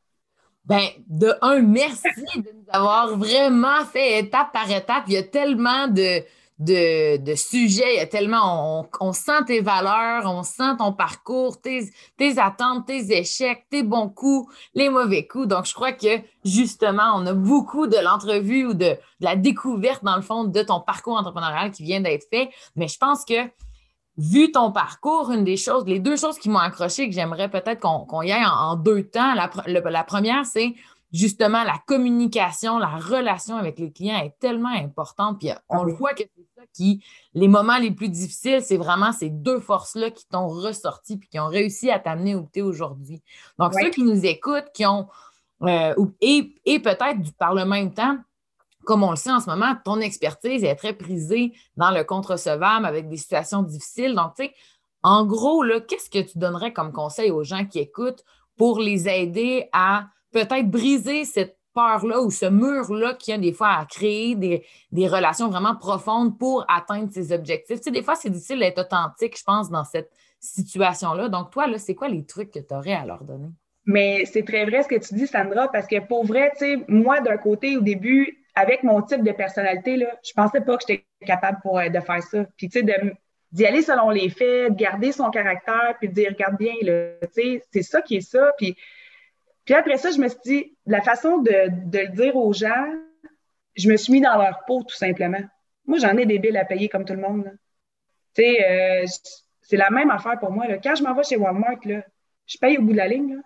Ben, 0.70 0.88
de 1.08 1.34
un, 1.42 1.62
merci 1.62 2.04
de 2.36 2.42
nous 2.42 2.66
avoir 2.72 3.18
vraiment 3.18 3.84
fait 3.92 4.20
étape 4.20 4.54
par 4.54 4.70
étape. 4.70 5.06
Il 5.08 5.14
y 5.14 5.18
a 5.18 5.24
tellement 5.24 5.88
de, 5.88 6.22
de, 6.60 7.36
sujets, 7.36 7.96
il 7.96 7.98
y 7.98 8.00
a 8.00 8.06
tellement, 8.06 8.88
on, 9.02 9.12
sent 9.12 9.46
tes 9.48 9.62
valeurs, 9.62 10.26
on 10.28 10.44
sent 10.44 10.78
ton 10.78 10.94
parcours, 10.94 11.60
tes, 11.60 11.90
attentes, 12.38 12.86
tes 12.86 13.18
échecs, 13.18 13.66
tes 13.72 13.82
bons 13.82 14.10
coups, 14.10 14.54
les 14.76 14.90
mauvais 14.90 15.26
coups. 15.26 15.48
Donc, 15.48 15.66
je 15.66 15.74
crois 15.74 15.94
que 15.94 16.20
justement, 16.46 17.14
on 17.16 17.26
a 17.26 17.34
beaucoup 17.34 17.88
de 17.88 17.98
l'entrevue 17.98 18.68
ou 18.68 18.74
de, 18.76 18.90
de 18.90 18.98
la 19.22 19.36
découverte, 19.36 20.04
dans 20.04 20.18
le 20.18 20.22
fond, 20.22 20.44
de 20.44 20.62
ton 20.62 20.82
parcours 20.82 21.18
entrepreneurial 21.18 21.72
qui 21.72 21.82
vient 21.82 22.02
d'être 22.02 22.28
fait. 22.30 22.52
Mais 22.76 22.88
je 22.88 23.00
pense 23.00 23.26
que 23.26 23.50
vu 24.20 24.52
ton 24.52 24.72
parcours, 24.72 25.32
une 25.32 25.46
des 25.46 25.56
choses, 25.56 25.86
les 25.86 26.00
deux 26.00 26.18
choses 26.18 26.38
qui 26.38 26.50
m'ont 26.50 26.60
accroché 26.60 27.08
que 27.08 27.16
j'aimerais 27.16 27.50
peut-être 27.50 27.80
qu'on 27.80 28.22
y 28.22 28.32
aille 28.34 28.46
en, 28.46 28.76
deux 28.76 29.04
temps. 29.04 29.34
La, 29.34 30.04
première, 30.04 30.46
c'est 30.46 30.76
justement 31.14 31.64
la 31.64 31.78
communication, 31.88 32.78
la 32.80 32.98
relation 32.98 33.56
avec 33.56 33.80
les 33.80 33.92
clients 33.92 34.20
est 34.20 34.38
tellement 34.40 34.76
importante. 34.76 35.40
Puis 35.40 35.52
on 35.70 35.84
le 35.84 35.94
voit 35.94 36.14
que 36.14 36.24
c'est 36.36 36.48
ça 36.58 36.64
qui, 36.74 37.02
les 37.34 37.48
moments 37.48 37.78
les 37.78 37.92
plus 37.92 38.10
difficiles, 38.10 38.62
c'est 38.62 38.76
vraiment 38.76 39.14
ces 39.14 39.30
deux 39.30 39.62
forces-là 39.62 40.12
qui 40.12 40.28
t'ont 40.28 40.50
ressorti 40.50 41.16
puis 41.16 41.30
qui 41.30 41.40
ont 41.40 41.48
réussi 41.48 41.90
à 41.90 41.98
t'amener 41.98 42.36
où 42.36 42.46
tu 42.52 42.60
es 42.60 42.62
aujourd'hui. 42.62 43.22
Donc, 43.58 43.74
ceux 43.74 43.90
qui 43.90 44.04
nous 44.04 44.26
écoutent, 44.26 44.72
qui 44.74 44.86
ont, 44.86 45.08
euh, 45.62 45.96
et, 46.20 46.54
et 46.66 46.80
peut-être 46.80 47.20
par 47.38 47.54
le 47.54 47.64
même 47.64 47.94
temps, 47.94 48.18
comme 48.90 49.04
on 49.04 49.12
le 49.12 49.18
sait 49.18 49.30
en 49.32 49.40
ce 49.40 49.48
moment, 49.48 49.76
ton 49.86 50.00
expertise 50.00 50.64
est 50.64 50.74
très 50.74 50.94
prisée 50.94 51.54
dans 51.78 51.92
le 51.92 52.04
contre-recevable 52.04 52.88
avec 52.88 53.08
des 53.08 53.18
situations 53.18 53.62
difficiles. 53.62 54.16
Donc, 54.16 54.34
tu 54.36 54.46
sais, 54.46 54.54
en 55.04 55.28
gros, 55.28 55.64
qu'est-ce 55.88 56.10
que 56.10 56.28
tu 56.28 56.40
donnerais 56.40 56.74
comme 56.74 56.92
conseil 56.92 57.30
aux 57.30 57.44
gens 57.44 57.66
qui 57.66 57.78
écoutent 57.78 58.26
pour 58.58 58.80
les 58.80 59.08
aider 59.08 59.70
à 59.74 60.08
peut-être 60.32 60.72
briser 60.72 61.24
cette 61.24 61.60
peur-là 61.76 62.20
ou 62.20 62.32
ce 62.32 62.48
mur-là 62.48 63.14
qui 63.14 63.32
a 63.32 63.38
des 63.38 63.54
fois 63.54 63.74
à 63.74 63.86
créer 63.86 64.34
des, 64.34 65.08
relations 65.08 65.50
vraiment 65.50 65.76
profondes 65.76 66.40
pour 66.40 66.66
atteindre 66.68 67.14
ses 67.14 67.32
objectifs? 67.32 67.78
Tu 67.78 67.84
sais, 67.84 67.92
des 67.92 68.02
fois, 68.02 68.16
c'est 68.16 68.32
difficile 68.32 68.58
d'être 68.58 68.80
authentique, 68.80 69.38
je 69.38 69.44
pense, 69.44 69.70
dans 69.70 69.86
cette 69.86 70.12
situation-là. 70.40 71.30
Donc, 71.30 71.52
toi, 71.52 71.68
c'est 71.78 71.94
quoi 71.94 72.08
les 72.08 72.26
trucs 72.26 72.50
que 72.50 72.58
tu 72.58 72.74
aurais 72.74 72.94
à 72.94 73.06
leur 73.06 73.24
donner? 73.24 73.50
Mais 73.86 74.26
c'est 74.26 74.44
très 74.44 74.66
vrai 74.66 74.82
ce 74.82 74.88
que 74.88 74.96
tu 74.96 75.14
dis, 75.14 75.28
Sandra, 75.28 75.68
parce 75.68 75.86
que 75.86 76.00
pour 76.08 76.26
vrai, 76.26 76.52
tu 76.58 76.66
sais, 76.66 76.86
moi, 76.88 77.22
d'un 77.22 77.38
côté, 77.38 77.78
au 77.78 77.82
début, 77.82 78.40
avec 78.56 78.84
mon 78.84 79.02
type 79.02 79.24
de 79.24 79.32
personnalité, 79.32 79.98
là, 79.98 80.08
je 80.24 80.34
pensais 80.34 80.62
pas 80.62 80.78
que 80.78 80.84
j'étais 80.88 81.06
capable 81.26 81.60
euh, 81.66 81.90
de 81.90 82.00
faire 82.00 82.24
ça. 82.24 82.46
Puis, 82.58 82.70
tu 82.70 82.80
sais, 82.80 83.16
d'y 83.52 83.66
aller 83.66 83.82
selon 83.82 84.10
les 84.10 84.30
faits, 84.30 84.72
de 84.72 84.76
garder 84.76 85.12
son 85.12 85.30
caractère, 85.30 85.96
puis 86.00 86.10
de 86.10 86.14
dire, 86.14 86.30
regarde 86.30 86.58
bien, 86.58 86.74
c'est 87.34 87.82
ça 87.82 88.02
qui 88.02 88.18
est 88.18 88.22
ça. 88.22 88.52
Puis, 88.58 88.76
puis 89.66 89.74
après 89.76 89.98
ça, 89.98 90.12
je 90.12 90.18
me 90.18 90.28
suis 90.28 90.40
dit, 90.46 90.78
la 90.86 91.02
façon 91.02 91.38
de, 91.40 91.52
le 91.52 92.08
dire 92.08 92.36
aux 92.36 92.54
gens, 92.54 92.92
je 93.76 93.90
me 93.90 93.98
suis 93.98 94.14
mis 94.14 94.22
dans 94.22 94.38
leur 94.38 94.66
peau, 94.66 94.84
tout 94.84 94.96
simplement. 94.96 95.42
Moi, 95.86 96.00
j'en 96.00 96.18
ai 96.18 96.26
des 96.26 96.40
billes 96.40 96.58
à 96.58 96.66
payer 96.66 96.90
comme 96.90 97.06
tout 97.06 97.14
le 97.14 97.22
monde. 97.22 97.52
Tu 98.36 98.44
sais, 98.44 99.04
euh, 99.04 99.06
c'est 99.62 99.78
la 99.78 99.90
même 99.90 100.10
affaire 100.10 100.40
pour 100.40 100.52
moi. 100.52 100.66
Quand 100.84 100.96
je 100.96 101.04
m'en 101.04 101.14
vais 101.14 101.24
chez 101.24 101.38
Walmart, 101.38 101.78
là, 101.86 102.02
je 102.46 102.58
paye 102.58 102.78
au 102.78 102.82
bout 102.82 102.92
de 102.92 102.98
la 102.98 103.08
ligne. 103.08 103.40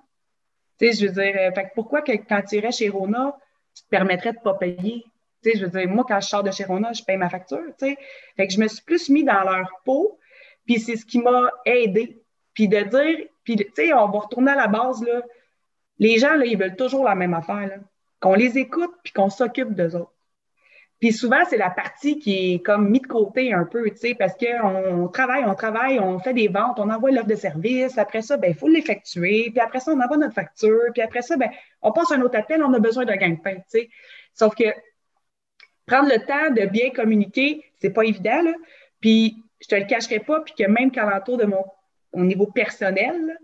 Tu 0.80 0.88
sais, 0.88 0.94
je 0.94 1.08
veux 1.08 1.22
dire, 1.22 1.36
euh, 1.38 1.52
fait 1.52 1.72
pourquoi 1.76 2.02
que, 2.02 2.14
quand 2.14 2.42
tu 2.42 2.56
irais 2.56 2.72
chez 2.72 2.90
Rona, 2.90 3.38
tu 3.76 3.84
te 3.84 3.90
permettrais 3.90 4.34
de 4.34 4.38
ne 4.38 4.44
pas 4.44 4.54
payer? 4.56 5.04
Tu 5.44 5.52
sais, 5.52 5.58
je 5.58 5.66
veux 5.66 5.72
dire, 5.72 5.90
moi, 5.90 6.06
quand 6.08 6.20
je 6.22 6.28
sors 6.28 6.44
de 6.44 6.52
chez 6.52 6.64
Rona, 6.64 6.94
je 6.94 7.04
paye 7.04 7.18
ma 7.18 7.30
facture. 7.30 7.64
Tu 7.80 7.88
sais. 7.88 7.98
Fait 8.38 8.48
que 8.48 8.54
je 8.54 8.60
me 8.60 8.68
suis 8.68 8.84
plus 8.84 9.10
mis 9.10 9.24
dans 9.24 9.44
leur 9.44 9.70
peau, 9.84 10.20
puis 10.66 10.80
c'est 10.80 10.96
ce 10.96 11.06
qui 11.06 11.20
m'a 11.20 11.52
aidé. 11.66 12.22
Puis 12.54 12.68
de 12.68 12.82
dire, 12.82 13.28
puis 13.44 13.56
tu 13.58 13.66
sais, 13.76 13.94
on 13.94 14.10
va 14.10 14.20
retourner 14.20 14.52
à 14.52 14.56
la 14.56 14.68
base, 14.68 15.04
là. 15.04 15.22
Les 16.00 16.18
gens, 16.18 16.36
là, 16.36 16.46
ils 16.46 16.58
veulent 16.58 16.76
toujours 16.76 17.04
la 17.04 17.16
même 17.16 17.34
affaire, 17.34 17.68
là. 17.68 17.76
Qu'on 18.20 18.36
les 18.36 18.58
écoute, 18.58 18.94
puis 19.04 19.12
qu'on 19.12 19.30
s'occupe 19.30 19.74
d'eux 19.74 19.96
autres. 19.96 20.13
Puis 21.04 21.12
souvent, 21.12 21.44
c'est 21.50 21.58
la 21.58 21.70
partie 21.70 22.18
qui 22.18 22.54
est 22.54 22.60
comme 22.60 22.88
mise 22.90 23.02
de 23.02 23.08
côté 23.08 23.52
un 23.52 23.66
peu, 23.66 23.90
tu 23.90 23.98
sais, 23.98 24.16
parce 24.16 24.36
qu'on 24.38 25.10
travaille, 25.10 25.44
on 25.44 25.54
travaille, 25.54 26.00
on 26.00 26.18
fait 26.18 26.34
des 26.34 26.48
ventes, 26.48 26.80
on 26.80 26.90
envoie 26.90 27.12
l'offre 27.12 27.28
de 27.28 27.36
service. 27.36 27.98
Après 27.98 28.22
ça, 28.22 28.38
ben, 28.38 28.52
il 28.52 28.56
faut 28.56 28.70
l'effectuer. 28.70 29.50
Puis 29.52 29.60
après 29.60 29.82
ça, 29.82 29.92
on 29.92 30.00
envoie 30.00 30.16
notre 30.16 30.34
facture. 30.34 30.80
Puis 30.94 31.02
après 31.02 31.22
ça, 31.22 31.36
ben, 31.36 31.50
on 31.82 31.92
passe 31.92 32.14
un 32.14 32.22
autre 32.22 32.40
appel, 32.40 32.64
on 32.64 32.74
a 32.74 32.80
besoin 32.80 33.04
d'un 33.04 33.18
gagne-pain, 33.18 33.56
tu 33.56 33.64
sais. 33.68 33.90
Sauf 34.34 34.56
que 34.56 34.64
prendre 35.86 36.08
le 36.08 36.26
temps 36.26 36.52
de 36.56 36.66
bien 36.68 36.90
communiquer, 36.92 37.66
c'est 37.82 37.90
pas 37.90 38.04
évident, 38.04 38.42
là. 38.42 38.54
Puis 39.02 39.44
je 39.60 39.68
te 39.68 39.76
le 39.76 39.84
cacherai 39.84 40.20
pas, 40.20 40.40
puis 40.40 40.54
que 40.58 40.72
même 40.72 40.90
qu'à 40.90 41.04
l'entour 41.04 41.36
de 41.36 41.44
mon 41.44 41.66
au 42.14 42.24
niveau 42.24 42.46
personnel, 42.48 43.38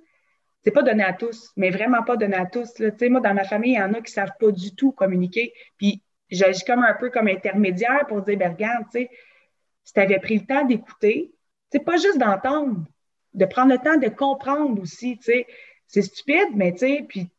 c'est 0.63 0.72
pas 0.72 0.82
donné 0.82 1.04
à 1.04 1.12
tous, 1.12 1.52
mais 1.58 1.72
vraiment 1.72 2.04
pas 2.04 2.15
donné 2.15 2.38
à 2.38 2.45
tous. 2.45 2.80
Là. 2.80 2.91
Moi, 3.10 3.19
dans 3.19 3.34
ma 3.34 3.43
famille, 3.43 3.74
il 3.74 3.80
y 3.80 3.82
en 3.82 3.93
a 3.95 4.00
qui 4.00 4.13
savent 4.13 4.32
pas 4.39 4.50
du 4.50 4.74
tout 4.76 4.93
communiquer. 4.93 5.52
Puis 5.78 6.02
j'agis 6.30 6.63
comme 6.63 6.84
un 6.84 6.94
peu 6.94 7.10
comme 7.10 7.28
intermédiaire 7.28 8.06
pour 8.08 8.22
dire, 8.22 8.38
ben 8.38 8.52
regarde, 8.52 8.86
tu 8.92 9.00
sais, 9.00 9.10
si 9.84 9.94
tu 9.94 10.00
avais 10.00 10.20
pris 10.20 10.38
le 10.38 10.46
temps 10.46 10.65
d'écouter, 10.65 11.32
c'est 11.72 11.84
pas 11.84 11.98
juste 11.98 12.18
d'entendre, 12.18 12.86
de 13.34 13.46
prendre 13.46 13.72
le 13.72 13.78
temps 13.78 13.98
de 13.98 14.08
comprendre 14.08 14.82
aussi, 14.82 15.18
tu 15.18 15.32
sais. 15.32 15.48
C'est 15.88 16.04
stupide, 16.04 16.56
mais 16.56 16.74
tu 16.74 16.80
sais, 16.80 17.06
puis 17.08 17.30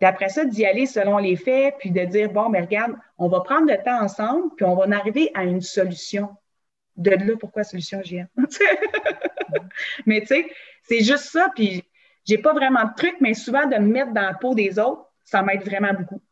d'après 0.00 0.28
ça, 0.28 0.44
d'y 0.44 0.64
aller 0.64 0.86
selon 0.86 1.18
les 1.18 1.36
faits, 1.36 1.74
puis 1.80 1.90
de 1.90 2.04
dire, 2.04 2.30
bon, 2.30 2.48
mais 2.48 2.60
regarde, 2.60 2.94
on 3.18 3.28
va 3.28 3.40
prendre 3.40 3.66
le 3.66 3.76
temps 3.82 4.00
ensemble, 4.00 4.54
puis 4.56 4.64
on 4.64 4.76
va 4.76 4.86
en 4.86 4.92
arriver 4.92 5.30
à 5.34 5.44
une 5.44 5.60
solution. 5.60 6.30
De 6.96 7.10
là, 7.10 7.36
pourquoi 7.38 7.64
solution 7.64 8.00
GM? 8.00 8.26
mais 10.06 10.20
tu 10.20 10.26
sais, 10.28 10.46
c'est 10.82 11.02
juste 11.02 11.30
ça, 11.30 11.50
puis 11.54 11.84
j'ai 12.24 12.38
pas 12.38 12.52
vraiment 12.52 12.84
de 12.84 12.94
truc, 12.96 13.16
mais 13.20 13.34
souvent 13.34 13.66
de 13.66 13.76
me 13.76 13.88
mettre 13.88 14.12
dans 14.12 14.22
la 14.22 14.34
peau 14.34 14.54
des 14.54 14.78
autres, 14.78 15.06
ça 15.24 15.42
m'aide 15.42 15.62
vraiment 15.62 15.92
beaucoup. 15.92 16.22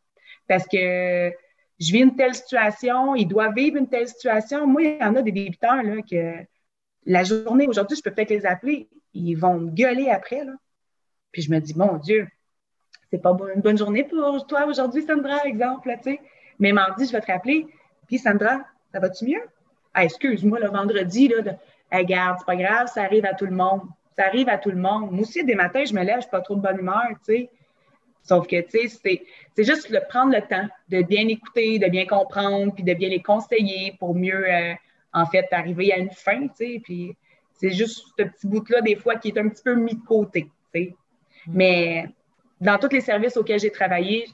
Parce 0.47 0.67
que 0.67 1.31
je 1.79 1.93
vis 1.93 1.99
une 1.99 2.15
telle 2.15 2.33
situation, 2.33 3.15
ils 3.15 3.27
doivent 3.27 3.53
vivre 3.53 3.77
une 3.77 3.87
telle 3.87 4.07
situation. 4.07 4.65
Moi, 4.65 4.83
il 4.83 4.97
y 4.97 5.03
en 5.03 5.15
a 5.15 5.21
des 5.21 5.31
débutants 5.31 5.81
là, 5.81 6.01
que 6.01 6.45
la 7.05 7.23
journée, 7.23 7.67
aujourd'hui, 7.67 7.97
je 7.97 8.01
peux 8.01 8.11
peut-être 8.11 8.29
les 8.29 8.45
appeler, 8.45 8.89
ils 9.13 9.35
vont 9.35 9.59
me 9.59 9.69
gueuler 9.69 10.09
après. 10.09 10.43
Là. 10.43 10.53
Puis 11.31 11.43
je 11.43 11.51
me 11.51 11.59
dis, 11.59 11.77
mon 11.77 11.97
Dieu, 11.97 12.27
c'est 13.09 13.21
pas 13.21 13.35
une 13.55 13.61
bonne 13.61 13.77
journée 13.77 14.03
pour 14.03 14.45
toi 14.47 14.65
aujourd'hui, 14.65 15.03
Sandra, 15.03 15.45
exemple. 15.45 15.93
Mais 16.59 16.71
mardi, 16.71 17.05
je 17.05 17.11
vais 17.11 17.21
te 17.21 17.31
rappeler. 17.31 17.67
Puis 18.07 18.17
Sandra, 18.17 18.65
ça 18.91 18.99
va-tu 18.99 19.25
mieux? 19.25 19.43
Ah, 19.93 20.03
excuse-moi, 20.03 20.59
le 20.59 20.69
vendredi, 20.69 21.27
là, 21.27 21.41
de, 21.41 21.51
c'est 21.91 22.45
pas 22.45 22.55
grave, 22.55 22.87
ça 22.87 23.03
arrive 23.03 23.25
à 23.25 23.33
tout 23.33 23.45
le 23.45 23.55
monde. 23.55 23.81
Ça 24.17 24.25
arrive 24.25 24.49
à 24.49 24.57
tout 24.57 24.71
le 24.71 24.77
monde. 24.77 25.11
Moi 25.11 25.21
aussi, 25.21 25.43
des 25.43 25.55
matins, 25.55 25.85
je 25.85 25.93
me 25.93 26.03
lève, 26.03 26.17
je 26.17 26.21
suis 26.21 26.31
pas 26.31 26.41
trop 26.41 26.55
de 26.55 26.61
bonne 26.61 26.79
humeur, 26.79 27.07
tu 27.25 27.33
sais. 27.33 27.49
Sauf 28.27 28.45
que, 28.45 28.59
tu 28.61 28.89
sais, 28.89 29.23
c'est 29.55 29.63
juste 29.63 29.89
de 29.89 30.01
prendre 30.09 30.35
le 30.35 30.41
temps 30.41 30.67
de 30.89 31.01
bien 31.01 31.27
écouter, 31.29 31.79
de 31.79 31.87
bien 31.87 32.05
comprendre, 32.05 32.73
puis 32.73 32.83
de 32.83 32.93
bien 32.93 33.07
les 33.07 33.21
conseiller 33.21 33.95
pour 33.99 34.15
mieux, 34.15 34.45
euh, 34.51 34.73
en 35.13 35.25
fait, 35.25 35.47
arriver 35.51 35.93
à 35.93 35.97
une 35.97 36.11
fin, 36.11 36.41
tu 36.41 36.55
sais. 36.55 36.81
Puis 36.83 37.15
c'est 37.53 37.71
juste 37.71 38.05
ce 38.19 38.23
petit 38.23 38.47
bout-là, 38.47 38.81
des 38.81 38.97
fois, 38.97 39.15
qui 39.15 39.29
est 39.29 39.37
un 39.37 39.47
petit 39.47 39.63
peu 39.63 39.75
mis 39.75 39.95
de 39.95 40.05
côté, 40.05 40.43
tu 40.73 40.79
sais. 40.79 40.95
Mm. 41.47 41.51
Mais 41.53 42.09
dans 42.59 42.77
tous 42.77 42.89
les 42.89 43.01
services 43.01 43.37
auxquels 43.37 43.61
j'ai 43.61 43.71
travaillé, 43.71 44.27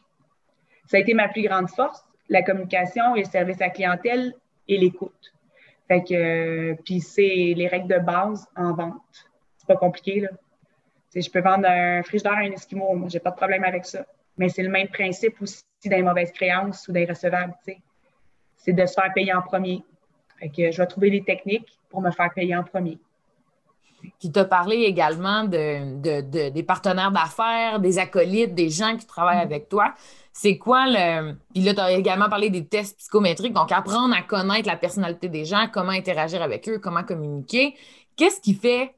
ça 0.88 0.98
a 0.98 1.00
été 1.00 1.14
ma 1.14 1.28
plus 1.28 1.44
grande 1.44 1.70
force, 1.70 2.04
la 2.30 2.42
communication 2.42 3.16
et 3.16 3.20
le 3.20 3.30
service 3.30 3.62
à 3.62 3.66
la 3.66 3.70
clientèle 3.70 4.34
et 4.68 4.78
l'écoute. 4.78 5.34
Fait 5.88 6.04
que, 6.04 6.74
puis 6.84 7.00
c'est 7.00 7.54
les 7.56 7.68
règles 7.68 7.94
de 7.94 8.00
base 8.00 8.48
en 8.56 8.74
vente. 8.74 9.30
C'est 9.58 9.68
pas 9.68 9.76
compliqué, 9.76 10.22
là 10.22 10.30
je 11.22 11.30
peux 11.30 11.42
vendre 11.42 11.68
un 11.68 12.04
frigidaire 12.04 12.34
à 12.34 12.38
un 12.38 12.52
Esquimau, 12.52 12.94
moi, 12.96 13.08
j'ai 13.10 13.20
pas 13.20 13.32
de 13.32 13.36
problème 13.36 13.64
avec 13.64 13.86
ça. 13.86 14.06
Mais 14.38 14.50
c'est 14.50 14.64
le 14.64 14.70
même 14.70 14.88
principe 14.88 15.42
aussi 15.42 15.64
des 15.86 16.02
mauvaises 16.02 16.32
créances 16.32 16.88
ou 16.88 16.92
des 16.92 17.06
recevables, 17.06 17.54
C'est 18.58 18.74
de 18.74 18.86
se 18.86 18.94
faire 18.94 19.12
payer 19.14 19.34
en 19.34 19.42
premier. 19.42 19.84
Fait 20.40 20.50
que 20.50 20.72
je 20.72 20.78
vais 20.78 20.88
trouver 20.88 21.10
les 21.10 21.24
techniques 21.24 21.78
pour 21.90 22.02
me 22.02 22.12
faire 22.12 22.32
payer 22.34 22.56
en 22.56 22.64
premier. 22.64 22.98
Tu 24.20 24.32
t'as 24.32 24.46
parlé 24.46 24.78
également 24.78 25.46
de, 25.46 26.50
des 26.50 26.64
partenaires 26.64 27.12
d'affaires, 27.12 27.80
des 27.80 28.00
acolytes, 28.00 28.54
des 28.54 28.70
gens 28.70 28.98
qui 28.98 29.06
travaillent 29.06 29.38
mm. 29.38 29.52
avec 29.52 29.70
toi. 29.70 29.94
C'est 30.34 30.58
quoi 30.58 30.86
le. 30.88 31.36
Puis 31.54 31.64
là, 31.64 31.74
tu 31.74 31.80
as 31.80 31.92
également 31.92 32.28
parlé 32.28 32.50
des 32.50 32.66
tests 32.66 32.98
psychométriques, 32.98 33.54
donc 33.54 33.72
apprendre 33.72 34.16
à 34.16 34.24
connaître 34.24 34.68
la 34.68 34.76
personnalité 34.76 35.30
des 35.30 35.46
gens, 35.46 35.68
comment 35.72 35.92
interagir 35.92 36.42
avec 36.42 36.68
eux, 36.68 36.80
comment 36.80 37.04
communiquer. 37.04 37.76
Qu'est-ce 38.16 38.42
qui 38.42 38.56
fait 38.56 38.96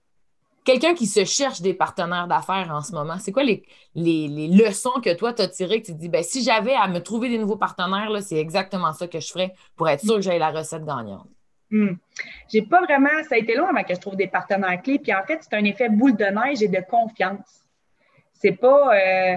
quelqu'un 0.66 0.94
qui 0.96 1.06
se 1.06 1.24
cherche 1.24 1.62
des 1.62 1.74
partenaires 1.74 2.28
d'affaires 2.28 2.70
en 2.72 2.82
ce 2.82 2.92
moment, 2.92 3.18
c'est 3.20 3.32
quoi 3.32 3.44
les, 3.44 3.64
leçons 3.96 5.00
que 5.02 5.14
toi, 5.14 5.32
tu 5.32 5.44
as 5.44 5.48
tirées 5.48 5.82
que 5.82 5.88
tu 5.88 5.94
dis, 5.94 6.10
ben, 6.10 6.24
si 6.24 6.44
j'avais 6.44 6.74
à 6.74 6.88
me 6.88 7.00
trouver 7.00 7.30
des 7.30 7.38
nouveaux 7.38 7.56
partenaires, 7.56 8.10
c'est 8.22 8.38
exactement 8.38 8.92
ça 8.92 9.08
que 9.08 9.20
je 9.20 9.32
ferais 9.32 9.54
pour 9.78 9.88
être 9.88 10.02
sûr 10.02 10.16
que 10.16 10.22
j'ai 10.22 10.38
la 10.38 10.50
recette 10.50 10.84
gagnante? 10.84 11.28
Hmm. 11.72 11.94
J'ai 12.52 12.64
pas 12.64 12.82
vraiment, 12.82 13.10
ça 13.28 13.36
a 13.36 13.38
été 13.38 13.56
long 13.56 13.68
avant 13.68 13.84
que 13.84 13.94
je 13.94 14.00
trouve 14.00 14.16
des 14.16 14.28
partenaires 14.28 14.82
clés. 14.82 15.00
Puis 15.00 15.14
en 15.14 15.24
fait, 15.24 15.40
c'est 15.42 15.56
un 15.56 15.64
effet 15.64 15.90
boule 15.90 16.16
de 16.16 16.26
neige 16.26 16.62
et 16.62 16.68
de 16.68 16.82
confiance. 16.88 17.66
C'est 18.34 18.52
pas, 18.52 18.96
euh, 18.96 19.36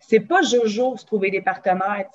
c'est 0.00 0.20
pas 0.20 0.42
Jojo 0.42 0.96
se 0.96 1.06
trouver 1.06 1.30
des 1.30 1.40
partenaires. 1.40 2.06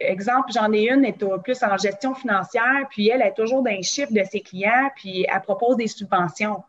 Exemple, 0.00 0.50
j'en 0.52 0.72
ai 0.72 0.88
une, 0.88 1.04
elle 1.04 1.14
est 1.14 1.42
plus 1.42 1.62
en 1.62 1.76
gestion 1.76 2.14
financière, 2.14 2.86
puis 2.90 3.08
elle 3.08 3.22
est 3.22 3.34
toujours 3.34 3.62
dans 3.62 3.70
les 3.70 3.82
chiffres 3.82 4.12
de 4.12 4.24
ses 4.24 4.40
clients, 4.40 4.90
puis 4.96 5.26
elle 5.32 5.42
propose 5.42 5.76
des 5.76 5.86
subventions. 5.86 6.62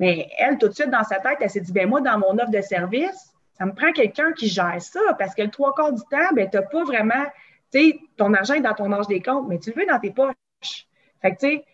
Mais 0.00 0.28
elle, 0.38 0.56
tout 0.56 0.66
de 0.66 0.72
suite, 0.72 0.90
dans 0.90 1.04
sa 1.04 1.20
tête, 1.20 1.38
elle 1.40 1.50
s'est 1.50 1.60
dit, 1.60 1.72
ben 1.72 1.86
moi, 1.86 2.00
dans 2.00 2.18
mon 2.18 2.36
offre 2.38 2.50
de 2.50 2.62
service, 2.62 3.32
ça 3.52 3.66
me 3.66 3.72
prend 3.72 3.92
quelqu'un 3.92 4.32
qui 4.32 4.48
gère 4.48 4.80
ça 4.80 5.00
parce 5.18 5.34
que 5.34 5.42
le 5.42 5.50
trois 5.50 5.74
quarts 5.74 5.92
du 5.92 6.02
temps, 6.10 6.32
ben, 6.34 6.48
tu 6.50 6.56
n'as 6.56 6.62
pas 6.62 6.84
vraiment, 6.84 7.24
tu 7.70 7.78
sais, 7.78 8.00
ton 8.16 8.32
argent 8.32 8.54
est 8.54 8.62
dans 8.62 8.72
ton 8.72 8.90
âge 8.92 9.06
des 9.06 9.20
comptes, 9.20 9.46
mais 9.46 9.58
tu 9.58 9.70
le 9.70 9.82
veux 9.82 9.86
dans 9.86 10.00
tes 10.00 10.10
poches. 10.10 10.86
Fait 11.20 11.34
que, 11.34 11.40
tu 11.40 11.46
sais, 11.48 11.64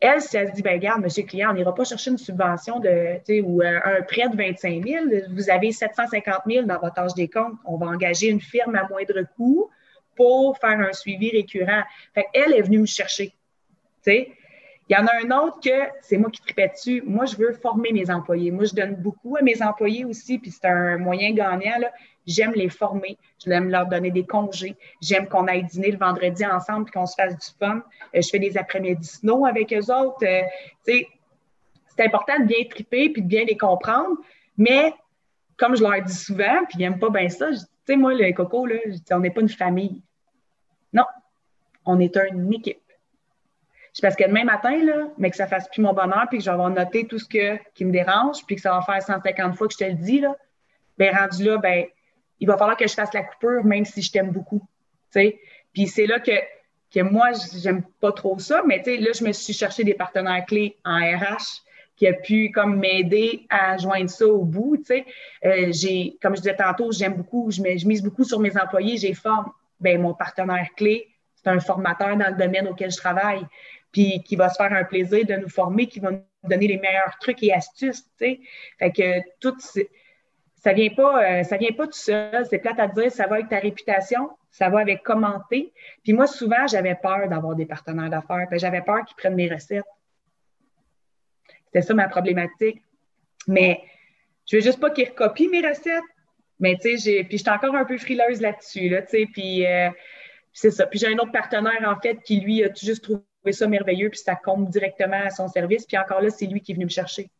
elle, 0.00 0.22
si 0.22 0.38
elle 0.38 0.48
se 0.48 0.54
dit, 0.54 0.62
ben 0.62 0.72
regarde, 0.72 1.02
monsieur 1.02 1.22
le 1.22 1.28
client, 1.28 1.50
on 1.50 1.54
n'ira 1.54 1.74
pas 1.74 1.84
chercher 1.84 2.10
une 2.10 2.18
subvention 2.18 2.80
de, 2.80 3.20
ou 3.42 3.62
euh, 3.62 3.80
un 3.84 4.02
prêt 4.02 4.28
de 4.30 4.36
25 4.36 4.82
000, 4.82 5.04
vous 5.30 5.50
avez 5.50 5.72
750 5.72 6.42
000 6.46 6.66
dans 6.66 6.78
votre 6.78 6.98
âge 6.98 7.14
des 7.14 7.28
comptes, 7.28 7.58
on 7.66 7.76
va 7.76 7.86
engager 7.86 8.28
une 8.28 8.40
firme 8.40 8.74
à 8.74 8.88
moindre 8.88 9.22
coût 9.36 9.70
pour 10.14 10.56
faire 10.58 10.80
un 10.80 10.92
suivi 10.94 11.30
récurrent. 11.30 11.82
Fait 12.14 12.26
qu'elle 12.32 12.54
est 12.54 12.62
venue 12.62 12.78
me 12.78 12.86
chercher, 12.86 13.28
tu 14.02 14.12
sais. 14.12 14.32
Il 14.88 14.96
y 14.96 14.96
en 14.96 15.06
a 15.06 15.10
un 15.24 15.44
autre 15.44 15.58
que 15.60 15.90
c'est 16.00 16.16
moi 16.16 16.30
qui 16.30 16.40
tripais 16.40 16.68
dessus. 16.68 17.02
Moi, 17.04 17.26
je 17.26 17.36
veux 17.36 17.52
former 17.54 17.92
mes 17.92 18.08
employés. 18.08 18.52
Moi, 18.52 18.66
je 18.66 18.74
donne 18.74 18.94
beaucoup 18.94 19.36
à 19.36 19.42
mes 19.42 19.60
employés 19.60 20.04
aussi, 20.04 20.38
puis 20.38 20.52
c'est 20.52 20.68
un 20.68 20.96
moyen 20.96 21.32
gagnant. 21.32 21.80
J'aime 22.24 22.52
les 22.54 22.68
former. 22.68 23.18
J'aime 23.44 23.68
leur 23.68 23.86
donner 23.86 24.12
des 24.12 24.24
congés. 24.24 24.76
J'aime 25.02 25.28
qu'on 25.28 25.48
aille 25.48 25.64
dîner 25.64 25.90
le 25.90 25.98
vendredi 25.98 26.46
ensemble 26.46 26.84
puis 26.84 26.92
qu'on 26.92 27.06
se 27.06 27.14
fasse 27.16 27.36
du 27.36 27.46
fun. 27.58 27.82
Euh, 28.14 28.20
je 28.22 28.28
fais 28.28 28.38
des 28.38 28.56
après-midi 28.56 29.06
snow 29.06 29.46
avec 29.46 29.72
eux 29.72 29.92
autres. 29.92 30.24
Euh, 30.24 30.42
c'est 30.84 32.04
important 32.04 32.38
de 32.40 32.44
bien 32.44 32.64
triper 32.70 33.10
puis 33.10 33.22
de 33.22 33.28
bien 33.28 33.44
les 33.44 33.56
comprendre. 33.56 34.16
Mais 34.56 34.94
comme 35.56 35.76
je 35.76 35.82
leur 35.82 36.00
dis 36.02 36.14
souvent, 36.14 36.64
puis 36.68 36.78
ils 36.78 36.80
n'aiment 36.80 36.98
pas 36.98 37.10
bien 37.10 37.28
ça, 37.28 37.50
tu 37.50 37.58
sais, 37.86 37.96
moi, 37.96 38.14
le 38.14 38.32
coco, 38.32 38.66
là, 38.66 38.76
on 39.12 39.20
n'est 39.20 39.30
pas 39.30 39.40
une 39.40 39.48
famille. 39.48 40.02
Non, 40.92 41.04
on 41.84 41.98
est 42.00 42.16
une 42.16 42.52
équipe. 42.52 42.80
C'est 43.96 44.02
parce 44.02 44.14
que 44.14 44.24
demain 44.24 44.44
matin, 44.44 44.76
là, 44.84 45.08
mais 45.16 45.30
que 45.30 45.36
ça 45.36 45.46
fasse 45.46 45.70
plus 45.70 45.80
mon 45.80 45.94
bonheur, 45.94 46.26
puis 46.28 46.36
que 46.36 46.44
je 46.44 46.50
vais 46.50 46.52
avoir 46.52 46.68
noté 46.68 47.06
tout 47.06 47.18
ce 47.18 47.24
que, 47.24 47.56
qui 47.72 47.82
me 47.86 47.90
dérange, 47.90 48.44
puis 48.46 48.56
que 48.56 48.60
ça 48.60 48.72
va 48.72 48.82
faire 48.82 49.02
150 49.02 49.56
fois 49.56 49.68
que 49.68 49.72
je 49.72 49.78
te 49.78 49.84
le 49.84 49.94
dis, 49.94 50.20
là, 50.20 50.36
ben 50.98 51.16
rendu 51.16 51.44
là, 51.44 51.56
ben, 51.56 51.86
il 52.38 52.46
va 52.46 52.58
falloir 52.58 52.76
que 52.76 52.86
je 52.86 52.92
fasse 52.92 53.14
la 53.14 53.22
coupure, 53.22 53.64
même 53.64 53.86
si 53.86 54.02
je 54.02 54.12
t'aime 54.12 54.32
beaucoup. 54.32 54.60
Puis 55.14 55.86
c'est 55.86 56.04
là 56.04 56.20
que, 56.20 56.32
que 56.94 57.00
moi, 57.00 57.30
j'aime 57.54 57.84
pas 57.98 58.12
trop 58.12 58.38
ça, 58.38 58.62
mais 58.66 58.82
là, 58.84 59.12
je 59.18 59.24
me 59.24 59.32
suis 59.32 59.54
cherché 59.54 59.82
des 59.82 59.94
partenaires 59.94 60.44
clés 60.44 60.76
en 60.84 60.98
RH 60.98 61.62
qui 61.96 62.06
a 62.06 62.12
pu 62.12 62.50
comme 62.50 62.76
m'aider 62.76 63.46
à 63.48 63.78
joindre 63.78 64.10
ça 64.10 64.26
au 64.26 64.44
bout. 64.44 64.76
Euh, 64.90 65.72
comme 66.20 66.36
je 66.36 66.42
disais 66.42 66.56
tantôt, 66.56 66.92
j'aime 66.92 67.14
beaucoup, 67.14 67.50
je, 67.50 67.62
je, 67.62 67.86
mise 67.86 68.02
beaucoup 68.02 68.24
sur 68.24 68.40
mes 68.40 68.54
employés, 68.58 68.98
j'ai 68.98 69.14
forme. 69.14 69.50
Ben, 69.80 69.98
mon 70.02 70.12
partenaire 70.12 70.68
clé, 70.76 71.08
c'est 71.34 71.48
un 71.48 71.60
formateur 71.60 72.16
dans 72.16 72.28
le 72.28 72.36
domaine 72.36 72.66
auquel 72.68 72.90
je 72.90 72.96
travaille, 72.96 73.46
puis 73.96 74.22
qui 74.22 74.36
va 74.36 74.50
se 74.50 74.56
faire 74.56 74.74
un 74.74 74.84
plaisir 74.84 75.24
de 75.24 75.36
nous 75.36 75.48
former, 75.48 75.86
qui 75.86 76.00
va 76.00 76.10
nous 76.10 76.20
donner 76.44 76.68
les 76.68 76.76
meilleurs 76.76 77.16
trucs 77.18 77.42
et 77.42 77.50
astuces. 77.54 78.04
Fait 78.18 78.38
que 78.94 79.20
tout, 79.40 79.56
ça 80.56 80.74
vient 80.74 80.90
pas, 80.90 81.24
euh, 81.24 81.42
ça 81.44 81.56
vient 81.56 81.72
pas 81.72 81.86
tout 81.86 81.94
seul. 81.94 82.44
C'est 82.44 82.58
plate 82.58 82.78
à 82.78 82.88
dire, 82.88 83.10
ça 83.10 83.26
va 83.26 83.36
avec 83.36 83.48
ta 83.48 83.58
réputation, 83.58 84.28
ça 84.50 84.68
va 84.68 84.80
avec 84.80 85.02
commenter. 85.02 85.72
Puis 86.04 86.12
moi, 86.12 86.26
souvent, 86.26 86.66
j'avais 86.66 86.94
peur 86.94 87.26
d'avoir 87.30 87.56
des 87.56 87.64
partenaires 87.64 88.10
d'affaires. 88.10 88.46
J'avais 88.52 88.82
peur 88.82 89.02
qu'ils 89.06 89.16
prennent 89.16 89.34
mes 89.34 89.48
recettes. 89.48 89.86
C'était 91.64 91.80
ça 91.80 91.94
ma 91.94 92.06
problématique. 92.06 92.82
Mais 93.48 93.80
je 94.44 94.56
veux 94.56 94.62
juste 94.62 94.78
pas 94.78 94.90
qu'ils 94.90 95.08
recopient 95.08 95.48
mes 95.48 95.66
recettes. 95.66 96.04
Mais 96.60 96.76
tu 96.76 96.98
sais, 96.98 97.24
puis 97.24 97.38
j'étais 97.38 97.50
encore 97.50 97.74
un 97.74 97.86
peu 97.86 97.96
frileuse 97.96 98.42
là-dessus, 98.42 98.90
là, 98.90 99.00
tu 99.00 99.08
sais, 99.08 99.26
puis 99.32 99.66
euh, 99.66 99.88
c'est 100.52 100.70
ça. 100.70 100.86
Puis 100.86 100.98
j'ai 100.98 101.08
un 101.08 101.16
autre 101.16 101.32
partenaire, 101.32 101.82
en 101.86 101.98
fait, 101.98 102.22
qui 102.22 102.40
lui 102.40 102.62
a 102.62 102.68
juste 102.74 103.04
trouvé 103.04 103.20
ça 103.52 103.66
merveilleux, 103.66 104.10
puis 104.10 104.18
ça 104.18 104.34
compte 104.36 104.68
directement 104.70 105.20
à 105.20 105.30
son 105.30 105.48
service. 105.48 105.86
Puis 105.86 105.96
encore 105.96 106.20
là, 106.20 106.30
c'est 106.30 106.46
lui 106.46 106.60
qui 106.60 106.72
est 106.72 106.74
venu 106.74 106.86
me 106.86 106.90
chercher. 106.90 107.30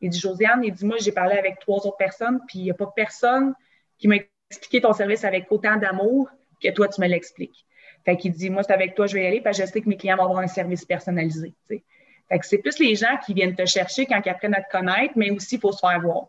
Il 0.00 0.10
dit, 0.10 0.18
Josiane, 0.18 0.64
il 0.64 0.72
dit, 0.72 0.84
moi, 0.84 0.96
j'ai 1.00 1.12
parlé 1.12 1.36
avec 1.36 1.60
trois 1.60 1.86
autres 1.86 1.96
personnes, 1.96 2.40
puis 2.48 2.58
il 2.58 2.64
n'y 2.64 2.70
a 2.70 2.74
pas 2.74 2.92
personne 2.94 3.54
qui 3.98 4.08
m'a 4.08 4.16
expliqué 4.50 4.80
ton 4.80 4.92
service 4.92 5.24
avec 5.24 5.50
autant 5.50 5.76
d'amour 5.76 6.28
que 6.60 6.70
toi, 6.70 6.88
tu 6.88 7.00
me 7.00 7.06
l'expliques. 7.06 7.66
Fait 8.04 8.16
qu'il 8.16 8.32
dit, 8.32 8.50
moi, 8.50 8.62
c'est 8.64 8.72
avec 8.72 8.94
toi, 8.94 9.06
je 9.06 9.14
vais 9.14 9.22
y 9.22 9.26
aller, 9.26 9.40
parce 9.40 9.58
que 9.58 9.64
je 9.64 9.70
sais 9.70 9.80
que 9.80 9.88
mes 9.88 9.96
clients 9.96 10.16
vont 10.16 10.24
avoir 10.24 10.40
un 10.40 10.48
service 10.48 10.84
personnalisé. 10.84 11.54
Fait 11.68 12.38
que 12.38 12.46
c'est 12.46 12.58
plus 12.58 12.78
les 12.78 12.96
gens 12.96 13.16
qui 13.24 13.32
viennent 13.32 13.54
te 13.54 13.64
chercher 13.64 14.06
quand 14.06 14.20
ils 14.24 14.28
apprennent 14.28 14.54
à 14.54 14.62
te 14.62 14.70
connaître, 14.70 15.12
mais 15.16 15.30
aussi, 15.30 15.58
faut 15.58 15.72
se 15.72 15.78
faire 15.78 16.00
voir. 16.00 16.26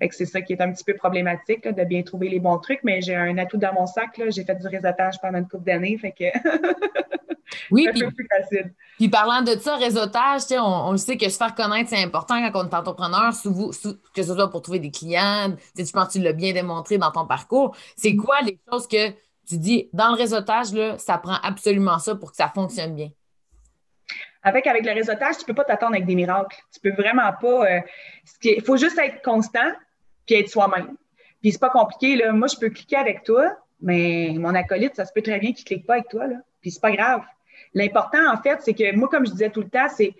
Que 0.00 0.14
c'est 0.14 0.26
ça 0.26 0.40
qui 0.40 0.52
est 0.52 0.60
un 0.60 0.72
petit 0.72 0.84
peu 0.84 0.94
problématique, 0.94 1.66
de 1.66 1.84
bien 1.84 2.02
trouver 2.02 2.28
les 2.28 2.40
bons 2.40 2.58
trucs, 2.58 2.80
mais 2.84 3.00
j'ai 3.00 3.14
un 3.16 3.36
atout 3.38 3.56
dans 3.56 3.72
mon 3.72 3.86
sac. 3.86 4.20
J'ai 4.28 4.44
fait 4.44 4.54
du 4.54 4.68
réseautage 4.68 5.20
pendant 5.20 5.38
une 5.38 5.48
couple 5.48 5.64
d'années, 5.64 5.98
fait 5.98 6.12
que 6.12 6.24
Oui, 7.70 7.88
puis, 7.92 8.02
puis 8.98 9.08
parlant 9.08 9.42
de 9.42 9.58
ça, 9.58 9.76
réseautage, 9.76 10.42
on, 10.52 10.92
on 10.92 10.96
sait 10.96 11.16
que 11.16 11.28
se 11.28 11.36
faire 11.36 11.54
connaître, 11.54 11.90
c'est 11.90 12.02
important 12.02 12.34
quand 12.52 12.64
on 12.64 12.68
est 12.68 12.74
entrepreneur, 12.74 13.32
que 13.32 14.22
ce 14.22 14.34
soit 14.34 14.50
pour 14.50 14.62
trouver 14.62 14.78
des 14.78 14.90
clients. 14.90 15.54
Tu 15.76 15.84
penses 15.92 16.08
que 16.08 16.12
tu 16.12 16.20
l'as 16.20 16.32
bien 16.32 16.52
démontré 16.52 16.98
dans 16.98 17.10
ton 17.10 17.26
parcours. 17.26 17.76
C'est 17.96 18.12
mm. 18.12 18.16
quoi 18.16 18.40
les 18.42 18.58
choses 18.70 18.86
que 18.86 19.10
tu 19.46 19.58
dis 19.58 19.88
dans 19.92 20.08
le 20.10 20.16
réseautage, 20.16 20.72
là, 20.72 20.98
ça 20.98 21.18
prend 21.18 21.36
absolument 21.42 21.98
ça 21.98 22.14
pour 22.14 22.30
que 22.30 22.36
ça 22.36 22.48
fonctionne 22.48 22.94
bien? 22.94 23.10
Avec, 24.44 24.66
avec 24.66 24.84
le 24.84 24.92
réseautage, 24.92 25.38
tu 25.38 25.44
peux 25.44 25.54
pas 25.54 25.64
t'attendre 25.64 25.94
avec 25.94 26.06
des 26.06 26.14
miracles. 26.14 26.56
Tu 26.72 26.80
peux 26.80 26.92
vraiment 26.92 27.32
pas. 27.40 27.66
Euh, 27.66 27.80
il 28.42 28.62
faut 28.62 28.76
juste 28.76 28.98
être 28.98 29.22
constant 29.22 29.72
puis 30.26 30.36
être 30.36 30.48
soi-même. 30.48 30.96
Puis 31.40 31.52
c'est 31.52 31.60
pas 31.60 31.70
compliqué. 31.70 32.16
Là. 32.16 32.32
Moi, 32.32 32.48
je 32.48 32.56
peux 32.56 32.70
cliquer 32.70 32.96
avec 32.96 33.24
toi, 33.24 33.56
mais 33.80 34.34
mon 34.36 34.54
acolyte, 34.54 34.96
ça 34.96 35.04
se 35.04 35.12
peut 35.12 35.22
très 35.22 35.38
bien 35.38 35.52
qu'il 35.52 35.64
clique 35.64 35.86
pas 35.86 35.94
avec 35.94 36.08
toi. 36.08 36.26
Là. 36.26 36.36
Puis 36.60 36.70
c'est 36.70 36.80
pas 36.80 36.92
grave. 36.92 37.22
L'important, 37.74 38.32
en 38.32 38.36
fait, 38.36 38.60
c'est 38.60 38.74
que 38.74 38.94
moi, 38.94 39.08
comme 39.08 39.26
je 39.26 39.32
disais 39.32 39.50
tout 39.50 39.62
le 39.62 39.68
temps, 39.68 39.88
c'est 39.88 40.14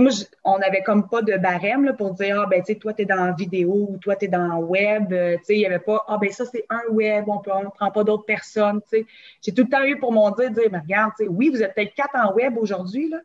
moi, 0.00 0.10
on 0.44 0.58
n'avait 0.58 0.82
comme 0.82 1.08
pas 1.08 1.22
de 1.22 1.36
barème 1.36 1.84
là, 1.84 1.92
pour 1.92 2.14
dire, 2.14 2.40
ah, 2.40 2.46
ben, 2.46 2.62
tu 2.62 2.72
sais, 2.72 2.78
toi, 2.78 2.94
tu 2.94 3.02
es 3.02 3.04
dans 3.04 3.34
vidéo 3.34 3.88
ou 3.90 3.98
toi, 3.98 4.16
tu 4.16 4.24
es 4.24 4.28
dans 4.28 4.56
web. 4.58 5.12
Euh, 5.12 5.36
tu 5.38 5.44
sais, 5.44 5.54
il 5.56 5.58
n'y 5.58 5.66
avait 5.66 5.78
pas, 5.78 6.02
ah, 6.08 6.18
ben, 6.18 6.30
ça, 6.30 6.44
c'est 6.46 6.64
un 6.70 6.82
web, 6.90 7.24
on 7.28 7.36
ne 7.36 7.68
prend 7.68 7.90
pas 7.90 8.04
d'autres 8.04 8.24
personnes. 8.24 8.80
Tu 8.90 8.98
sais. 8.98 9.06
J'ai 9.42 9.52
tout 9.52 9.64
le 9.64 9.68
temps 9.68 9.84
eu 9.84 9.98
pour 9.98 10.12
mon 10.12 10.30
dire, 10.30 10.50
dire, 10.50 10.68
mais 10.70 10.78
regarde, 10.78 11.12
tu 11.18 11.24
sais, 11.24 11.30
oui, 11.30 11.50
vous 11.50 11.62
êtes 11.62 11.74
peut-être 11.74 11.94
quatre 11.94 12.16
en 12.16 12.32
web 12.32 12.56
aujourd'hui, 12.56 13.10
là, 13.10 13.18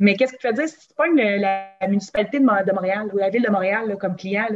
mais 0.00 0.16
qu'est-ce 0.16 0.32
que 0.32 0.38
tu 0.38 0.46
veux 0.48 0.54
dire? 0.54 0.68
Si 0.68 0.88
tu 0.88 0.94
pas 0.94 1.06
la, 1.08 1.86
municipalité 1.86 2.38
de, 2.38 2.44
Montréal 2.44 3.10
ou 3.12 3.18
la 3.18 3.28
ville 3.28 3.42
de 3.42 3.50
Montréal 3.50 3.96
comme 4.00 4.16
client, 4.16 4.48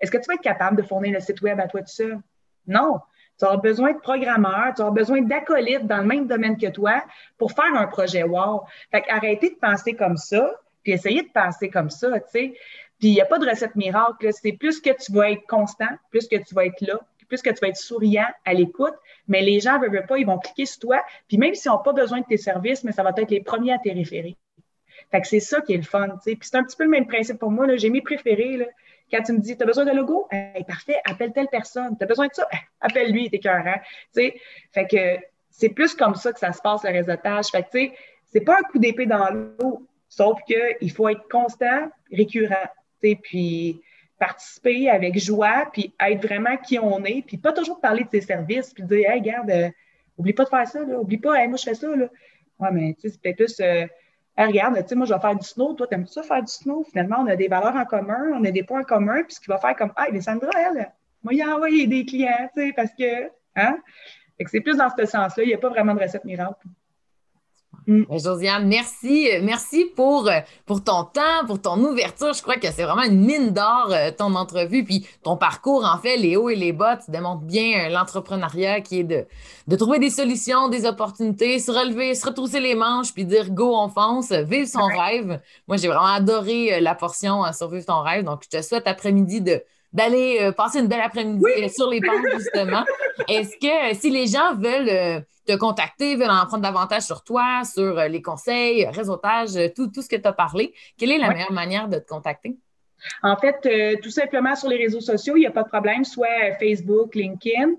est-ce 0.00 0.10
que 0.10 0.18
tu 0.18 0.24
vas 0.26 0.34
être 0.34 0.42
capable 0.42 0.76
de 0.76 0.82
fournir 0.82 1.14
le 1.14 1.20
site 1.20 1.40
web 1.40 1.60
à 1.60 1.68
toi 1.68 1.80
tout 1.80 1.86
seul? 1.86 2.18
Non. 2.66 2.98
Tu 3.38 3.44
auras 3.44 3.58
besoin 3.58 3.92
de 3.92 3.98
programmeurs, 3.98 4.74
tu 4.74 4.82
auras 4.82 4.90
besoin 4.90 5.22
d'acolytes 5.22 5.86
dans 5.86 5.98
le 5.98 6.04
même 6.04 6.26
domaine 6.26 6.56
que 6.56 6.66
toi 6.66 7.04
pour 7.38 7.52
faire 7.52 7.72
un 7.74 7.86
projet 7.86 8.24
wow. 8.24 8.62
Fait 8.90 9.04
arrêtez 9.08 9.50
de 9.50 9.54
penser 9.54 9.94
comme 9.94 10.16
ça, 10.16 10.52
puis 10.82 10.92
essayez 10.92 11.22
de 11.22 11.30
penser 11.32 11.70
comme 11.70 11.90
ça, 11.90 12.18
tu 12.18 12.26
sais. 12.30 12.54
Puis 12.98 13.10
il 13.10 13.14
n'y 13.14 13.20
a 13.20 13.26
pas 13.26 13.38
de 13.38 13.48
recette 13.48 13.76
miracle. 13.76 14.28
C'est 14.32 14.52
plus 14.52 14.80
que 14.80 14.90
tu 14.90 15.12
vas 15.12 15.30
être 15.30 15.46
constant, 15.46 15.86
plus 16.10 16.26
que 16.26 16.36
tu 16.36 16.56
vas 16.56 16.66
être 16.66 16.80
là, 16.80 16.98
plus 17.28 17.40
que 17.40 17.50
tu 17.50 17.60
vas 17.60 17.68
être 17.68 17.76
souriant 17.76 18.26
à 18.44 18.52
l'écoute. 18.52 18.94
Mais 19.28 19.42
les 19.42 19.60
gens 19.60 19.78
ne 19.78 19.86
veulent 19.86 20.06
pas, 20.06 20.18
ils 20.18 20.26
vont 20.26 20.38
cliquer 20.38 20.66
sur 20.66 20.80
toi. 20.80 21.04
Puis 21.28 21.38
même 21.38 21.54
s'ils 21.54 21.70
n'ont 21.70 21.78
pas 21.78 21.92
besoin 21.92 22.20
de 22.20 22.26
tes 22.26 22.36
services, 22.36 22.82
mais 22.82 22.90
ça 22.90 23.04
va 23.04 23.12
être 23.16 23.30
les 23.30 23.40
premiers 23.40 23.74
à 23.74 23.78
te 23.78 23.88
référer. 23.88 24.36
Fait 25.10 25.20
que 25.20 25.26
c'est 25.26 25.40
ça 25.40 25.60
qui 25.60 25.74
est 25.74 25.78
le 25.78 25.82
fun, 25.82 26.08
tu 26.08 26.14
sais. 26.22 26.36
Puis 26.36 26.48
c'est 26.50 26.56
un 26.56 26.64
petit 26.64 26.76
peu 26.76 26.84
le 26.84 26.90
même 26.90 27.06
principe 27.06 27.38
pour 27.38 27.50
moi. 27.50 27.66
J'ai 27.76 27.90
mes 27.90 28.02
préférés, 28.02 28.56
là. 28.56 28.66
Quand 29.10 29.22
tu 29.22 29.32
me 29.32 29.38
dis, 29.38 29.56
tu 29.56 29.62
as 29.62 29.66
besoin 29.66 29.86
de 29.86 29.92
logo? 29.92 30.28
parfait, 30.66 30.96
appelle 31.06 31.32
telle 31.32 31.48
personne. 31.48 31.96
Tu 31.96 32.04
as 32.04 32.06
besoin 32.06 32.26
de 32.26 32.34
ça? 32.34 32.46
appelle 32.80 33.10
lui, 33.10 33.30
t'es 33.30 33.38
cœur, 33.38 33.66
hein? 33.66 33.80
Fait 34.14 34.86
que 34.86 35.18
c'est 35.50 35.70
plus 35.70 35.94
comme 35.94 36.14
ça 36.14 36.32
que 36.32 36.38
ça 36.38 36.52
se 36.52 36.60
passe, 36.60 36.84
le 36.84 36.90
réseautage. 36.90 37.46
Fait 37.46 37.62
que, 37.62 37.70
tu 37.70 37.78
sais, 37.78 37.92
c'est 38.26 38.42
pas 38.42 38.58
un 38.58 38.62
coup 38.70 38.78
d'épée 38.78 39.06
dans 39.06 39.30
l'eau, 39.30 39.86
sauf 40.08 40.38
qu'il 40.46 40.90
faut 40.90 41.08
être 41.08 41.26
constant, 41.30 41.90
récurrent, 42.12 42.68
tu 43.02 43.10
sais, 43.10 43.18
puis 43.20 43.80
participer 44.18 44.90
avec 44.90 45.18
joie, 45.18 45.70
puis 45.72 45.94
être 46.00 46.26
vraiment 46.26 46.56
qui 46.56 46.78
on 46.78 47.04
est, 47.04 47.22
puis 47.26 47.38
pas 47.38 47.52
toujours 47.52 47.80
parler 47.80 48.04
de 48.04 48.10
ses 48.10 48.20
services, 48.20 48.74
puis 48.74 48.82
dire, 48.82 49.10
hey, 49.10 49.20
regarde, 49.20 49.50
euh, 49.50 49.70
oublie 50.18 50.32
pas 50.32 50.44
de 50.44 50.48
faire 50.48 50.66
ça, 50.66 50.84
là, 50.84 50.98
oublie 50.98 51.18
pas, 51.18 51.40
hey, 51.40 51.48
moi, 51.48 51.56
je 51.56 51.64
fais 51.64 51.74
ça, 51.74 51.94
là. 51.94 52.06
Ouais, 52.58 52.68
mais, 52.72 52.94
tu 52.94 53.02
sais, 53.02 53.10
c'est 53.10 53.20
peut-être 53.20 53.36
plus. 53.36 53.60
Euh, 53.60 53.86
regarde, 54.46 54.76
tu 54.82 54.88
sais, 54.88 54.94
moi, 54.94 55.06
je 55.06 55.14
vais 55.14 55.20
faire 55.20 55.36
du 55.36 55.46
snow, 55.46 55.74
toi, 55.74 55.86
t'aimes 55.86 56.06
ça 56.06 56.22
faire 56.22 56.42
du 56.42 56.52
snow? 56.52 56.84
Finalement, 56.84 57.18
on 57.20 57.26
a 57.26 57.36
des 57.36 57.48
valeurs 57.48 57.74
en 57.74 57.84
commun, 57.84 58.30
on 58.34 58.44
a 58.44 58.50
des 58.50 58.62
points 58.62 58.80
en 58.80 58.84
commun, 58.84 59.22
puis 59.24 59.34
ce 59.34 59.40
qui 59.40 59.48
va 59.48 59.58
faire 59.58 59.74
comme, 59.76 59.92
ah, 59.96 60.06
mais 60.12 60.20
Sandra, 60.20 60.50
elle, 60.56 60.92
moi, 61.22 61.34
il 61.34 61.42
a 61.42 61.54
envoyé 61.54 61.86
des 61.86 62.04
clients, 62.04 62.48
tu 62.54 62.66
sais, 62.66 62.72
parce 62.72 62.90
que, 62.92 63.30
hein? 63.56 63.78
C'est 64.46 64.60
plus 64.60 64.76
dans 64.76 64.88
ce 64.96 65.04
sens-là, 65.04 65.42
il 65.42 65.48
n'y 65.48 65.54
a 65.54 65.58
pas 65.58 65.68
vraiment 65.68 65.94
de 65.94 66.00
recette 66.00 66.24
miracle. 66.24 66.54
Mm. 67.88 68.04
Ben, 68.06 68.18
Josiane, 68.18 68.68
merci. 68.68 69.30
Merci 69.42 69.86
pour, 69.86 70.28
euh, 70.28 70.40
pour 70.66 70.84
ton 70.84 71.04
temps, 71.04 71.46
pour 71.46 71.60
ton 71.60 71.82
ouverture. 71.82 72.34
Je 72.34 72.42
crois 72.42 72.56
que 72.56 72.70
c'est 72.70 72.84
vraiment 72.84 73.02
une 73.02 73.24
mine 73.24 73.50
d'or, 73.50 73.88
euh, 73.90 74.10
ton 74.10 74.34
entrevue. 74.34 74.84
Puis 74.84 75.06
ton 75.22 75.38
parcours, 75.38 75.84
en 75.86 75.98
fait, 75.98 76.18
les 76.18 76.36
hauts 76.36 76.50
et 76.50 76.54
les 76.54 76.72
bas, 76.72 76.98
tu 76.98 77.10
démontres 77.10 77.42
bien 77.42 77.86
euh, 77.86 77.88
l'entrepreneuriat 77.88 78.82
qui 78.82 79.00
est 79.00 79.04
de, 79.04 79.24
de 79.66 79.76
trouver 79.76 79.98
des 79.98 80.10
solutions, 80.10 80.68
des 80.68 80.84
opportunités, 80.84 81.58
se 81.58 81.72
relever, 81.72 82.14
se 82.14 82.26
retrousser 82.26 82.60
les 82.60 82.74
manches, 82.74 83.14
puis 83.14 83.24
dire 83.24 83.50
go, 83.50 83.74
on 83.74 83.88
fonce, 83.88 84.32
vivre 84.32 84.68
son 84.68 84.84
rêve. 84.84 85.40
Moi, 85.66 85.78
j'ai 85.78 85.88
vraiment 85.88 86.12
adoré 86.12 86.80
la 86.80 86.94
portion 86.94 87.50
sur 87.54 87.70
vivre 87.70 87.86
ton 87.86 88.02
rêve. 88.02 88.22
Donc, 88.22 88.42
je 88.44 88.58
te 88.58 88.62
souhaite 88.62 88.86
après-midi 88.86 89.40
de 89.40 89.62
d'aller 89.90 90.50
passer 90.54 90.80
une 90.80 90.86
belle 90.86 91.00
après-midi 91.00 91.42
sur 91.74 91.88
les 91.88 92.02
pentes, 92.02 92.26
justement. 92.36 92.84
Est-ce 93.28 93.56
que 93.56 93.98
si 93.98 94.10
les 94.10 94.26
gens 94.26 94.54
veulent 94.54 95.24
te 95.48 95.56
contacter, 95.56 96.14
veulent 96.16 96.30
en 96.30 96.46
prendre 96.46 96.62
davantage 96.62 97.02
sur 97.02 97.24
toi, 97.24 97.62
sur 97.64 97.98
euh, 97.98 98.08
les 98.08 98.20
conseils, 98.20 98.86
réseautage, 98.86 99.56
euh, 99.56 99.68
tout, 99.74 99.88
tout 99.88 100.02
ce 100.02 100.08
que 100.08 100.16
tu 100.16 100.28
as 100.28 100.32
parlé, 100.32 100.74
quelle 100.98 101.10
est 101.10 101.18
la 101.18 101.30
meilleure 101.30 101.52
manière 101.52 101.88
de 101.88 101.98
te 101.98 102.06
contacter? 102.06 102.56
En 103.22 103.36
fait, 103.36 103.64
euh, 103.64 103.94
tout 104.02 104.10
simplement 104.10 104.56
sur 104.56 104.68
les 104.68 104.76
réseaux 104.76 105.00
sociaux, 105.00 105.36
il 105.36 105.40
n'y 105.40 105.46
a 105.46 105.52
pas 105.52 105.62
de 105.62 105.68
problème, 105.68 106.04
soit 106.04 106.52
Facebook, 106.58 107.14
LinkedIn. 107.14 107.76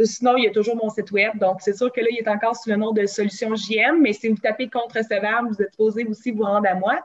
sinon, 0.00 0.36
il 0.36 0.44
y 0.44 0.48
a 0.48 0.50
toujours 0.50 0.76
mon 0.76 0.90
site 0.90 1.12
web. 1.12 1.38
Donc, 1.38 1.60
c'est 1.60 1.76
sûr 1.76 1.90
que 1.92 2.00
là, 2.00 2.08
il 2.10 2.18
est 2.18 2.28
encore 2.28 2.56
sous 2.56 2.68
le 2.68 2.76
nom 2.76 2.90
de 2.90 3.06
Solutions 3.06 3.54
JM, 3.54 4.00
mais 4.00 4.12
si 4.12 4.28
vous 4.28 4.36
tapez 4.36 4.68
contre 4.68 4.96
recevable, 4.96 5.48
vous 5.48 5.62
êtes 5.62 5.76
posé 5.76 6.04
aussi 6.04 6.32
vous 6.32 6.42
rendre 6.42 6.68
à 6.68 6.74
moi. 6.74 6.98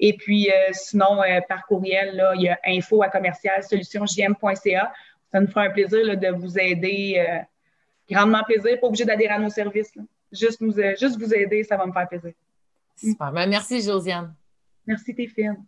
Et 0.00 0.16
puis, 0.16 0.48
sinon, 0.72 1.20
par 1.46 1.66
courriel, 1.66 2.16
là, 2.16 2.32
il 2.34 2.42
y 2.42 2.48
a 2.48 2.58
info 2.66 3.02
à 3.02 3.08
commercial 3.08 3.62
solutionsjm.ca. 3.62 4.92
Ça 5.32 5.40
nous 5.40 5.48
fera 5.48 5.64
un 5.64 5.70
plaisir 5.70 6.16
de 6.16 6.28
vous 6.28 6.58
aider 6.58 7.22
grandement 8.08 8.42
plaisir. 8.44 8.78
Pas 8.80 8.86
obligé 8.86 9.04
d'adhérer 9.04 9.34
à 9.34 9.38
nos 9.38 9.50
services. 9.50 9.92
Juste, 10.32 10.60
nous, 10.60 10.72
juste 10.72 11.18
vous 11.18 11.32
aider, 11.32 11.62
ça 11.64 11.76
va 11.76 11.86
me 11.86 11.92
faire 11.92 12.08
plaisir. 12.08 12.32
Super. 12.96 13.32
Ben, 13.32 13.48
merci, 13.48 13.80
Josiane. 13.82 14.34
Merci, 14.86 15.14
Téphine. 15.14 15.64